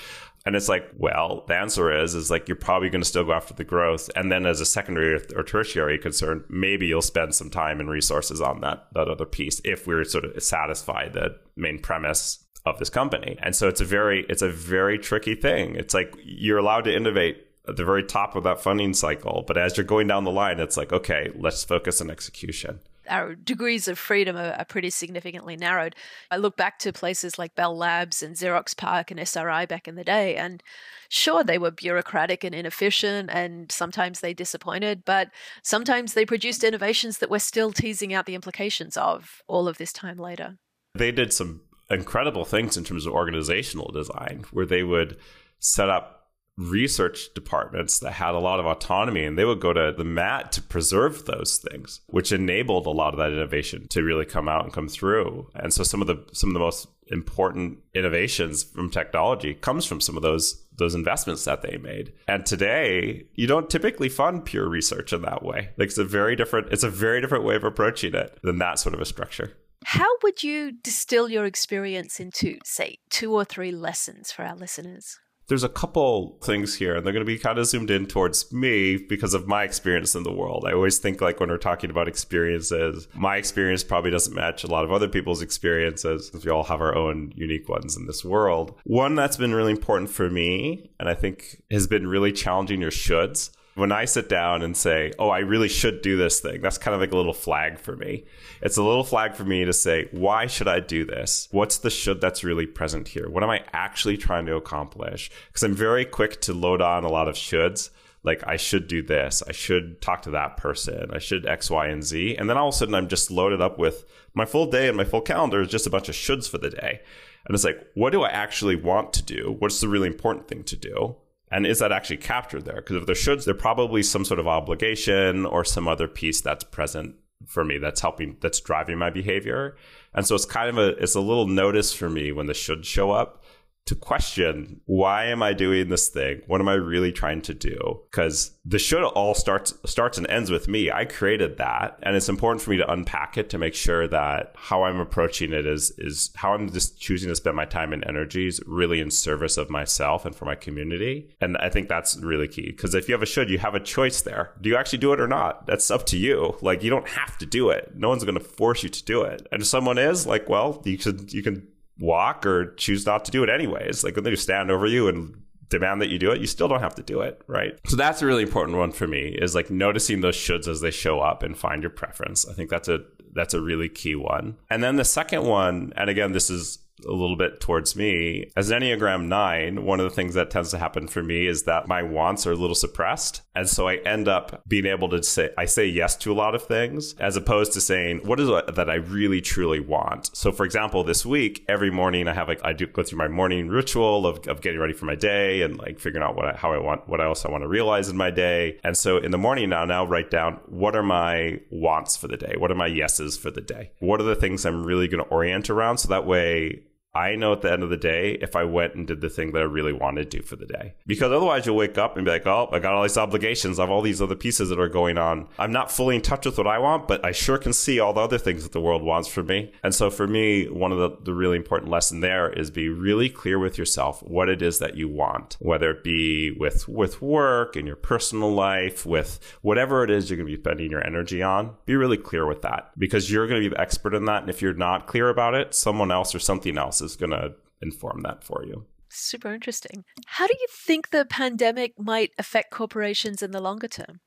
And 0.48 0.56
it's 0.56 0.70
like, 0.70 0.90
well, 0.96 1.44
the 1.50 1.56
answer 1.56 1.92
is, 1.92 2.16
is 2.16 2.32
like 2.32 2.48
you're 2.48 2.56
probably 2.56 2.90
going 2.90 3.02
to 3.02 3.08
still 3.08 3.26
go 3.26 3.34
after 3.34 3.54
the 3.54 3.66
growth, 3.66 4.10
and 4.16 4.32
then 4.32 4.46
as 4.46 4.62
a 4.62 4.66
secondary 4.66 5.22
or 5.36 5.44
tertiary 5.44 5.98
concern, 5.98 6.46
maybe 6.48 6.88
you'll 6.88 7.02
spend 7.02 7.36
some 7.36 7.50
time 7.50 7.82
and 7.82 7.90
resources 7.90 8.40
on 8.40 8.62
that 8.62 8.88
that 8.94 9.10
other 9.10 9.26
piece 9.26 9.60
if 9.66 9.86
we're 9.86 10.06
sort 10.06 10.24
of 10.24 10.42
satisfy 10.42 11.10
the 11.10 11.36
main 11.58 11.80
premise 11.80 12.46
of 12.66 12.80
this 12.80 12.90
company. 12.90 13.38
And 13.44 13.58
so 13.58 13.68
it's 13.68 13.82
a 13.82 13.86
very 13.86 14.26
it's 14.30 14.42
a 14.42 14.50
very 14.50 14.98
tricky 14.98 15.36
thing. 15.36 15.76
It's 15.76 15.94
like 15.94 16.16
you're 16.24 16.60
allowed 16.60 16.86
to 16.86 16.96
innovate 16.96 17.46
at 17.68 17.76
the 17.76 17.84
very 17.84 18.06
top 18.06 18.38
of 18.38 18.46
that 18.46 18.62
funding 18.62 18.94
cycle, 18.94 19.44
but 19.46 19.58
as 19.58 19.76
you're 19.76 19.86
going 19.86 20.08
down 20.08 20.24
the 20.24 20.32
line, 20.32 20.62
it's 20.62 20.78
like, 20.78 20.94
okay, 20.94 21.30
let's 21.36 21.66
focus 21.66 22.00
on 22.00 22.10
execution 22.10 22.80
our 23.10 23.36
degrees 23.36 23.88
of 23.88 23.98
freedom 23.98 24.36
are, 24.36 24.54
are, 24.54 24.66
pretty 24.66 24.90
significantly 24.90 25.56
narrowed. 25.56 25.96
I 26.32 26.38
look 26.38 26.58
back 26.58 26.80
to 26.80 26.94
places 26.94 27.38
like 27.38 27.56
Bell 27.56 27.76
Labs 27.76 28.22
and 28.22 28.36
Xerox 28.36 28.76
PARC 28.76 29.12
and 29.12 29.20
SRI 29.20 29.66
back 29.66 29.88
in 29.88 29.96
the 29.96 30.04
day, 30.04 30.36
and 30.36 30.62
sure, 31.10 31.44
they 31.44 31.58
were 31.58 31.72
bureaucratic 31.72 32.44
and 32.44 32.54
inefficient, 32.54 33.30
and 33.32 33.72
sometimes 33.72 34.20
they 34.20 34.34
disappointed, 34.34 35.04
but 35.06 35.30
sometimes 35.64 36.14
they 36.14 36.26
produced 36.26 36.64
innovations 36.64 37.20
that 37.20 37.30
we're 37.30 37.40
still 37.40 37.72
teasing 37.72 38.14
out 38.14 38.26
the 38.26 38.36
implications 38.36 38.98
of 38.98 39.42
all 39.48 39.68
of 39.68 39.78
this 39.78 39.94
time 39.94 40.18
later. 40.18 40.58
They 40.96 41.12
did 41.12 41.34
some 41.34 41.62
incredible 41.90 42.46
things 42.46 42.78
in 42.78 42.84
terms 42.84 43.06
of 43.06 43.14
organizational 43.14 43.92
design, 43.92 44.46
where 44.52 44.66
they 44.66 44.84
would 44.84 45.18
set 45.60 45.90
up 45.90 46.17
research 46.58 47.34
departments 47.36 48.00
that 48.00 48.14
had 48.14 48.34
a 48.34 48.40
lot 48.40 48.60
of 48.60 48.66
autonomy 48.66 49.24
and 49.24 49.38
they 49.38 49.46
would 49.46 49.60
go 49.60 49.74
to 49.74 49.94
the 49.96 50.04
mat 50.04 50.52
to 50.52 50.62
preserve 50.62 51.26
those 51.26 51.58
things 51.58 52.02
which 52.08 52.32
enabled 52.32 52.88
a 52.88 52.92
lot 52.92 53.14
of 53.14 53.20
that 53.20 53.32
innovation 53.32 53.88
to 53.90 54.04
really 54.04 54.26
come 54.26 54.50
out 54.50 54.64
and 54.64 54.74
come 54.74 54.88
through. 54.88 55.48
And 55.54 55.74
so 55.74 55.84
some 55.84 56.02
of 56.02 56.08
the 56.08 56.24
some 56.34 56.50
of 56.50 56.54
the 56.54 56.60
most 56.60 56.88
important 57.10 57.80
innovations 57.94 58.64
from 58.64 58.90
technology 58.90 59.54
comes 59.54 59.86
from 59.86 60.02
some 60.02 60.18
of 60.18 60.24
those 60.24 60.64
those 60.78 60.96
investments 60.96 61.46
that 61.46 61.62
they 61.62 61.78
made. 61.78 62.14
And 62.28 62.46
today 62.46 63.28
you 63.36 63.46
don't 63.48 63.70
typically 63.70 64.10
fund 64.10 64.46
pure 64.46 64.68
research 64.68 65.14
in 65.14 65.22
that 65.22 65.44
way. 65.44 65.70
Like 65.78 65.90
it's 65.90 65.98
a 65.98 66.06
very 66.06 66.36
different 66.36 66.74
it's 66.74 66.84
a 66.84 66.90
very 66.90 67.22
different 67.22 67.44
way 67.44 67.56
of 67.56 67.64
approaching 67.64 68.16
it 68.16 68.40
than 68.42 68.58
that 68.58 68.80
sort 68.80 68.96
of 68.96 69.02
a 69.02 69.06
structure. 69.06 69.54
How 69.86 70.08
would 70.24 70.44
you 70.44 70.72
distill 70.72 71.30
your 71.30 71.46
experience 71.46 72.20
into 72.20 72.58
say 72.66 72.98
two 73.10 73.34
or 73.34 73.46
three 73.46 73.72
lessons 73.72 74.32
for 74.32 74.44
our 74.44 74.56
listeners 74.56 75.20
there's 75.48 75.64
a 75.64 75.70
couple 75.70 76.38
things 76.44 76.76
here, 76.76 76.96
and 76.96 77.06
they're 77.06 77.14
going 77.14 77.26
to 77.26 77.32
be 77.32 77.38
kind 77.38 77.58
of 77.58 77.66
zoomed 77.66 77.90
in 77.90 78.06
towards 78.06 78.52
me 78.52 78.98
because 78.98 79.34
of 79.34 79.48
my 79.48 79.64
experience 79.64 80.14
in 80.14 80.24
the 80.24 80.32
world. 80.32 80.66
I 80.68 80.74
always 80.74 81.00
think 81.00 81.22
like 81.22 81.40
when 81.40 81.50
we're 81.50 81.58
talking 81.58 81.90
about 81.90 82.08
experiences, 82.08 83.08
my 83.14 83.38
experience 83.38 83.84
probably 83.84 84.12
doesn't 84.12 84.36
match 84.36 84.64
a 84.64 84.68
lot 84.68 84.84
of 84.84 84.92
other 84.92 85.08
people's 85.08 85.42
experiences. 85.42 86.32
We 86.44 86.52
all 86.52 86.66
have 86.66 86.82
our 86.82 86.96
own 86.96 87.32
unique 87.36 87.70
ones 87.70 87.96
in 87.96 88.08
this 88.08 88.26
world. 88.26 88.76
One 88.84 89.16
that's 89.16 89.38
been 89.38 89.54
really 89.54 89.72
important 89.72 90.10
for 90.10 90.30
me, 90.30 90.92
and 91.00 91.08
I 91.08 91.14
think 91.14 91.64
has 91.72 91.88
been 91.88 92.08
really 92.08 92.34
challenging 92.34 92.82
your 92.82 92.92
shoulds, 92.92 93.52
when 93.78 93.92
I 93.92 94.06
sit 94.06 94.28
down 94.28 94.64
and 94.64 94.76
say, 94.76 95.14
oh, 95.20 95.30
I 95.30 95.40
really 95.40 95.68
should 95.68 96.02
do 96.02 96.18
this 96.18 96.40
thing, 96.40 96.62
that's 96.62 96.80
kind 96.80 96.96
of 96.96 97.00
like 97.00 97.12
a 97.12 97.16
little 97.16 97.32
flag 97.32 97.78
for 97.78 97.96
me. 97.96 98.26
It's 98.60 98.78
a 98.78 98.84
little 98.84 99.04
flag 99.04 99.36
for 99.36 99.44
me 99.44 99.66
to 99.66 99.74
say, 99.74 100.08
why 100.12 100.48
should 100.48 100.68
I 100.68 100.80
do 100.80 101.06
this? 101.06 101.48
What's 101.52 101.78
the 101.78 101.92
should 101.92 102.20
that's 102.20 102.44
really 102.44 102.66
present 102.66 103.08
here? 103.08 103.30
What 103.30 103.44
am 103.44 103.52
I 103.52 103.64
actually 103.74 104.18
trying 104.18 104.48
to 104.48 104.56
accomplish? 104.56 105.30
Because 105.48 105.62
I'm 105.62 105.76
very 105.76 106.06
quick 106.06 106.42
to 106.42 106.56
load 106.56 106.82
on 106.82 107.04
a 107.04 107.08
lot 107.08 107.28
of 107.28 107.36
shoulds. 107.36 107.92
Like, 108.24 108.44
I 108.48 108.58
should 108.58 108.88
do 108.88 109.04
this. 109.04 109.44
I 109.48 109.52
should 109.52 110.02
talk 110.02 110.24
to 110.24 110.32
that 110.32 110.58
person. 110.58 111.12
I 111.14 111.20
should 111.20 111.46
X, 111.46 111.70
Y, 111.70 111.86
and 111.86 112.04
Z. 112.04 112.36
And 112.36 112.50
then 112.50 112.58
all 112.58 112.70
of 112.70 112.74
a 112.74 112.78
sudden, 112.78 112.96
I'm 112.96 113.08
just 113.08 113.30
loaded 113.30 113.62
up 113.62 113.78
with 113.78 114.06
my 114.34 114.46
full 114.46 114.66
day 114.72 114.88
and 114.88 114.98
my 114.98 115.06
full 115.06 115.22
calendar 115.22 115.62
is 115.62 115.70
just 115.70 115.86
a 115.86 115.92
bunch 115.92 116.10
of 116.10 116.16
shoulds 116.16 116.50
for 116.50 116.58
the 116.58 116.72
day. 116.72 117.02
And 117.46 117.54
it's 117.54 117.64
like, 117.64 117.88
what 117.94 118.10
do 118.10 118.24
I 118.24 118.30
actually 118.30 118.76
want 118.76 119.14
to 119.14 119.24
do? 119.24 119.56
What's 119.60 119.80
the 119.80 119.88
really 119.88 120.08
important 120.08 120.48
thing 120.48 120.64
to 120.64 120.76
do? 120.76 121.16
And 121.50 121.66
is 121.66 121.80
that 121.80 121.92
actually 121.92 122.18
captured 122.18 122.66
there? 122.66 122.76
Because 122.76 122.98
if 122.98 123.06
there 123.06 123.16
should, 123.16 123.42
there 123.42 123.54
probably 123.54 124.04
some 124.04 124.26
sort 124.26 124.40
of 124.40 124.48
obligation 124.48 125.46
or 125.46 125.64
some 125.64 125.88
other 125.88 126.08
piece 126.08 126.42
that's 126.42 126.64
present 126.64 127.16
for 127.46 127.64
me 127.64 127.78
that's 127.78 128.02
helping, 128.02 128.36
that's 128.42 128.60
driving 128.60 128.98
my 128.98 129.10
behavior. 129.10 129.78
And 130.14 130.26
so 130.26 130.36
it's 130.36 130.46
kind 130.46 130.70
of 130.70 130.78
a, 130.78 131.02
it's 131.02 131.16
a 131.16 131.22
little 131.22 131.48
notice 131.48 131.94
for 131.94 132.10
me 132.10 132.32
when 132.32 132.48
the 132.48 132.54
should 132.54 132.86
show 132.86 133.12
up 133.12 133.44
to 133.88 133.96
question 133.96 134.82
why 134.86 135.26
am 135.26 135.42
I 135.42 135.54
doing 135.54 135.90
this 135.90 136.10
thing? 136.10 136.42
What 136.48 136.62
am 136.62 136.68
I 136.68 136.74
really 136.74 137.12
trying 137.12 137.42
to 137.44 137.54
do? 137.54 138.02
Because 138.12 138.52
the 138.66 138.80
should 138.80 139.04
all 139.04 139.34
starts 139.34 139.74
starts 139.86 140.18
and 140.18 140.28
ends 140.30 140.52
with 140.52 140.68
me. 140.68 140.92
I 140.92 141.06
created 141.06 141.58
that, 141.58 141.98
and 142.04 142.16
it's 142.16 142.30
important 142.30 142.62
for 142.62 142.72
me 142.72 142.78
to 142.78 142.92
unpack 142.92 143.38
it 143.38 143.50
to 143.52 143.58
make 143.58 143.74
sure 143.74 144.08
that 144.08 144.54
how 144.56 144.84
I'm 144.84 145.00
approaching 145.00 145.54
it 145.54 145.66
is 145.66 145.92
is 145.98 146.32
how 146.36 146.54
I'm 146.54 146.72
just 146.72 147.00
choosing 147.00 147.30
to 147.30 147.36
spend 147.36 147.56
my 147.56 147.66
time 147.66 147.94
and 147.94 148.06
energies 148.06 148.60
really 148.66 149.00
in 149.00 149.10
service 149.10 149.58
of 149.58 149.70
myself 149.70 150.26
and 150.26 150.36
for 150.36 150.46
my 150.46 150.56
community. 150.56 151.30
And 151.42 151.58
I 151.58 151.70
think 151.70 151.88
that's 151.88 152.18
really 152.18 152.48
key 152.48 152.72
because 152.72 152.94
if 152.94 153.08
you 153.08 153.14
have 153.14 153.24
a 153.24 153.28
should, 153.28 153.50
you 153.50 153.60
have 153.60 153.76
a 153.76 153.80
choice 153.80 154.22
there. 154.22 154.52
Do 154.62 154.70
you 154.70 154.76
actually 154.76 155.00
do 155.00 155.14
it 155.14 155.22
or 155.22 155.28
not? 155.28 155.66
That's 155.66 155.90
up 155.90 156.06
to 156.08 156.18
you. 156.18 156.58
Like 156.62 156.84
you 156.84 156.90
don't 156.90 157.08
have 157.08 157.38
to 157.38 157.46
do 157.46 157.70
it. 157.70 157.94
No 157.96 158.10
one's 158.10 158.24
going 158.24 158.38
to 158.38 158.44
force 158.44 158.84
you 158.84 158.90
to 158.90 159.04
do 159.04 159.22
it. 159.22 159.48
And 159.52 159.62
if 159.62 159.68
someone 159.68 159.98
is 159.98 160.28
like, 160.28 160.50
well, 160.50 160.82
you 160.86 160.98
should 160.98 161.32
you 161.34 161.42
can 161.42 161.68
walk 162.00 162.46
or 162.46 162.74
choose 162.76 163.06
not 163.06 163.26
to 163.26 163.32
do 163.32 163.44
it 163.44 163.50
anyways. 163.50 164.04
Like 164.04 164.16
when 164.16 164.24
they 164.24 164.36
stand 164.36 164.72
over 164.72 164.86
you 164.86 165.08
and 165.08 165.42
demand 165.70 166.02
that 166.02 166.10
you 166.10 166.20
do 166.20 166.32
it, 166.32 166.40
you 166.40 166.48
still 166.48 166.68
don't 166.68 166.80
have 166.80 166.96
to 166.96 167.04
do 167.04 167.22
it, 167.22 167.42
right? 167.48 167.78
So 167.88 167.98
that's 167.98 168.22
a 168.22 168.26
really 168.26 168.44
important 168.44 168.78
one 168.78 168.92
for 168.92 169.08
me 169.08 169.38
is 169.40 169.56
like 169.56 169.70
noticing 169.70 170.22
those 170.22 170.36
shoulds 170.36 170.68
as 170.68 170.82
they 170.82 170.92
show 170.92 171.20
up 171.20 171.44
and 171.44 171.58
find 171.58 171.84
your 171.84 171.90
preference. 171.90 172.48
I 172.48 172.54
think 172.54 172.70
that's 172.70 172.88
a 172.88 173.00
that's 173.34 173.54
a 173.54 173.62
really 173.62 173.90
key 173.90 174.16
one. 174.16 174.58
And 174.70 174.82
then 174.82 174.96
the 174.96 175.06
second 175.06 175.44
one, 175.44 175.94
and 175.96 176.10
again, 176.10 176.32
this 176.32 176.50
is 176.50 176.80
a 177.06 177.12
little 177.12 177.36
bit 177.36 177.60
towards 177.60 177.96
me. 177.96 178.52
As 178.56 178.70
an 178.70 178.82
Enneagram 178.82 179.28
9, 179.28 179.84
one 179.84 180.00
of 180.00 180.04
the 180.04 180.16
things 180.16 180.34
that 180.34 180.50
tends 180.50 180.72
to 180.72 180.78
happen 180.78 181.08
for 181.08 181.22
me 181.22 181.48
is 181.48 181.64
that 181.64 181.88
my 181.88 182.02
wants 182.02 182.48
are 182.48 182.54
a 182.54 182.56
little 182.56 182.76
suppressed. 182.76 183.42
And 183.56 183.68
so 183.68 183.88
I 183.88 183.96
end 183.98 184.28
up 184.28 184.64
being 184.68 184.86
able 184.86 185.10
to 185.10 185.22
say, 185.24 185.50
I 185.58 185.66
say 185.66 185.86
yes 185.86 186.16
to 186.18 186.32
a 186.32 186.36
lot 186.36 186.56
of 186.56 186.64
things 186.64 187.14
as 187.16 187.36
opposed 187.36 187.74
to 187.74 187.82
saying, 187.82 188.22
what 188.24 188.40
is 188.40 188.50
it 188.50 188.76
that 188.76 188.90
I 188.90 188.96
really 188.96 189.42
truly 189.42 189.80
want? 189.80 190.36
So 190.36 190.52
for 190.52 190.66
example, 190.66 191.04
this 191.04 191.26
week, 191.26 191.66
every 191.68 191.92
morning 191.92 192.28
I 192.28 192.34
have 192.34 192.48
like, 192.48 192.62
I 192.64 192.74
do 192.74 192.88
go 192.88 193.04
through 193.04 193.18
my 193.20 193.28
morning 193.28 193.68
ritual 193.68 194.26
of, 194.26 194.48
of 194.48 194.62
getting 194.62 194.80
ready 194.80 194.94
for 194.94 195.06
my 195.06 195.16
day 195.16 195.62
and 195.62 195.78
like 195.78 196.00
figuring 196.00 196.26
out 196.26 196.36
what 196.36 196.46
I, 196.46 196.58
how 196.58 196.74
I 196.74 196.80
want, 196.80 197.08
what 197.08 197.22
else 197.22 197.46
I 197.46 197.52
want 197.52 197.64
to 197.64 197.68
realize 197.68 198.10
in 198.10 198.18
my 198.18 198.32
day. 198.32 198.80
And 198.84 198.98
so 198.98 199.18
in 199.18 199.32
the 199.32 199.38
morning 199.38 199.70
now, 199.70 199.86
now 199.86 200.06
write 200.06 200.32
down 200.32 200.60
what 200.68 200.96
are 200.96 201.04
my 201.04 201.60
wants 201.72 202.18
for 202.18 202.28
the 202.28 202.38
day? 202.38 202.56
What 202.58 202.72
are 202.72 202.76
my 202.76 202.88
yeses 202.88 203.38
for 203.38 203.52
the 203.52 203.62
day? 203.62 203.92
What 204.00 204.20
are 204.20 204.24
the 204.26 204.36
things 204.36 204.66
I'm 204.66 204.86
really 204.86 205.08
going 205.08 205.24
to 205.24 205.30
orient 205.30 205.70
around? 205.70 205.98
So 205.98 206.10
that 206.10 206.26
way 206.26 206.84
I 207.18 207.36
know 207.36 207.52
at 207.52 207.62
the 207.62 207.72
end 207.72 207.82
of 207.82 207.90
the 207.90 207.98
day 207.98 208.38
if 208.42 208.56
I 208.56 208.64
went 208.64 208.94
and 208.94 209.08
did 209.08 209.22
the 209.22 209.30
thing 209.30 209.52
that 209.54 209.60
I 209.60 209.66
really 209.66 209.92
wanted 209.92 210.30
to 210.30 210.38
do 210.38 210.44
for 210.44 210.56
the 210.56 210.68
day. 210.68 210.94
Because 211.08 211.32
otherwise 211.32 211.66
you'll 211.66 211.76
wake 211.76 211.98
up 211.98 212.16
and 212.16 212.24
be 212.24 212.32
like, 212.32 212.46
oh, 212.46 212.70
I 212.72 212.78
got 212.78 212.94
all 212.94 213.02
these 213.02 213.18
obligations. 213.18 213.80
I 213.80 213.84
have 213.84 213.90
all 213.90 214.04
these 214.04 214.22
other 214.22 214.36
pieces 214.36 214.70
that 214.70 214.80
are 214.80 214.88
going 214.88 215.18
on. 215.18 215.48
I'm 215.58 215.72
not 215.72 215.92
fully 215.92 216.16
in 216.16 216.22
touch 216.22 216.46
with 216.46 216.60
what 216.60 216.68
I 216.68 216.78
want, 216.78 217.08
but 217.08 217.26
I 217.26 217.32
sure 217.32 217.58
can 217.58 217.74
see 217.74 218.00
all 218.00 218.14
the 218.14 218.22
other 218.22 218.38
things 218.38 218.62
that 218.62 218.72
the 218.72 218.82
world 218.82 219.02
wants 219.02 219.28
for 219.28 219.42
me. 219.42 219.72
And 219.84 219.96
so 219.96 220.12
for 220.12 220.28
me, 220.28 220.70
one 220.70 220.92
of 220.92 221.00
the, 221.00 221.18
the 221.24 221.34
really 221.34 221.58
important 221.58 221.90
lesson 221.90 222.20
there 222.20 222.52
is 222.52 222.70
be 222.70 222.88
really 222.88 223.30
clear 223.30 223.58
with 223.58 223.80
yourself 223.80 224.22
what 224.22 224.48
it 224.48 224.62
is 224.62 224.78
that 224.78 224.96
you 224.96 225.10
want, 225.10 225.58
whether 225.60 225.90
it 225.90 226.04
be 226.04 226.52
with, 226.52 226.88
with 226.88 227.20
work, 227.20 227.76
in 227.76 227.88
your 227.88 227.96
personal 227.96 228.52
life, 228.52 229.06
with 229.06 229.40
whatever 229.62 230.04
it 230.04 230.12
is 230.12 230.30
you're 230.30 230.38
going 230.38 230.48
to 230.48 230.56
be 230.56 230.62
spending 230.62 230.92
your 230.92 231.06
energy 231.06 231.42
on. 231.42 231.76
Be 231.86 231.96
really 231.96 232.18
clear 232.18 232.46
with 232.46 232.62
that 232.62 232.92
because 232.98 233.32
you're 233.32 233.48
going 233.48 233.64
to 233.64 233.70
be 233.70 233.76
expert 233.78 234.14
in 234.14 234.26
that. 234.26 234.42
And 234.42 234.50
if 234.50 234.62
you're 234.62 234.74
not 234.74 235.08
clear 235.08 235.30
about 235.30 235.56
it, 235.56 235.74
someone 235.74 236.12
else 236.12 236.36
or 236.36 236.40
something 236.40 236.78
else 236.78 237.02
is 237.02 237.07
going 237.16 237.32
to 237.32 237.54
inform 237.82 238.22
that 238.22 238.44
for 238.44 238.64
you. 238.66 238.86
Super 239.10 239.54
interesting. 239.54 240.04
How 240.26 240.48
do 240.48 240.54
you 240.60 240.68
think 240.70 241.10
the 241.10 241.26
pandemic 241.26 241.94
might 241.98 242.32
affect 242.38 242.72
corporations 242.72 243.42
in 243.42 243.52
the 243.52 243.62
longer 243.62 243.88
term? 243.88 244.20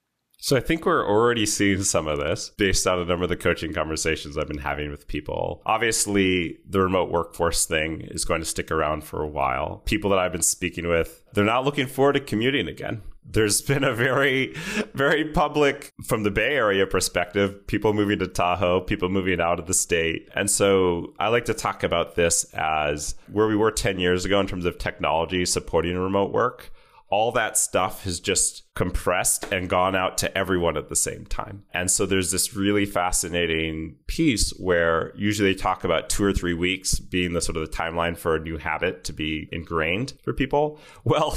So 0.42 0.56
I 0.56 0.60
think 0.60 0.86
we're 0.86 1.06
already 1.06 1.44
seeing 1.44 1.82
some 1.82 2.08
of 2.08 2.18
this 2.18 2.50
based 2.56 2.86
on 2.86 2.98
a 2.98 3.04
number 3.04 3.24
of 3.24 3.28
the 3.28 3.36
coaching 3.36 3.74
conversations 3.74 4.38
I've 4.38 4.48
been 4.48 4.58
having 4.58 4.90
with 4.90 5.06
people. 5.06 5.60
Obviously, 5.66 6.56
the 6.66 6.80
remote 6.80 7.10
workforce 7.10 7.66
thing 7.66 8.00
is 8.00 8.24
going 8.24 8.40
to 8.40 8.46
stick 8.46 8.70
around 8.70 9.04
for 9.04 9.22
a 9.22 9.28
while. 9.28 9.82
People 9.84 10.08
that 10.10 10.18
I've 10.18 10.32
been 10.32 10.40
speaking 10.40 10.88
with, 10.88 11.22
they're 11.34 11.44
not 11.44 11.66
looking 11.66 11.86
forward 11.86 12.14
to 12.14 12.20
commuting 12.20 12.68
again 12.68 13.02
there's 13.24 13.62
been 13.62 13.84
a 13.84 13.94
very, 13.94 14.54
very 14.94 15.24
public, 15.24 15.92
from 16.04 16.22
the 16.22 16.30
Bay 16.30 16.54
Area 16.54 16.86
perspective, 16.86 17.66
people 17.66 17.92
moving 17.92 18.18
to 18.18 18.26
Tahoe, 18.26 18.80
people 18.80 19.08
moving 19.08 19.40
out 19.40 19.58
of 19.58 19.66
the 19.66 19.74
state. 19.74 20.28
And 20.34 20.50
so 20.50 21.14
I 21.18 21.28
like 21.28 21.44
to 21.46 21.54
talk 21.54 21.82
about 21.82 22.16
this 22.16 22.44
as 22.54 23.14
where 23.30 23.46
we 23.46 23.56
were 23.56 23.70
10 23.70 23.98
years 23.98 24.24
ago 24.24 24.40
in 24.40 24.46
terms 24.46 24.64
of 24.64 24.78
technology 24.78 25.44
supporting 25.44 25.96
remote 25.96 26.32
work 26.32 26.72
all 27.10 27.32
that 27.32 27.58
stuff 27.58 28.04
has 28.04 28.20
just 28.20 28.62
compressed 28.76 29.52
and 29.52 29.68
gone 29.68 29.96
out 29.96 30.16
to 30.16 30.38
everyone 30.38 30.76
at 30.76 30.88
the 30.88 30.96
same 30.96 31.26
time. 31.26 31.64
And 31.74 31.90
so 31.90 32.06
there's 32.06 32.30
this 32.30 32.54
really 32.54 32.86
fascinating 32.86 33.96
piece 34.06 34.50
where 34.50 35.12
usually 35.16 35.52
they 35.52 35.58
talk 35.58 35.82
about 35.82 36.08
two 36.08 36.22
or 36.22 36.32
three 36.32 36.54
weeks 36.54 37.00
being 37.00 37.32
the 37.32 37.40
sort 37.40 37.56
of 37.56 37.68
the 37.68 37.76
timeline 37.76 38.16
for 38.16 38.36
a 38.36 38.40
new 38.40 38.58
habit 38.58 39.02
to 39.04 39.12
be 39.12 39.48
ingrained 39.50 40.14
for 40.22 40.32
people. 40.32 40.78
Well, 41.02 41.36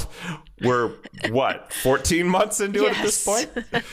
we're 0.62 0.92
what, 1.30 1.74
14 1.74 2.28
months 2.28 2.60
into 2.60 2.82
yes. 2.82 2.92
it 2.92 2.98
at 2.98 3.04
this 3.04 3.26
point? 3.26 3.84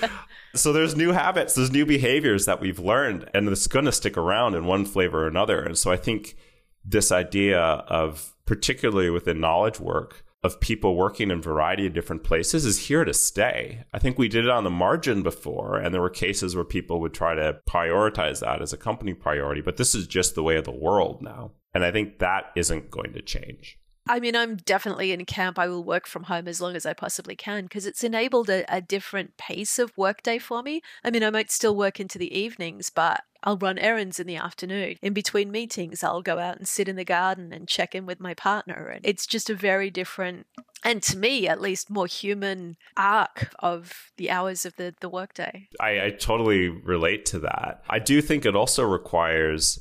so 0.55 0.73
there's 0.73 0.95
new 0.95 1.12
habits, 1.12 1.55
there's 1.55 1.71
new 1.71 1.87
behaviors 1.87 2.45
that 2.45 2.61
we've 2.61 2.79
learned, 2.79 3.31
and 3.33 3.49
it's 3.49 3.66
going 3.66 3.87
to 3.87 3.93
stick 3.93 4.19
around 4.19 4.55
in 4.55 4.66
one 4.66 4.85
flavor 4.85 5.25
or 5.25 5.29
another. 5.29 5.62
And 5.62 5.79
so 5.79 5.90
I 5.90 5.97
think 5.97 6.37
this 6.85 7.11
idea 7.12 7.61
of, 7.61 8.35
particularly 8.45 9.11
within 9.11 9.40
knowledge 9.40 9.81
work, 9.81 10.25
of 10.42 10.61
people 10.61 10.96
working 10.96 11.31
in 11.31 11.38
a 11.38 11.42
variety 11.42 11.87
of 11.87 11.92
different 11.92 12.24
places 12.24 12.64
is 12.64 12.87
here 12.87 13.05
to 13.05 13.12
stay. 13.12 13.85
I 13.92 13.98
think 13.98 14.18
we 14.18 14.29
did 14.29 14.44
it 14.44 14.50
on 14.50 14.64
the 14.64 14.70
margin 14.70 15.22
before, 15.22 15.76
and 15.76 15.92
there 15.92 16.00
were 16.00 16.11
cases 16.11 16.55
where 16.55 16.64
people 16.64 17.00
would 17.00 17.12
try 17.12 17.35
to 17.35 17.59
prioritize 17.68 18.40
that 18.40 18.62
as 18.62 18.72
a 18.72 18.79
company 18.79 19.12
priority, 19.12 19.61
but 19.61 19.76
this 19.76 19.94
is 19.94 20.07
just 20.07 20.35
the 20.35 20.42
way 20.42 20.57
of 20.57 20.64
the 20.64 20.70
world 20.70 21.20
now. 21.20 21.53
And 21.74 21.85
I 21.85 21.90
think 21.90 22.18
that 22.18 22.50
isn't 22.57 22.90
going 22.90 23.12
to 23.12 23.22
change. 23.22 23.79
I 24.11 24.18
mean, 24.18 24.35
I'm 24.35 24.57
definitely 24.57 25.12
in 25.12 25.25
camp. 25.25 25.57
I 25.57 25.68
will 25.68 25.85
work 25.85 26.09
from 26.09 26.25
home 26.25 26.49
as 26.49 26.61
long 26.61 26.75
as 26.75 26.85
I 26.85 26.94
possibly 26.94 27.37
can 27.37 27.62
because 27.62 27.87
it's 27.87 28.03
enabled 28.03 28.51
a, 28.51 28.64
a, 28.68 28.81
different 28.81 29.37
pace 29.37 29.79
of 29.79 29.96
workday 29.96 30.38
for 30.38 30.64
me. 30.64 30.83
I 31.05 31.12
mean, 31.12 31.23
I 31.23 31.31
might 31.31 31.53
still 31.53 31.77
work 31.77 32.01
into 32.01 32.18
the 32.18 32.37
evenings, 32.37 32.90
but 32.90 33.23
I'll 33.44 33.57
run 33.57 33.79
errands 33.79 34.18
in 34.18 34.27
the 34.27 34.35
afternoon. 34.35 34.96
In 35.01 35.12
between 35.12 35.53
meetings, 35.53 36.03
I'll 36.03 36.23
go 36.23 36.40
out 36.40 36.59
and 36.59 36.66
sit 36.66 36.88
in 36.88 36.96
the 36.96 37.05
garden 37.05 37.53
and 37.53 37.68
check 37.68 37.94
in 37.94 38.05
with 38.05 38.18
my 38.18 38.35
partner. 38.35 38.88
And 38.88 39.07
it's 39.07 39.29
just 39.29 39.49
a 39.49 39.55
very 39.55 39.90
different, 39.90 40.49
and 40.85 41.01
to 41.05 41.16
me 41.16 41.46
at 41.46 41.61
least, 41.61 41.88
more 41.88 42.09
human 42.09 42.79
arc 42.96 43.55
of 43.61 44.11
the 44.16 44.29
hours 44.29 44.66
of 44.66 44.75
the, 44.75 44.92
the 45.01 45.09
workday. 45.09 45.68
I, 45.79 46.07
I 46.07 46.11
totally 46.11 46.68
relate 46.68 47.27
to 47.27 47.38
that. 47.38 47.85
I 47.88 48.01
do 48.01 48.20
think 48.20 48.44
it 48.44 48.57
also 48.57 48.83
requires 48.83 49.78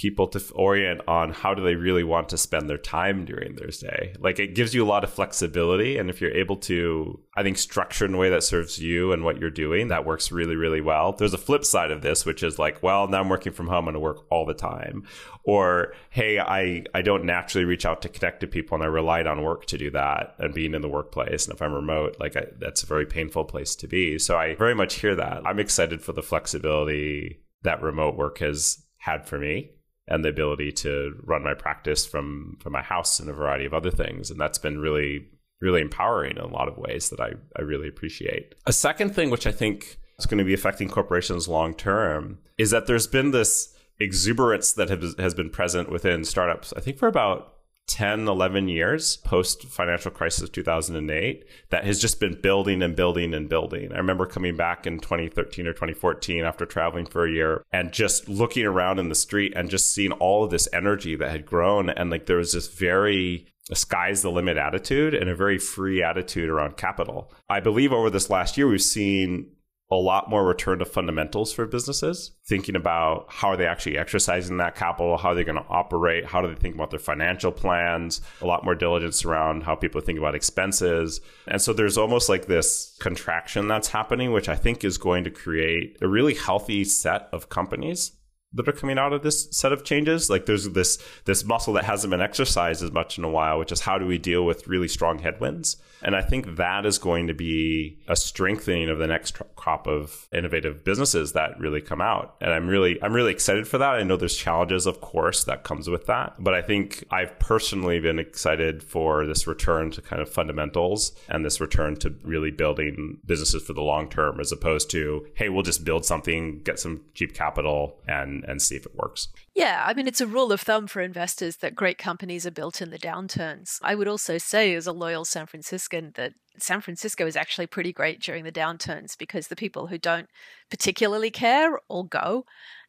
people 0.00 0.26
to 0.26 0.42
orient 0.54 0.98
on 1.06 1.30
how 1.30 1.52
do 1.52 1.62
they 1.62 1.74
really 1.74 2.02
want 2.02 2.26
to 2.26 2.38
spend 2.38 2.70
their 2.70 2.78
time 2.78 3.26
during 3.26 3.54
their 3.54 3.68
day. 3.68 4.14
Like 4.18 4.38
it 4.38 4.54
gives 4.54 4.74
you 4.74 4.82
a 4.82 4.88
lot 4.88 5.04
of 5.04 5.12
flexibility. 5.12 5.98
And 5.98 6.08
if 6.08 6.22
you're 6.22 6.30
able 6.30 6.56
to, 6.56 7.20
I 7.36 7.42
think, 7.42 7.58
structure 7.58 8.06
in 8.06 8.14
a 8.14 8.16
way 8.16 8.30
that 8.30 8.42
serves 8.42 8.78
you 8.78 9.12
and 9.12 9.24
what 9.24 9.38
you're 9.38 9.50
doing, 9.50 9.88
that 9.88 10.06
works 10.06 10.32
really, 10.32 10.56
really 10.56 10.80
well. 10.80 11.12
There's 11.12 11.34
a 11.34 11.38
flip 11.38 11.66
side 11.66 11.90
of 11.90 12.00
this, 12.00 12.24
which 12.24 12.42
is 12.42 12.58
like, 12.58 12.82
well, 12.82 13.08
now 13.08 13.20
I'm 13.20 13.28
working 13.28 13.52
from 13.52 13.66
home 13.66 13.88
and 13.88 13.96
I 13.96 14.00
work 14.00 14.24
all 14.30 14.46
the 14.46 14.54
time. 14.54 15.04
Or, 15.44 15.92
hey, 16.08 16.38
I, 16.38 16.84
I 16.94 17.02
don't 17.02 17.26
naturally 17.26 17.66
reach 17.66 17.84
out 17.84 18.00
to 18.00 18.08
connect 18.08 18.40
to 18.40 18.46
people 18.46 18.76
and 18.76 18.82
I 18.82 18.86
relied 18.86 19.26
on 19.26 19.42
work 19.42 19.66
to 19.66 19.76
do 19.76 19.90
that 19.90 20.34
and 20.38 20.54
being 20.54 20.72
in 20.72 20.80
the 20.80 20.88
workplace. 20.88 21.44
And 21.44 21.54
if 21.54 21.60
I'm 21.60 21.74
remote, 21.74 22.16
like 22.18 22.36
I, 22.36 22.46
that's 22.58 22.82
a 22.82 22.86
very 22.86 23.04
painful 23.04 23.44
place 23.44 23.74
to 23.76 23.86
be. 23.86 24.18
So 24.18 24.38
I 24.38 24.54
very 24.54 24.74
much 24.74 24.94
hear 24.94 25.14
that. 25.14 25.46
I'm 25.46 25.58
excited 25.58 26.00
for 26.00 26.14
the 26.14 26.22
flexibility 26.22 27.42
that 27.64 27.82
remote 27.82 28.16
work 28.16 28.38
has 28.38 28.82
had 28.96 29.26
for 29.26 29.38
me 29.38 29.72
and 30.10 30.24
the 30.24 30.28
ability 30.28 30.72
to 30.72 31.14
run 31.24 31.42
my 31.42 31.54
practice 31.54 32.04
from 32.04 32.58
from 32.60 32.72
my 32.72 32.82
house 32.82 33.20
and 33.20 33.30
a 33.30 33.32
variety 33.32 33.64
of 33.64 33.72
other 33.72 33.90
things. 33.90 34.30
And 34.30 34.38
that's 34.38 34.58
been 34.58 34.78
really 34.78 35.28
really 35.60 35.80
empowering 35.80 36.36
in 36.36 36.42
a 36.42 36.46
lot 36.46 36.68
of 36.68 36.78
ways 36.78 37.10
that 37.10 37.20
I, 37.20 37.32
I 37.56 37.62
really 37.62 37.88
appreciate. 37.88 38.54
A 38.66 38.72
second 38.72 39.14
thing 39.14 39.30
which 39.30 39.46
I 39.46 39.52
think 39.52 39.98
is 40.18 40.26
going 40.26 40.38
to 40.38 40.44
be 40.44 40.54
affecting 40.54 40.88
corporations 40.88 41.48
long 41.48 41.74
term 41.74 42.38
is 42.58 42.70
that 42.70 42.86
there's 42.86 43.06
been 43.06 43.30
this 43.30 43.74
exuberance 43.98 44.72
that 44.72 44.88
has, 44.88 45.14
has 45.18 45.34
been 45.34 45.50
present 45.50 45.90
within 45.90 46.24
startups, 46.24 46.72
I 46.76 46.80
think 46.80 46.98
for 46.98 47.06
about 47.06 47.54
10, 47.90 48.28
11 48.28 48.68
years 48.68 49.16
post 49.18 49.64
financial 49.64 50.10
crisis 50.10 50.44
of 50.44 50.52
2008 50.52 51.44
that 51.70 51.84
has 51.84 52.00
just 52.00 52.20
been 52.20 52.40
building 52.40 52.82
and 52.82 52.94
building 52.94 53.34
and 53.34 53.48
building. 53.48 53.92
I 53.92 53.96
remember 53.96 54.26
coming 54.26 54.56
back 54.56 54.86
in 54.86 55.00
2013 55.00 55.66
or 55.66 55.72
2014 55.72 56.44
after 56.44 56.64
traveling 56.64 57.06
for 57.06 57.26
a 57.26 57.30
year 57.30 57.64
and 57.72 57.92
just 57.92 58.28
looking 58.28 58.64
around 58.64 59.00
in 59.00 59.08
the 59.08 59.14
street 59.14 59.52
and 59.56 59.68
just 59.68 59.92
seeing 59.92 60.12
all 60.12 60.44
of 60.44 60.50
this 60.50 60.68
energy 60.72 61.16
that 61.16 61.30
had 61.30 61.44
grown. 61.44 61.90
And 61.90 62.10
like 62.10 62.26
there 62.26 62.36
was 62.36 62.52
this 62.52 62.68
very 62.68 63.46
sky's 63.72 64.22
the 64.22 64.30
limit 64.30 64.56
attitude 64.56 65.14
and 65.14 65.28
a 65.28 65.34
very 65.34 65.58
free 65.58 66.02
attitude 66.02 66.48
around 66.48 66.76
capital. 66.76 67.32
I 67.48 67.60
believe 67.60 67.92
over 67.92 68.10
this 68.10 68.30
last 68.30 68.56
year, 68.56 68.68
we've 68.68 68.82
seen 68.82 69.50
a 69.92 69.96
lot 69.96 70.30
more 70.30 70.44
return 70.46 70.78
to 70.78 70.84
fundamentals 70.84 71.52
for 71.52 71.66
businesses, 71.66 72.30
thinking 72.46 72.76
about 72.76 73.26
how 73.28 73.48
are 73.48 73.56
they 73.56 73.66
actually 73.66 73.98
exercising 73.98 74.58
that 74.58 74.76
capital, 74.76 75.16
how 75.16 75.30
are 75.30 75.34
they 75.34 75.42
going 75.42 75.60
to 75.60 75.68
operate, 75.68 76.24
how 76.24 76.40
do 76.40 76.46
they 76.46 76.54
think 76.54 76.76
about 76.76 76.90
their 76.90 77.00
financial 77.00 77.50
plans, 77.50 78.20
a 78.40 78.46
lot 78.46 78.64
more 78.64 78.76
diligence 78.76 79.24
around 79.24 79.64
how 79.64 79.74
people 79.74 80.00
think 80.00 80.18
about 80.18 80.36
expenses. 80.36 81.20
And 81.48 81.60
so 81.60 81.72
there's 81.72 81.98
almost 81.98 82.28
like 82.28 82.46
this 82.46 82.96
contraction 83.00 83.66
that's 83.66 83.88
happening, 83.88 84.30
which 84.30 84.48
I 84.48 84.54
think 84.54 84.84
is 84.84 84.96
going 84.96 85.24
to 85.24 85.30
create 85.30 85.96
a 86.00 86.06
really 86.06 86.34
healthy 86.34 86.84
set 86.84 87.28
of 87.32 87.48
companies 87.48 88.12
that 88.52 88.68
are 88.68 88.72
coming 88.72 88.98
out 88.98 89.12
of 89.12 89.22
this 89.22 89.48
set 89.50 89.72
of 89.72 89.84
changes. 89.84 90.30
Like 90.30 90.46
there's 90.46 90.68
this 90.70 90.98
this 91.24 91.44
muscle 91.44 91.74
that 91.74 91.84
hasn't 91.84 92.10
been 92.10 92.20
exercised 92.20 92.82
as 92.82 92.92
much 92.92 93.18
in 93.18 93.24
a 93.24 93.30
while, 93.30 93.58
which 93.58 93.72
is 93.72 93.80
how 93.80 93.98
do 93.98 94.06
we 94.06 94.18
deal 94.18 94.44
with 94.44 94.68
really 94.68 94.88
strong 94.88 95.18
headwinds? 95.18 95.76
And 96.02 96.16
I 96.16 96.22
think 96.22 96.56
that 96.56 96.86
is 96.86 96.98
going 96.98 97.26
to 97.26 97.34
be 97.34 97.98
a 98.08 98.16
strengthening 98.16 98.88
of 98.88 98.98
the 98.98 99.06
next 99.06 99.38
crop 99.56 99.86
of 99.86 100.28
innovative 100.32 100.84
businesses 100.84 101.32
that 101.32 101.58
really 101.58 101.80
come 101.80 102.00
out. 102.00 102.36
And 102.40 102.52
I'm 102.52 102.68
really 102.68 103.02
I'm 103.02 103.12
really 103.12 103.32
excited 103.32 103.68
for 103.68 103.78
that. 103.78 103.94
I 103.94 104.02
know 104.02 104.16
there's 104.16 104.36
challenges, 104.36 104.86
of 104.86 105.00
course, 105.00 105.44
that 105.44 105.64
comes 105.64 105.88
with 105.88 106.06
that, 106.06 106.34
but 106.38 106.54
I 106.54 106.62
think 106.62 107.04
I've 107.10 107.38
personally 107.38 108.00
been 108.00 108.18
excited 108.18 108.82
for 108.82 109.26
this 109.26 109.46
return 109.46 109.90
to 109.92 110.02
kind 110.02 110.22
of 110.22 110.28
fundamentals 110.28 111.12
and 111.28 111.44
this 111.44 111.60
return 111.60 111.96
to 111.96 112.14
really 112.22 112.50
building 112.50 113.18
businesses 113.26 113.62
for 113.62 113.72
the 113.72 113.82
long 113.82 114.08
term, 114.08 114.40
as 114.40 114.52
opposed 114.52 114.90
to 114.90 115.26
hey, 115.34 115.48
we'll 115.48 115.62
just 115.62 115.84
build 115.84 116.04
something, 116.04 116.60
get 116.62 116.78
some 116.78 117.02
cheap 117.14 117.34
capital, 117.34 117.98
and 118.08 118.44
and 118.44 118.62
see 118.62 118.76
if 118.76 118.86
it 118.86 118.94
works. 118.94 119.28
Yeah, 119.54 119.84
I 119.84 119.94
mean, 119.94 120.06
it's 120.06 120.20
a 120.20 120.26
rule 120.26 120.52
of 120.52 120.60
thumb 120.60 120.86
for 120.86 121.00
investors 121.00 121.56
that 121.56 121.74
great 121.74 121.98
companies 121.98 122.46
are 122.46 122.52
built 122.52 122.80
in 122.80 122.90
the 122.90 122.98
downturns. 122.98 123.78
I 123.82 123.94
would 123.94 124.06
also 124.06 124.38
say, 124.38 124.74
as 124.74 124.86
a 124.86 124.92
loyal 124.92 125.24
San 125.24 125.46
Franciscan, 125.46 126.12
that 126.14 126.34
San 126.58 126.80
Francisco 126.80 127.26
is 127.26 127.36
actually 127.36 127.66
pretty 127.66 127.92
great 127.92 128.20
during 128.20 128.44
the 128.44 128.52
downturns 128.52 129.18
because 129.18 129.48
the 129.48 129.56
people 129.56 129.88
who 129.88 129.98
don't 129.98 130.28
particularly 130.70 131.30
care 131.30 131.80
all 131.88 132.04
go, 132.04 132.44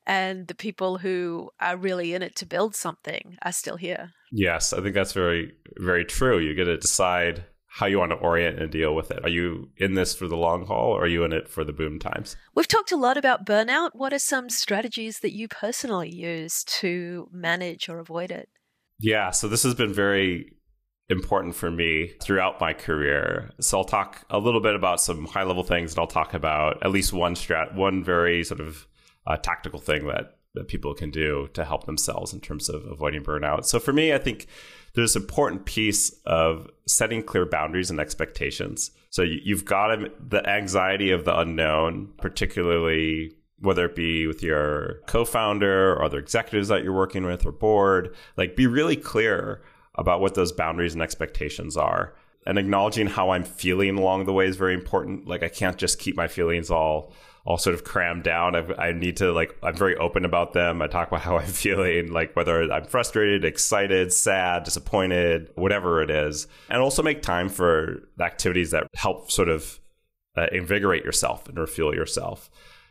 and 0.05 0.47
the 0.47 0.55
people 0.55 0.99
who 0.99 1.49
are 1.59 1.77
really 1.77 2.13
in 2.13 2.21
it 2.21 2.35
to 2.35 2.45
build 2.45 2.75
something 2.75 3.37
are 3.41 3.51
still 3.51 3.77
here. 3.77 4.11
Yes, 4.31 4.71
I 4.71 4.81
think 4.81 4.93
that's 4.93 5.13
very, 5.13 5.53
very 5.77 6.05
true. 6.05 6.39
You 6.39 6.53
get 6.53 6.65
to 6.65 6.77
decide 6.77 7.43
how 7.73 7.85
you 7.85 7.97
want 7.97 8.11
to 8.11 8.17
orient 8.17 8.59
and 8.59 8.69
deal 8.69 8.93
with 8.93 9.11
it. 9.11 9.23
Are 9.23 9.29
you 9.29 9.69
in 9.77 9.93
this 9.93 10.13
for 10.13 10.27
the 10.27 10.35
long 10.35 10.65
haul 10.65 10.91
or 10.91 11.03
are 11.03 11.07
you 11.07 11.23
in 11.23 11.31
it 11.31 11.47
for 11.47 11.63
the 11.63 11.71
boom 11.71 11.99
times? 11.99 12.35
We've 12.53 12.67
talked 12.67 12.91
a 12.91 12.97
lot 12.97 13.15
about 13.15 13.45
burnout. 13.45 13.91
What 13.93 14.11
are 14.11 14.19
some 14.19 14.49
strategies 14.49 15.19
that 15.19 15.31
you 15.31 15.47
personally 15.47 16.13
use 16.13 16.65
to 16.65 17.29
manage 17.31 17.87
or 17.87 17.99
avoid 17.99 18.29
it? 18.29 18.49
Yeah, 18.99 19.31
so 19.31 19.47
this 19.47 19.63
has 19.63 19.73
been 19.73 19.93
very 19.93 20.51
important 21.07 21.55
for 21.55 21.71
me 21.71 22.11
throughout 22.21 22.59
my 22.59 22.73
career. 22.73 23.51
So 23.61 23.77
I'll 23.77 23.85
talk 23.85 24.25
a 24.29 24.37
little 24.37 24.61
bit 24.61 24.75
about 24.75 24.99
some 24.99 25.25
high 25.25 25.43
level 25.43 25.63
things 25.63 25.93
and 25.93 25.99
I'll 25.99 26.07
talk 26.07 26.33
about 26.33 26.83
at 26.83 26.91
least 26.91 27.13
one 27.13 27.35
strat 27.35 27.73
one 27.73 28.03
very 28.03 28.43
sort 28.43 28.59
of 28.59 28.85
uh, 29.25 29.37
tactical 29.37 29.79
thing 29.79 30.07
that 30.07 30.37
that 30.55 30.67
people 30.67 30.93
can 30.93 31.09
do 31.09 31.47
to 31.53 31.63
help 31.63 31.85
themselves 31.85 32.33
in 32.33 32.41
terms 32.41 32.67
of 32.67 32.85
avoiding 32.85 33.23
burnout. 33.23 33.63
So 33.63 33.79
for 33.79 33.93
me, 33.93 34.13
I 34.13 34.17
think 34.17 34.47
there's 34.93 35.15
an 35.15 35.21
important 35.21 35.65
piece 35.65 36.09
of 36.25 36.67
setting 36.85 37.23
clear 37.23 37.45
boundaries 37.45 37.89
and 37.89 37.99
expectations. 37.99 38.91
So 39.09 39.21
you've 39.21 39.65
got 39.65 39.99
the 40.29 40.47
anxiety 40.47 41.11
of 41.11 41.25
the 41.25 41.37
unknown, 41.37 42.09
particularly 42.17 43.33
whether 43.59 43.85
it 43.85 43.95
be 43.95 44.27
with 44.27 44.41
your 44.41 45.01
co-founder 45.07 45.93
or 45.93 46.03
other 46.03 46.17
executives 46.17 46.67
that 46.69 46.83
you're 46.83 46.93
working 46.93 47.25
with 47.25 47.45
or 47.45 47.51
board, 47.51 48.15
like 48.37 48.55
be 48.55 48.67
really 48.67 48.95
clear 48.95 49.61
about 49.95 50.21
what 50.21 50.33
those 50.33 50.51
boundaries 50.51 50.93
and 50.93 51.01
expectations 51.01 51.77
are. 51.77 52.15
And 52.45 52.57
acknowledging 52.57 53.07
how 53.07 53.29
I'm 53.31 53.43
feeling 53.43 53.97
along 53.97 54.25
the 54.25 54.33
way 54.33 54.47
is 54.47 54.57
very 54.57 54.73
important. 54.73 55.27
Like 55.27 55.43
I 55.43 55.49
can't 55.49 55.77
just 55.77 55.99
keep 55.99 56.15
my 56.15 56.27
feelings 56.27 56.71
all 56.71 57.13
all 57.43 57.57
sort 57.57 57.73
of 57.73 57.83
crammed 57.83 58.23
down. 58.23 58.55
I've, 58.55 58.71
i 58.77 58.91
need 58.91 59.17
to 59.17 59.31
like 59.31 59.57
I'm 59.63 59.75
very 59.75 59.95
open 59.97 60.25
about 60.25 60.53
them. 60.53 60.81
I 60.81 60.87
talk 60.87 61.07
about 61.07 61.21
how 61.21 61.37
I'm 61.37 61.47
feeling, 61.47 62.11
like 62.11 62.35
whether 62.35 62.71
I'm 62.71 62.85
frustrated, 62.85 63.45
excited, 63.45 64.13
sad, 64.13 64.63
disappointed, 64.63 65.49
whatever 65.55 66.01
it 66.01 66.09
is, 66.09 66.47
and 66.69 66.81
also 66.81 67.03
make 67.03 67.21
time 67.21 67.49
for 67.49 68.07
activities 68.19 68.71
that 68.71 68.87
help 68.95 69.31
sort 69.31 69.49
of 69.49 69.79
uh, 70.37 70.47
invigorate 70.51 71.03
yourself 71.03 71.47
and 71.49 71.57
refuel 71.57 71.93
yourself. 71.93 72.49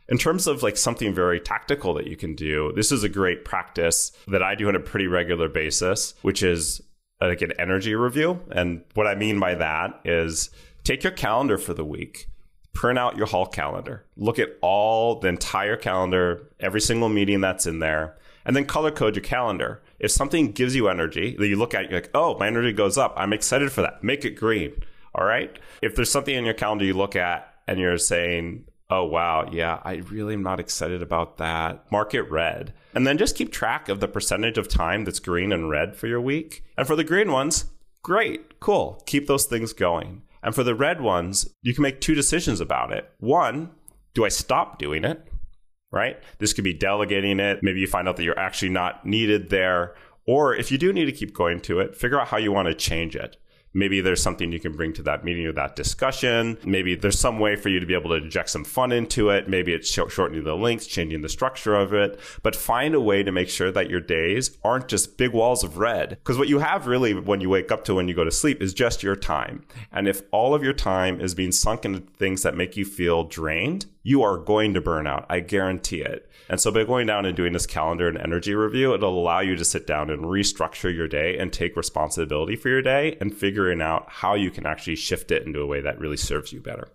In 0.09 0.19
terms 0.19 0.49
of 0.49 0.65
like 0.65 0.77
something 0.77 1.15
very 1.15 1.39
tactical 1.39 1.95
that 1.95 2.09
you 2.09 2.17
can 2.17 2.35
do, 2.35 2.73
this 2.75 2.91
is 2.91 3.05
a 3.05 3.09
great 3.09 3.45
practice 3.45 4.11
that 4.27 4.43
I 4.43 4.57
do 4.57 4.67
on 4.67 4.75
a 4.75 4.81
pretty 4.81 5.07
regular 5.07 5.49
basis, 5.49 6.15
which 6.23 6.43
is 6.43 6.83
Uh, 7.23 7.29
like 7.29 7.43
an 7.43 7.53
energy 7.59 7.95
review. 7.95 8.41
And 8.51 8.83
what 8.95 9.07
I 9.07 9.15
mean 9.15 9.39
by 9.39 9.55
that 9.55 10.01
is 10.05 10.51
take 10.85 11.03
your 11.03 11.13
calendar 11.13 11.59
for 11.59 11.75
the 11.75 11.85
week 11.85 12.31
print 12.73 12.99
out 12.99 13.17
your 13.17 13.27
hall 13.27 13.47
calendar, 13.47 14.05
look 14.17 14.39
at 14.39 14.57
all 14.61 15.21
the 15.21 15.29
entire 15.29 15.77
calendar, 15.77 16.49
every 16.61 16.81
single 16.81 17.09
meeting 17.09 17.41
that's 17.41 17.67
in 17.67 17.79
there, 17.79 18.17
and 18.45 18.57
then 18.57 18.65
color 18.65 18.91
code 18.91 19.17
your 19.17 19.23
calendar. 19.23 19.83
If 19.99 20.11
something 20.11 20.53
gives 20.53 20.75
you 20.75 20.89
energy 20.89 21.37
that 21.39 21.47
you 21.47 21.57
look 21.57 21.75
at, 21.75 21.91
you're 21.91 22.01
like, 22.01 22.11
oh, 22.15 22.39
my 22.39 22.47
energy 22.47 22.73
goes 22.73 22.97
up. 22.97 23.15
I'm 23.17 23.33
excited 23.33 23.71
for 23.71 23.83
that. 23.83 24.03
Make 24.03 24.25
it 24.25 24.31
green. 24.31 24.73
All 25.15 25.25
right. 25.25 25.59
If 25.83 25.95
there's 25.95 26.11
something 26.11 26.35
in 26.35 26.45
your 26.45 26.55
calendar 26.55 26.85
you 26.85 26.95
look 26.95 27.17
at 27.17 27.55
and 27.67 27.79
you're 27.79 27.99
saying, 27.99 28.65
oh, 28.91 29.05
wow, 29.05 29.49
yeah, 29.51 29.81
I 29.85 29.95
really 30.11 30.35
am 30.35 30.43
not 30.43 30.61
excited 30.61 31.01
about 31.01 31.39
that, 31.39 31.91
mark 31.93 32.13
it 32.13 32.31
red. 32.31 32.75
And 32.95 33.07
then 33.07 33.19
just 33.19 33.37
keep 33.37 33.53
track 33.53 33.89
of 33.89 34.01
the 34.01 34.09
percentage 34.09 34.59
of 34.59 34.69
time 34.69 35.05
that's 35.05 35.21
green 35.21 35.53
and 35.53 35.71
red 35.71 35.95
for 35.97 36.09
your 36.09 36.21
week. 36.21 36.65
And 36.77 36.87
for 36.87 36.97
the 36.97 37.05
green 37.05 37.31
ones, 37.31 37.67
great, 38.03 38.59
cool. 38.59 39.03
Keep 39.07 39.29
those 39.29 39.45
things 39.45 39.73
going. 39.73 40.23
And 40.43 40.55
for 40.55 40.65
the 40.65 40.75
red 40.75 41.01
ones, 41.01 41.49
you 41.63 41.73
can 41.73 41.83
make 41.83 42.01
two 42.01 42.15
decisions 42.15 42.61
about 42.61 42.93
it. 42.93 43.09
One, 43.19 43.71
do 44.15 44.25
I 44.25 44.29
stop 44.29 44.79
doing 44.79 45.05
it? 45.05 45.25
Right? 45.93 46.19
This 46.39 46.53
could 46.53 46.65
be 46.65 46.73
delegating 46.73 47.41
it. 47.41 47.63
Maybe 47.63 47.81
you 47.81 47.87
find 47.87 48.09
out 48.09 48.17
that 48.17 48.25
you're 48.25 48.39
actually 48.39 48.71
not 48.71 49.07
needed 49.07 49.51
there. 49.51 49.95
Or 50.27 50.55
if 50.55 50.71
you 50.71 50.79
do 50.79 50.93
need 50.93 51.07
to 51.07 51.13
keep 51.13 51.35
going 51.35 51.61
to 51.63 51.81
it, 51.81 51.97
figure 51.97 52.21
out 52.21 52.29
how 52.29 52.37
you 52.39 52.53
want 52.53 52.69
to 52.69 52.75
change 52.75 53.17
it. 53.17 53.37
Maybe 53.73 54.01
there's 54.01 54.23
something 54.23 54.53
you 54.53 54.61
can 54.61 54.73
bring 54.73 54.93
to 54.95 55.03
that 55.05 55.25
meeting 55.25 55.47
or 55.47 55.53
that 55.53 55.77
discussion. 55.77 56.59
Maybe 56.65 56.95
there's 56.95 57.19
some 57.19 57.39
way 57.39 57.57
for 57.57 57.69
you 57.69 57.81
to 57.81 57.87
be 57.87 57.95
able 57.95 58.11
to 58.11 58.17
inject 58.17 58.51
some 58.51 58.65
fun 58.65 58.93
into 58.93 59.31
it. 59.31 59.49
Maybe 59.49 59.73
it's 59.73 59.89
shortening 59.89 60.45
the 60.45 60.57
links, 60.57 60.87
changing 60.87 61.23
the 61.23 61.29
structure 61.29 61.75
of 61.75 61.93
it, 61.93 62.19
but 62.43 62.57
find 62.57 62.95
a 62.95 63.01
way 63.01 63.23
to 63.23 63.33
make 63.33 63.49
sure 63.49 63.71
that 63.71 63.91
your 63.91 64.01
days 64.01 64.59
aren't 64.65 64.89
just 64.89 65.17
big 65.17 65.33
walls 65.33 65.63
of 65.63 65.79
red. 65.79 66.11
Because 66.11 66.39
what 66.39 66.49
you 66.49 66.59
have 66.59 66.87
really 66.87 67.15
when 67.15 67.41
you 67.41 67.49
wake 67.49 67.71
up 67.71 67.85
to 67.85 67.95
when 67.95 68.09
you 68.09 68.15
go 68.15 68.25
to 68.25 68.31
sleep 68.31 68.61
is 68.61 68.75
just 68.75 69.03
your 69.03 69.17
time. 69.17 69.65
And 69.93 70.09
if 70.09 70.23
all 70.33 70.55
of 70.55 70.65
your 70.65 70.73
time 70.73 71.21
is 71.21 71.35
being 71.35 71.53
sunk 71.53 71.85
into 71.85 72.01
things 72.01 72.43
that 72.43 72.57
make 72.57 72.77
you 72.77 72.85
feel 72.85 73.25
drained, 73.25 73.87
you 74.03 74.23
are 74.23 74.39
going 74.39 74.75
to 74.75 74.81
burn 74.81 75.07
out. 75.07 75.27
I 75.29 75.41
guarantee 75.41 76.01
it. 76.01 76.29
And 76.49 76.61
so 76.61 76.73
by 76.73 76.85
going 76.85 77.07
down 77.07 77.27
and 77.27 77.37
doing 77.37 77.53
this 77.53 77.67
calendar 77.67 78.09
and 78.09 78.19
energy 78.19 78.55
review, 78.55 78.95
it'll 78.95 79.19
allow 79.19 79.41
you 79.41 79.55
to 79.57 79.65
sit 79.65 79.87
down 79.87 80.11
and 80.11 80.25
restructure 80.25 80.95
your 80.95 81.07
day 81.07 81.39
and 81.39 81.53
take 81.53 81.77
responsibility 81.77 82.57
for 82.57 82.69
your 82.69 82.83
day 82.83 83.17
and 83.21 83.33
figuring 83.61 83.83
out 83.83 84.07
how 84.09 84.35
you 84.35 84.51
can 84.51 84.65
actually 84.65 84.97
shift 84.97 85.31
it 85.31 85.47
into 85.47 85.61
a 85.61 85.67
way 85.67 85.83
that 85.83 85.99
really 85.99 86.17
serves 86.17 86.51
you 86.51 86.61
better. 86.61 86.89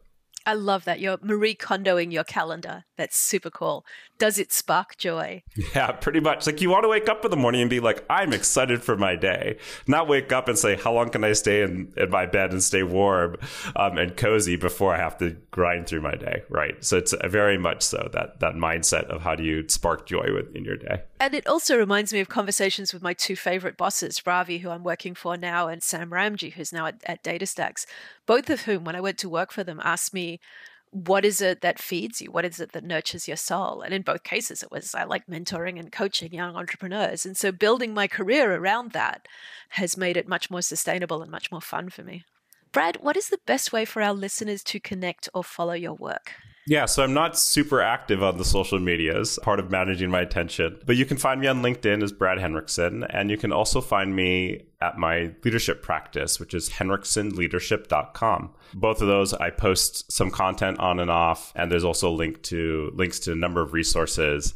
I 0.47 0.53
love 0.53 0.85
that. 0.85 0.99
You're 0.99 1.17
Marie 1.21 1.55
Kondoing 1.55 2.11
your 2.11 2.23
calendar. 2.23 2.85
That's 2.97 3.17
super 3.17 3.49
cool. 3.49 3.83
Does 4.17 4.37
it 4.37 4.51
spark 4.51 4.97
joy? 4.97 5.43
Yeah, 5.75 5.91
pretty 5.91 6.19
much. 6.21 6.45
Like 6.45 6.61
you 6.61 6.69
want 6.69 6.83
to 6.83 6.89
wake 6.89 7.09
up 7.09 7.25
in 7.25 7.31
the 7.31 7.37
morning 7.37 7.61
and 7.61 7.69
be 7.69 7.79
like, 7.79 8.05
I'm 8.09 8.33
excited 8.33 8.81
for 8.83 8.95
my 8.95 9.15
day. 9.15 9.57
Not 9.87 10.07
wake 10.07 10.31
up 10.31 10.47
and 10.47 10.57
say, 10.57 10.75
how 10.75 10.93
long 10.93 11.09
can 11.09 11.23
I 11.23 11.33
stay 11.33 11.63
in, 11.63 11.91
in 11.97 12.09
my 12.09 12.25
bed 12.25 12.51
and 12.51 12.63
stay 12.63 12.83
warm 12.83 13.37
um, 13.75 13.97
and 13.97 14.15
cozy 14.15 14.55
before 14.55 14.93
I 14.93 14.97
have 14.97 15.17
to 15.17 15.31
grind 15.51 15.87
through 15.87 16.01
my 16.01 16.15
day, 16.15 16.43
right? 16.49 16.81
So 16.83 16.97
it's 16.97 17.13
very 17.25 17.57
much 17.57 17.81
so 17.81 18.09
that 18.13 18.39
that 18.39 18.53
mindset 18.53 19.05
of 19.05 19.21
how 19.21 19.35
do 19.35 19.43
you 19.43 19.67
spark 19.67 20.05
joy 20.05 20.33
within 20.33 20.63
your 20.63 20.77
day. 20.77 21.03
And 21.19 21.33
it 21.33 21.47
also 21.47 21.77
reminds 21.77 22.11
me 22.11 22.19
of 22.19 22.27
conversations 22.27 22.93
with 22.93 23.01
my 23.01 23.13
two 23.13 23.35
favorite 23.35 23.77
bosses, 23.77 24.25
Ravi, 24.25 24.59
who 24.59 24.69
I'm 24.69 24.83
working 24.83 25.15
for 25.15 25.37
now, 25.37 25.69
and 25.69 25.81
Sam 25.81 26.09
Ramji, 26.09 26.53
who's 26.53 26.73
now 26.73 26.87
at, 26.87 27.01
at 27.05 27.23
DataStax, 27.23 27.85
both 28.25 28.49
of 28.49 28.61
whom, 28.61 28.83
when 28.83 28.95
I 28.95 29.01
went 29.01 29.17
to 29.19 29.29
work 29.29 29.51
for 29.51 29.63
them, 29.63 29.79
asked 29.83 30.13
me, 30.13 30.41
what 30.91 31.25
is 31.25 31.41
it 31.41 31.61
that 31.61 31.79
feeds 31.79 32.21
you? 32.21 32.31
What 32.31 32.45
is 32.45 32.59
it 32.59 32.71
that 32.71 32.83
nurtures 32.83 33.27
your 33.27 33.37
soul? 33.37 33.81
And 33.81 33.93
in 33.93 34.01
both 34.01 34.23
cases, 34.23 34.63
it 34.63 34.71
was 34.71 34.95
I 34.95 35.03
like 35.03 35.27
mentoring 35.27 35.79
and 35.79 35.91
coaching 35.91 36.33
young 36.33 36.55
entrepreneurs. 36.55 37.25
And 37.25 37.35
so 37.35 37.51
building 37.51 37.93
my 37.93 38.07
career 38.07 38.55
around 38.55 38.91
that 38.91 39.27
has 39.69 39.97
made 39.97 40.15
it 40.15 40.27
much 40.27 40.49
more 40.49 40.61
sustainable 40.61 41.21
and 41.21 41.29
much 41.29 41.51
more 41.51 41.61
fun 41.61 41.89
for 41.89 42.03
me. 42.03 42.23
Brad, 42.71 42.97
what 43.01 43.17
is 43.17 43.29
the 43.29 43.39
best 43.45 43.73
way 43.73 43.83
for 43.83 44.01
our 44.01 44.13
listeners 44.13 44.63
to 44.65 44.79
connect 44.79 45.27
or 45.33 45.43
follow 45.43 45.73
your 45.73 45.95
work? 45.95 46.33
Yeah, 46.67 46.85
so 46.85 47.03
I'm 47.03 47.13
not 47.13 47.37
super 47.37 47.79
active 47.79 48.23
on 48.23 48.37
the 48.37 48.45
social 48.45 48.79
medias, 48.79 49.37
part 49.43 49.59
of 49.59 49.69
managing 49.69 50.09
my 50.09 50.21
attention. 50.21 50.79
But 50.83 50.95
you 50.95 51.05
can 51.05 51.17
find 51.17 51.39
me 51.39 51.45
on 51.45 51.61
LinkedIn 51.61 52.01
as 52.01 52.11
Brad 52.11 52.39
Henriksen, 52.39 53.03
and 53.03 53.29
you 53.29 53.37
can 53.37 53.51
also 53.51 53.81
find 53.81 54.15
me 54.15 54.63
at 54.81 54.97
my 54.97 55.31
leadership 55.43 55.83
practice, 55.83 56.39
which 56.39 56.55
is 56.55 56.69
henriksenleadership.com. 56.71 58.55
Both 58.73 59.01
of 59.01 59.07
those 59.07 59.33
I 59.33 59.51
post 59.51 60.11
some 60.11 60.31
content 60.31 60.79
on 60.79 60.99
and 60.99 61.11
off, 61.11 61.53
and 61.55 61.71
there's 61.71 61.83
also 61.83 62.11
link 62.11 62.41
to 62.43 62.91
links 62.95 63.19
to 63.21 63.33
a 63.33 63.35
number 63.35 63.61
of 63.61 63.73
resources 63.73 64.55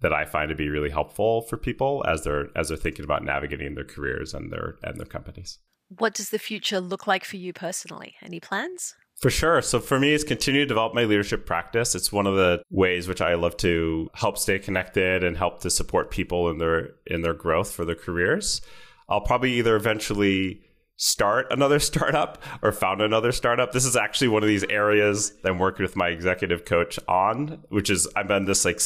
that 0.00 0.12
I 0.12 0.24
find 0.24 0.48
to 0.48 0.54
be 0.54 0.70
really 0.70 0.90
helpful 0.90 1.42
for 1.42 1.58
people 1.58 2.02
as 2.08 2.24
they're 2.24 2.48
as 2.56 2.68
they're 2.68 2.76
thinking 2.78 3.04
about 3.04 3.24
navigating 3.24 3.74
their 3.74 3.84
careers 3.84 4.32
and 4.32 4.50
their 4.50 4.76
and 4.82 4.98
their 4.98 5.06
companies. 5.06 5.58
What 5.98 6.14
does 6.14 6.30
the 6.30 6.38
future 6.38 6.80
look 6.80 7.06
like 7.06 7.24
for 7.24 7.36
you 7.36 7.52
personally? 7.52 8.14
Any 8.22 8.40
plans? 8.40 8.94
For 9.22 9.30
sure. 9.30 9.62
So 9.62 9.78
for 9.78 10.00
me, 10.00 10.12
it's 10.12 10.24
continue 10.24 10.62
to 10.62 10.66
develop 10.66 10.94
my 10.94 11.04
leadership 11.04 11.46
practice. 11.46 11.94
It's 11.94 12.10
one 12.10 12.26
of 12.26 12.34
the 12.34 12.60
ways 12.70 13.06
which 13.06 13.20
I 13.20 13.34
love 13.34 13.56
to 13.58 14.10
help 14.14 14.36
stay 14.36 14.58
connected 14.58 15.22
and 15.22 15.36
help 15.36 15.60
to 15.60 15.70
support 15.70 16.10
people 16.10 16.50
in 16.50 16.58
their 16.58 16.94
in 17.06 17.22
their 17.22 17.32
growth 17.32 17.70
for 17.70 17.84
their 17.84 17.94
careers. 17.94 18.60
I'll 19.08 19.20
probably 19.20 19.52
either 19.52 19.76
eventually 19.76 20.62
start 20.96 21.46
another 21.50 21.78
startup 21.90 22.42
or 22.62 22.72
found 22.72 23.00
another 23.00 23.30
startup. 23.30 23.70
This 23.70 23.84
is 23.84 23.94
actually 23.94 24.26
one 24.26 24.42
of 24.42 24.48
these 24.48 24.64
areas 24.64 25.30
that 25.42 25.50
I'm 25.50 25.60
working 25.60 25.84
with 25.84 25.94
my 25.94 26.08
executive 26.08 26.64
coach 26.64 26.98
on, 27.06 27.62
which 27.68 27.90
is 27.90 28.08
I'm 28.16 28.32
on 28.32 28.46
this 28.46 28.64
like 28.64 28.80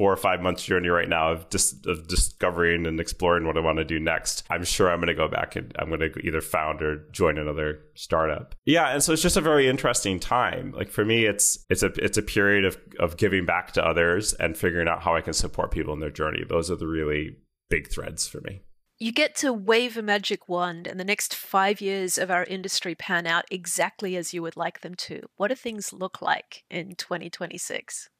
four 0.00 0.10
or 0.10 0.16
five 0.16 0.40
months 0.40 0.64
journey 0.64 0.88
right 0.88 1.10
now 1.10 1.30
of 1.30 1.50
just 1.50 1.84
of 1.84 2.08
discovering 2.08 2.86
and 2.86 2.98
exploring 2.98 3.46
what 3.46 3.58
I 3.58 3.60
want 3.60 3.76
to 3.76 3.84
do 3.84 4.00
next. 4.00 4.44
I'm 4.48 4.64
sure 4.64 4.90
I'm 4.90 4.96
going 4.96 5.08
to 5.08 5.14
go 5.14 5.28
back 5.28 5.56
and 5.56 5.76
I'm 5.78 5.88
going 5.88 6.00
to 6.00 6.26
either 6.26 6.40
found 6.40 6.80
or 6.80 7.06
join 7.12 7.36
another 7.36 7.80
startup. 7.96 8.54
Yeah, 8.64 8.94
and 8.94 9.02
so 9.02 9.12
it's 9.12 9.20
just 9.20 9.36
a 9.36 9.42
very 9.42 9.68
interesting 9.68 10.18
time. 10.18 10.72
Like 10.72 10.88
for 10.88 11.04
me, 11.04 11.26
it's 11.26 11.66
it's 11.68 11.82
a 11.82 11.88
it's 12.02 12.16
a 12.16 12.22
period 12.22 12.64
of 12.64 12.78
of 12.98 13.18
giving 13.18 13.44
back 13.44 13.72
to 13.72 13.84
others 13.84 14.32
and 14.32 14.56
figuring 14.56 14.88
out 14.88 15.02
how 15.02 15.14
I 15.14 15.20
can 15.20 15.34
support 15.34 15.70
people 15.70 15.92
in 15.92 16.00
their 16.00 16.08
journey. 16.08 16.44
Those 16.48 16.70
are 16.70 16.76
the 16.76 16.86
really 16.86 17.36
big 17.68 17.90
threads 17.90 18.26
for 18.26 18.40
me 18.40 18.62
you 19.02 19.12
get 19.12 19.34
to 19.34 19.50
wave 19.50 19.96
a 19.96 20.02
magic 20.02 20.46
wand 20.46 20.86
and 20.86 21.00
the 21.00 21.04
next 21.04 21.34
five 21.34 21.80
years 21.80 22.18
of 22.18 22.30
our 22.30 22.44
industry 22.44 22.94
pan 22.94 23.26
out 23.26 23.46
exactly 23.50 24.14
as 24.14 24.34
you 24.34 24.42
would 24.42 24.58
like 24.58 24.82
them 24.82 24.94
to. 24.94 25.22
What 25.36 25.48
do 25.48 25.54
things 25.54 25.90
look 25.90 26.20
like 26.20 26.64
in 26.70 26.94
2026? 26.96 28.10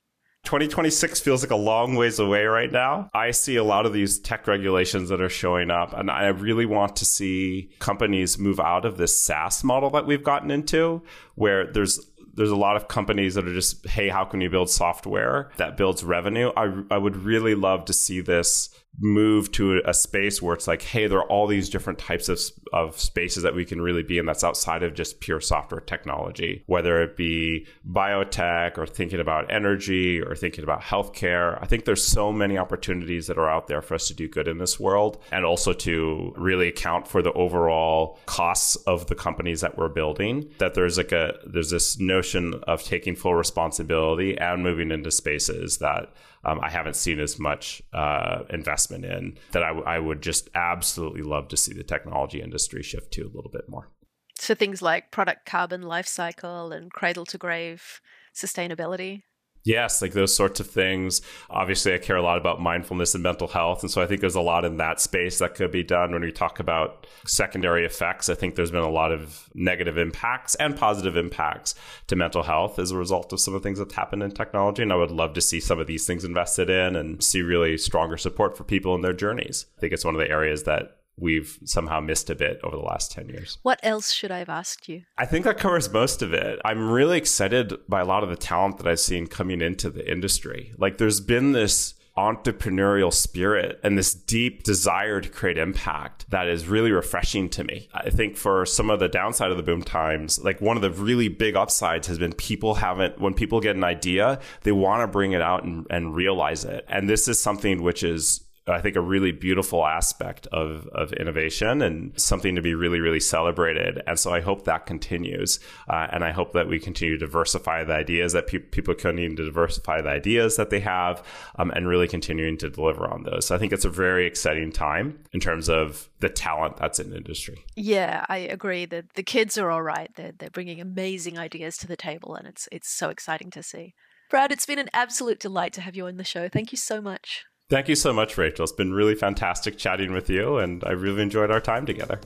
2026 0.44 1.20
feels 1.20 1.42
like 1.42 1.50
a 1.50 1.56
long 1.56 1.94
ways 1.94 2.18
away 2.18 2.44
right 2.44 2.72
now. 2.72 3.08
I 3.14 3.30
see 3.30 3.56
a 3.56 3.64
lot 3.64 3.86
of 3.86 3.92
these 3.92 4.18
tech 4.18 4.46
regulations 4.46 5.08
that 5.10 5.20
are 5.20 5.28
showing 5.28 5.70
up, 5.70 5.92
and 5.92 6.10
I 6.10 6.26
really 6.28 6.66
want 6.66 6.96
to 6.96 7.04
see 7.04 7.70
companies 7.78 8.38
move 8.38 8.58
out 8.58 8.84
of 8.84 8.96
this 8.96 9.20
SaaS 9.20 9.62
model 9.62 9.90
that 9.90 10.06
we've 10.06 10.24
gotten 10.24 10.50
into, 10.50 11.02
where 11.34 11.70
there's 11.70 12.00
there's 12.32 12.50
a 12.50 12.56
lot 12.56 12.76
of 12.76 12.88
companies 12.88 13.34
that 13.34 13.46
are 13.46 13.52
just, 13.52 13.86
hey, 13.86 14.08
how 14.08 14.24
can 14.24 14.40
you 14.40 14.48
build 14.48 14.70
software 14.70 15.50
that 15.56 15.76
builds 15.76 16.04
revenue? 16.04 16.52
I, 16.56 16.72
I 16.90 16.96
would 16.96 17.16
really 17.16 17.54
love 17.54 17.84
to 17.86 17.92
see 17.92 18.20
this 18.20 18.70
move 18.98 19.50
to 19.52 19.80
a 19.86 19.94
space 19.94 20.42
where 20.42 20.54
it's 20.54 20.66
like, 20.66 20.82
hey, 20.82 21.06
there 21.06 21.18
are 21.18 21.30
all 21.30 21.46
these 21.46 21.70
different 21.70 21.98
types 21.98 22.28
of, 22.28 22.40
of 22.72 22.98
spaces 22.98 23.42
that 23.42 23.54
we 23.54 23.64
can 23.64 23.80
really 23.80 24.02
be 24.02 24.18
in 24.18 24.26
that's 24.26 24.44
outside 24.44 24.82
of 24.82 24.94
just 24.94 25.20
pure 25.20 25.40
software 25.40 25.80
technology, 25.80 26.62
whether 26.66 27.02
it 27.02 27.16
be 27.16 27.66
biotech 27.88 28.76
or 28.76 28.86
thinking 28.86 29.20
about 29.20 29.50
energy 29.50 30.20
or 30.20 30.34
thinking 30.34 30.64
about 30.64 30.82
healthcare. 30.82 31.58
I 31.62 31.66
think 31.66 31.84
there's 31.84 32.06
so 32.06 32.32
many 32.32 32.58
opportunities 32.58 33.26
that 33.28 33.38
are 33.38 33.48
out 33.48 33.68
there 33.68 33.82
for 33.82 33.94
us 33.94 34.08
to 34.08 34.14
do 34.14 34.28
good 34.28 34.48
in 34.48 34.58
this 34.58 34.78
world 34.78 35.22
and 35.32 35.44
also 35.44 35.72
to 35.72 36.34
really 36.36 36.68
account 36.68 37.06
for 37.08 37.22
the 37.22 37.32
overall 37.32 38.18
costs 38.26 38.76
of 38.76 39.06
the 39.06 39.14
companies 39.14 39.60
that 39.60 39.78
we're 39.78 39.88
building. 39.88 40.50
That 40.58 40.74
there's 40.74 40.98
like 40.98 41.12
a, 41.12 41.34
there's 41.46 41.70
this 41.70 41.98
notion 41.98 42.54
of 42.66 42.82
taking 42.82 43.16
full 43.16 43.34
responsibility 43.34 44.36
and 44.36 44.62
moving 44.62 44.90
into 44.90 45.10
spaces 45.10 45.78
that 45.78 46.12
um, 46.44 46.60
I 46.62 46.70
haven't 46.70 46.96
seen 46.96 47.20
as 47.20 47.38
much 47.38 47.82
uh, 47.92 48.42
investment 48.50 49.04
in 49.04 49.38
that 49.52 49.62
I, 49.62 49.68
w- 49.68 49.86
I 49.86 49.98
would 49.98 50.22
just 50.22 50.48
absolutely 50.54 51.22
love 51.22 51.48
to 51.48 51.56
see 51.56 51.72
the 51.72 51.84
technology 51.84 52.40
industry 52.40 52.82
shift 52.82 53.12
to 53.12 53.22
a 53.22 53.32
little 53.34 53.50
bit 53.50 53.68
more. 53.68 53.90
So 54.38 54.54
things 54.54 54.80
like 54.80 55.10
product 55.10 55.44
carbon 55.44 55.82
life 55.82 56.06
cycle 56.06 56.72
and 56.72 56.90
cradle 56.90 57.26
to 57.26 57.38
grave 57.38 58.00
sustainability. 58.34 59.24
Yes, 59.62 60.00
like 60.00 60.12
those 60.12 60.34
sorts 60.34 60.58
of 60.60 60.66
things. 60.68 61.20
Obviously, 61.50 61.92
I 61.92 61.98
care 61.98 62.16
a 62.16 62.22
lot 62.22 62.38
about 62.38 62.60
mindfulness 62.60 63.14
and 63.14 63.22
mental 63.22 63.48
health. 63.48 63.82
And 63.82 63.90
so 63.90 64.00
I 64.00 64.06
think 64.06 64.20
there's 64.20 64.34
a 64.34 64.40
lot 64.40 64.64
in 64.64 64.78
that 64.78 65.00
space 65.00 65.38
that 65.38 65.54
could 65.54 65.70
be 65.70 65.82
done 65.82 66.12
when 66.12 66.22
we 66.22 66.32
talk 66.32 66.60
about 66.60 67.06
secondary 67.26 67.84
effects. 67.84 68.30
I 68.30 68.34
think 68.34 68.54
there's 68.54 68.70
been 68.70 68.80
a 68.80 68.88
lot 68.88 69.12
of 69.12 69.50
negative 69.54 69.98
impacts 69.98 70.54
and 70.54 70.76
positive 70.76 71.16
impacts 71.16 71.74
to 72.06 72.16
mental 72.16 72.42
health 72.42 72.78
as 72.78 72.90
a 72.90 72.96
result 72.96 73.32
of 73.32 73.40
some 73.40 73.54
of 73.54 73.62
the 73.62 73.66
things 73.66 73.78
that's 73.78 73.94
happened 73.94 74.22
in 74.22 74.30
technology. 74.30 74.82
And 74.82 74.92
I 74.92 74.96
would 74.96 75.10
love 75.10 75.34
to 75.34 75.42
see 75.42 75.60
some 75.60 75.78
of 75.78 75.86
these 75.86 76.06
things 76.06 76.24
invested 76.24 76.70
in 76.70 76.96
and 76.96 77.22
see 77.22 77.42
really 77.42 77.76
stronger 77.76 78.16
support 78.16 78.56
for 78.56 78.64
people 78.64 78.94
in 78.94 79.02
their 79.02 79.12
journeys. 79.12 79.66
I 79.76 79.80
think 79.80 79.92
it's 79.92 80.04
one 80.04 80.14
of 80.14 80.20
the 80.20 80.30
areas 80.30 80.62
that 80.62 80.99
we've 81.20 81.58
somehow 81.64 82.00
missed 82.00 82.30
a 82.30 82.34
bit 82.34 82.60
over 82.64 82.76
the 82.76 82.82
last 82.82 83.12
10 83.12 83.28
years. 83.28 83.58
What 83.62 83.78
else 83.82 84.12
should 84.12 84.30
I 84.30 84.38
have 84.38 84.48
asked 84.48 84.88
you? 84.88 85.02
I 85.18 85.26
think 85.26 85.44
that 85.44 85.58
covers 85.58 85.90
most 85.92 86.22
of 86.22 86.32
it. 86.32 86.58
I'm 86.64 86.90
really 86.90 87.18
excited 87.18 87.74
by 87.88 88.00
a 88.00 88.04
lot 88.04 88.22
of 88.22 88.30
the 88.30 88.36
talent 88.36 88.78
that 88.78 88.86
I've 88.86 89.00
seen 89.00 89.26
coming 89.26 89.60
into 89.60 89.90
the 89.90 90.10
industry. 90.10 90.72
Like 90.78 90.98
there's 90.98 91.20
been 91.20 91.52
this 91.52 91.94
entrepreneurial 92.16 93.12
spirit 93.12 93.80
and 93.82 93.96
this 93.96 94.12
deep 94.12 94.62
desire 94.62 95.20
to 95.20 95.28
create 95.28 95.56
impact 95.56 96.28
that 96.30 96.48
is 96.48 96.66
really 96.66 96.90
refreshing 96.90 97.48
to 97.48 97.64
me. 97.64 97.88
I 97.94 98.10
think 98.10 98.36
for 98.36 98.66
some 98.66 98.90
of 98.90 99.00
the 99.00 99.08
downside 99.08 99.50
of 99.50 99.56
the 99.56 99.62
boom 99.62 99.82
times, 99.82 100.38
like 100.42 100.60
one 100.60 100.76
of 100.76 100.82
the 100.82 100.90
really 100.90 101.28
big 101.28 101.56
upsides 101.56 102.08
has 102.08 102.18
been 102.18 102.32
people 102.32 102.74
haven't, 102.74 103.20
when 103.20 103.32
people 103.32 103.60
get 103.60 103.76
an 103.76 103.84
idea, 103.84 104.38
they 104.62 104.72
want 104.72 105.02
to 105.02 105.06
bring 105.06 105.32
it 105.32 105.40
out 105.40 105.64
and, 105.64 105.86
and 105.88 106.14
realize 106.14 106.64
it. 106.64 106.84
And 106.88 107.08
this 107.08 107.28
is 107.28 107.40
something 107.40 107.82
which 107.82 108.02
is 108.02 108.44
I 108.72 108.80
think 108.80 108.96
a 108.96 109.00
really 109.00 109.32
beautiful 109.32 109.86
aspect 109.86 110.46
of, 110.48 110.86
of 110.88 111.12
innovation 111.14 111.82
and 111.82 112.18
something 112.20 112.54
to 112.56 112.62
be 112.62 112.74
really, 112.74 113.00
really 113.00 113.20
celebrated. 113.20 114.02
And 114.06 114.18
so 114.18 114.32
I 114.32 114.40
hope 114.40 114.64
that 114.64 114.86
continues. 114.86 115.60
Uh, 115.88 116.08
and 116.12 116.24
I 116.24 116.30
hope 116.30 116.52
that 116.52 116.68
we 116.68 116.78
continue 116.78 117.18
to 117.18 117.26
diversify 117.26 117.84
the 117.84 117.94
ideas 117.94 118.32
that 118.32 118.46
pe- 118.46 118.58
people 118.58 118.94
continue 118.94 119.34
to 119.34 119.44
diversify 119.44 120.00
the 120.00 120.10
ideas 120.10 120.56
that 120.56 120.70
they 120.70 120.80
have 120.80 121.24
um, 121.56 121.70
and 121.70 121.88
really 121.88 122.08
continuing 122.08 122.56
to 122.58 122.70
deliver 122.70 123.06
on 123.06 123.22
those. 123.24 123.46
So 123.46 123.54
I 123.54 123.58
think 123.58 123.72
it's 123.72 123.84
a 123.84 123.90
very 123.90 124.26
exciting 124.26 124.72
time 124.72 125.20
in 125.32 125.40
terms 125.40 125.68
of 125.68 126.08
the 126.20 126.28
talent 126.28 126.76
that's 126.76 126.98
in 126.98 127.14
industry. 127.14 127.64
Yeah, 127.76 128.24
I 128.28 128.38
agree 128.38 128.84
that 128.86 129.14
the 129.14 129.22
kids 129.22 129.58
are 129.58 129.70
all 129.70 129.82
right. 129.82 130.10
They're, 130.16 130.32
they're 130.36 130.50
bringing 130.50 130.80
amazing 130.80 131.38
ideas 131.38 131.76
to 131.78 131.86
the 131.86 131.96
table 131.96 132.34
and 132.34 132.46
it's, 132.46 132.68
it's 132.72 132.88
so 132.88 133.08
exciting 133.10 133.50
to 133.50 133.62
see. 133.62 133.94
Brad, 134.30 134.52
it's 134.52 134.66
been 134.66 134.78
an 134.78 134.90
absolute 134.92 135.40
delight 135.40 135.72
to 135.72 135.80
have 135.80 135.96
you 135.96 136.06
on 136.06 136.16
the 136.16 136.24
show. 136.24 136.48
Thank 136.48 136.70
you 136.70 136.78
so 136.78 137.00
much. 137.00 137.44
Thank 137.70 137.88
you 137.88 137.94
so 137.94 138.12
much, 138.12 138.36
Rachel. 138.36 138.64
It's 138.64 138.72
been 138.72 138.92
really 138.92 139.14
fantastic 139.14 139.78
chatting 139.78 140.12
with 140.12 140.28
you, 140.28 140.58
and 140.58 140.82
I 140.84 140.90
really 140.90 141.22
enjoyed 141.22 141.52
our 141.52 141.60
time 141.60 141.86
together. 141.86 142.20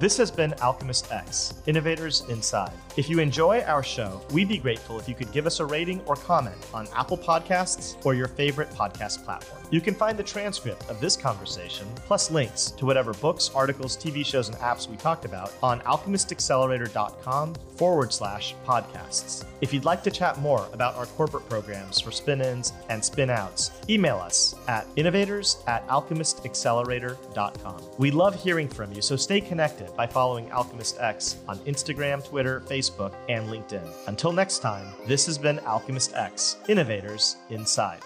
This 0.00 0.16
has 0.16 0.32
been 0.32 0.52
Alchemist 0.54 1.12
X, 1.12 1.54
Innovators 1.66 2.24
Inside. 2.28 2.72
If 2.96 3.08
you 3.08 3.20
enjoy 3.20 3.60
our 3.60 3.84
show, 3.84 4.20
we'd 4.32 4.48
be 4.48 4.58
grateful 4.58 4.98
if 4.98 5.08
you 5.08 5.14
could 5.14 5.30
give 5.30 5.46
us 5.46 5.60
a 5.60 5.64
rating 5.64 6.00
or 6.06 6.16
comment 6.16 6.56
on 6.74 6.88
Apple 6.96 7.18
Podcasts 7.18 8.04
or 8.04 8.14
your 8.14 8.26
favorite 8.26 8.70
podcast 8.70 9.24
platform. 9.24 9.61
You 9.72 9.80
can 9.80 9.94
find 9.94 10.18
the 10.18 10.22
transcript 10.22 10.90
of 10.90 11.00
this 11.00 11.16
conversation, 11.16 11.88
plus 12.06 12.30
links 12.30 12.72
to 12.72 12.84
whatever 12.84 13.14
books, 13.14 13.50
articles, 13.54 13.96
TV 13.96 14.24
shows, 14.24 14.48
and 14.48 14.58
apps 14.58 14.86
we 14.86 14.98
talked 14.98 15.24
about 15.24 15.50
on 15.62 15.80
alchemistaccelerator.com 15.80 17.54
forward 17.54 18.12
slash 18.12 18.54
podcasts. 18.66 19.46
If 19.62 19.72
you'd 19.72 19.86
like 19.86 20.02
to 20.02 20.10
chat 20.10 20.38
more 20.38 20.68
about 20.74 20.96
our 20.96 21.06
corporate 21.06 21.48
programs 21.48 22.00
for 22.00 22.10
spin 22.10 22.42
ins 22.42 22.74
and 22.90 23.02
spin 23.02 23.30
outs, 23.30 23.70
email 23.88 24.18
us 24.18 24.54
at 24.68 24.86
innovators 24.96 25.56
at 25.66 25.88
alchemistaccelerator.com. 25.88 27.82
We 27.96 28.10
love 28.10 28.34
hearing 28.34 28.68
from 28.68 28.92
you, 28.92 29.00
so 29.00 29.16
stay 29.16 29.40
connected 29.40 29.96
by 29.96 30.06
following 30.06 30.52
Alchemist 30.52 31.00
X 31.00 31.38
on 31.48 31.58
Instagram, 31.60 32.22
Twitter, 32.22 32.60
Facebook, 32.66 33.14
and 33.30 33.48
LinkedIn. 33.48 33.88
Until 34.06 34.32
next 34.32 34.58
time, 34.58 34.92
this 35.06 35.24
has 35.24 35.38
been 35.38 35.60
Alchemist 35.60 36.12
X 36.12 36.58
Innovators 36.68 37.36
Inside. 37.48 38.02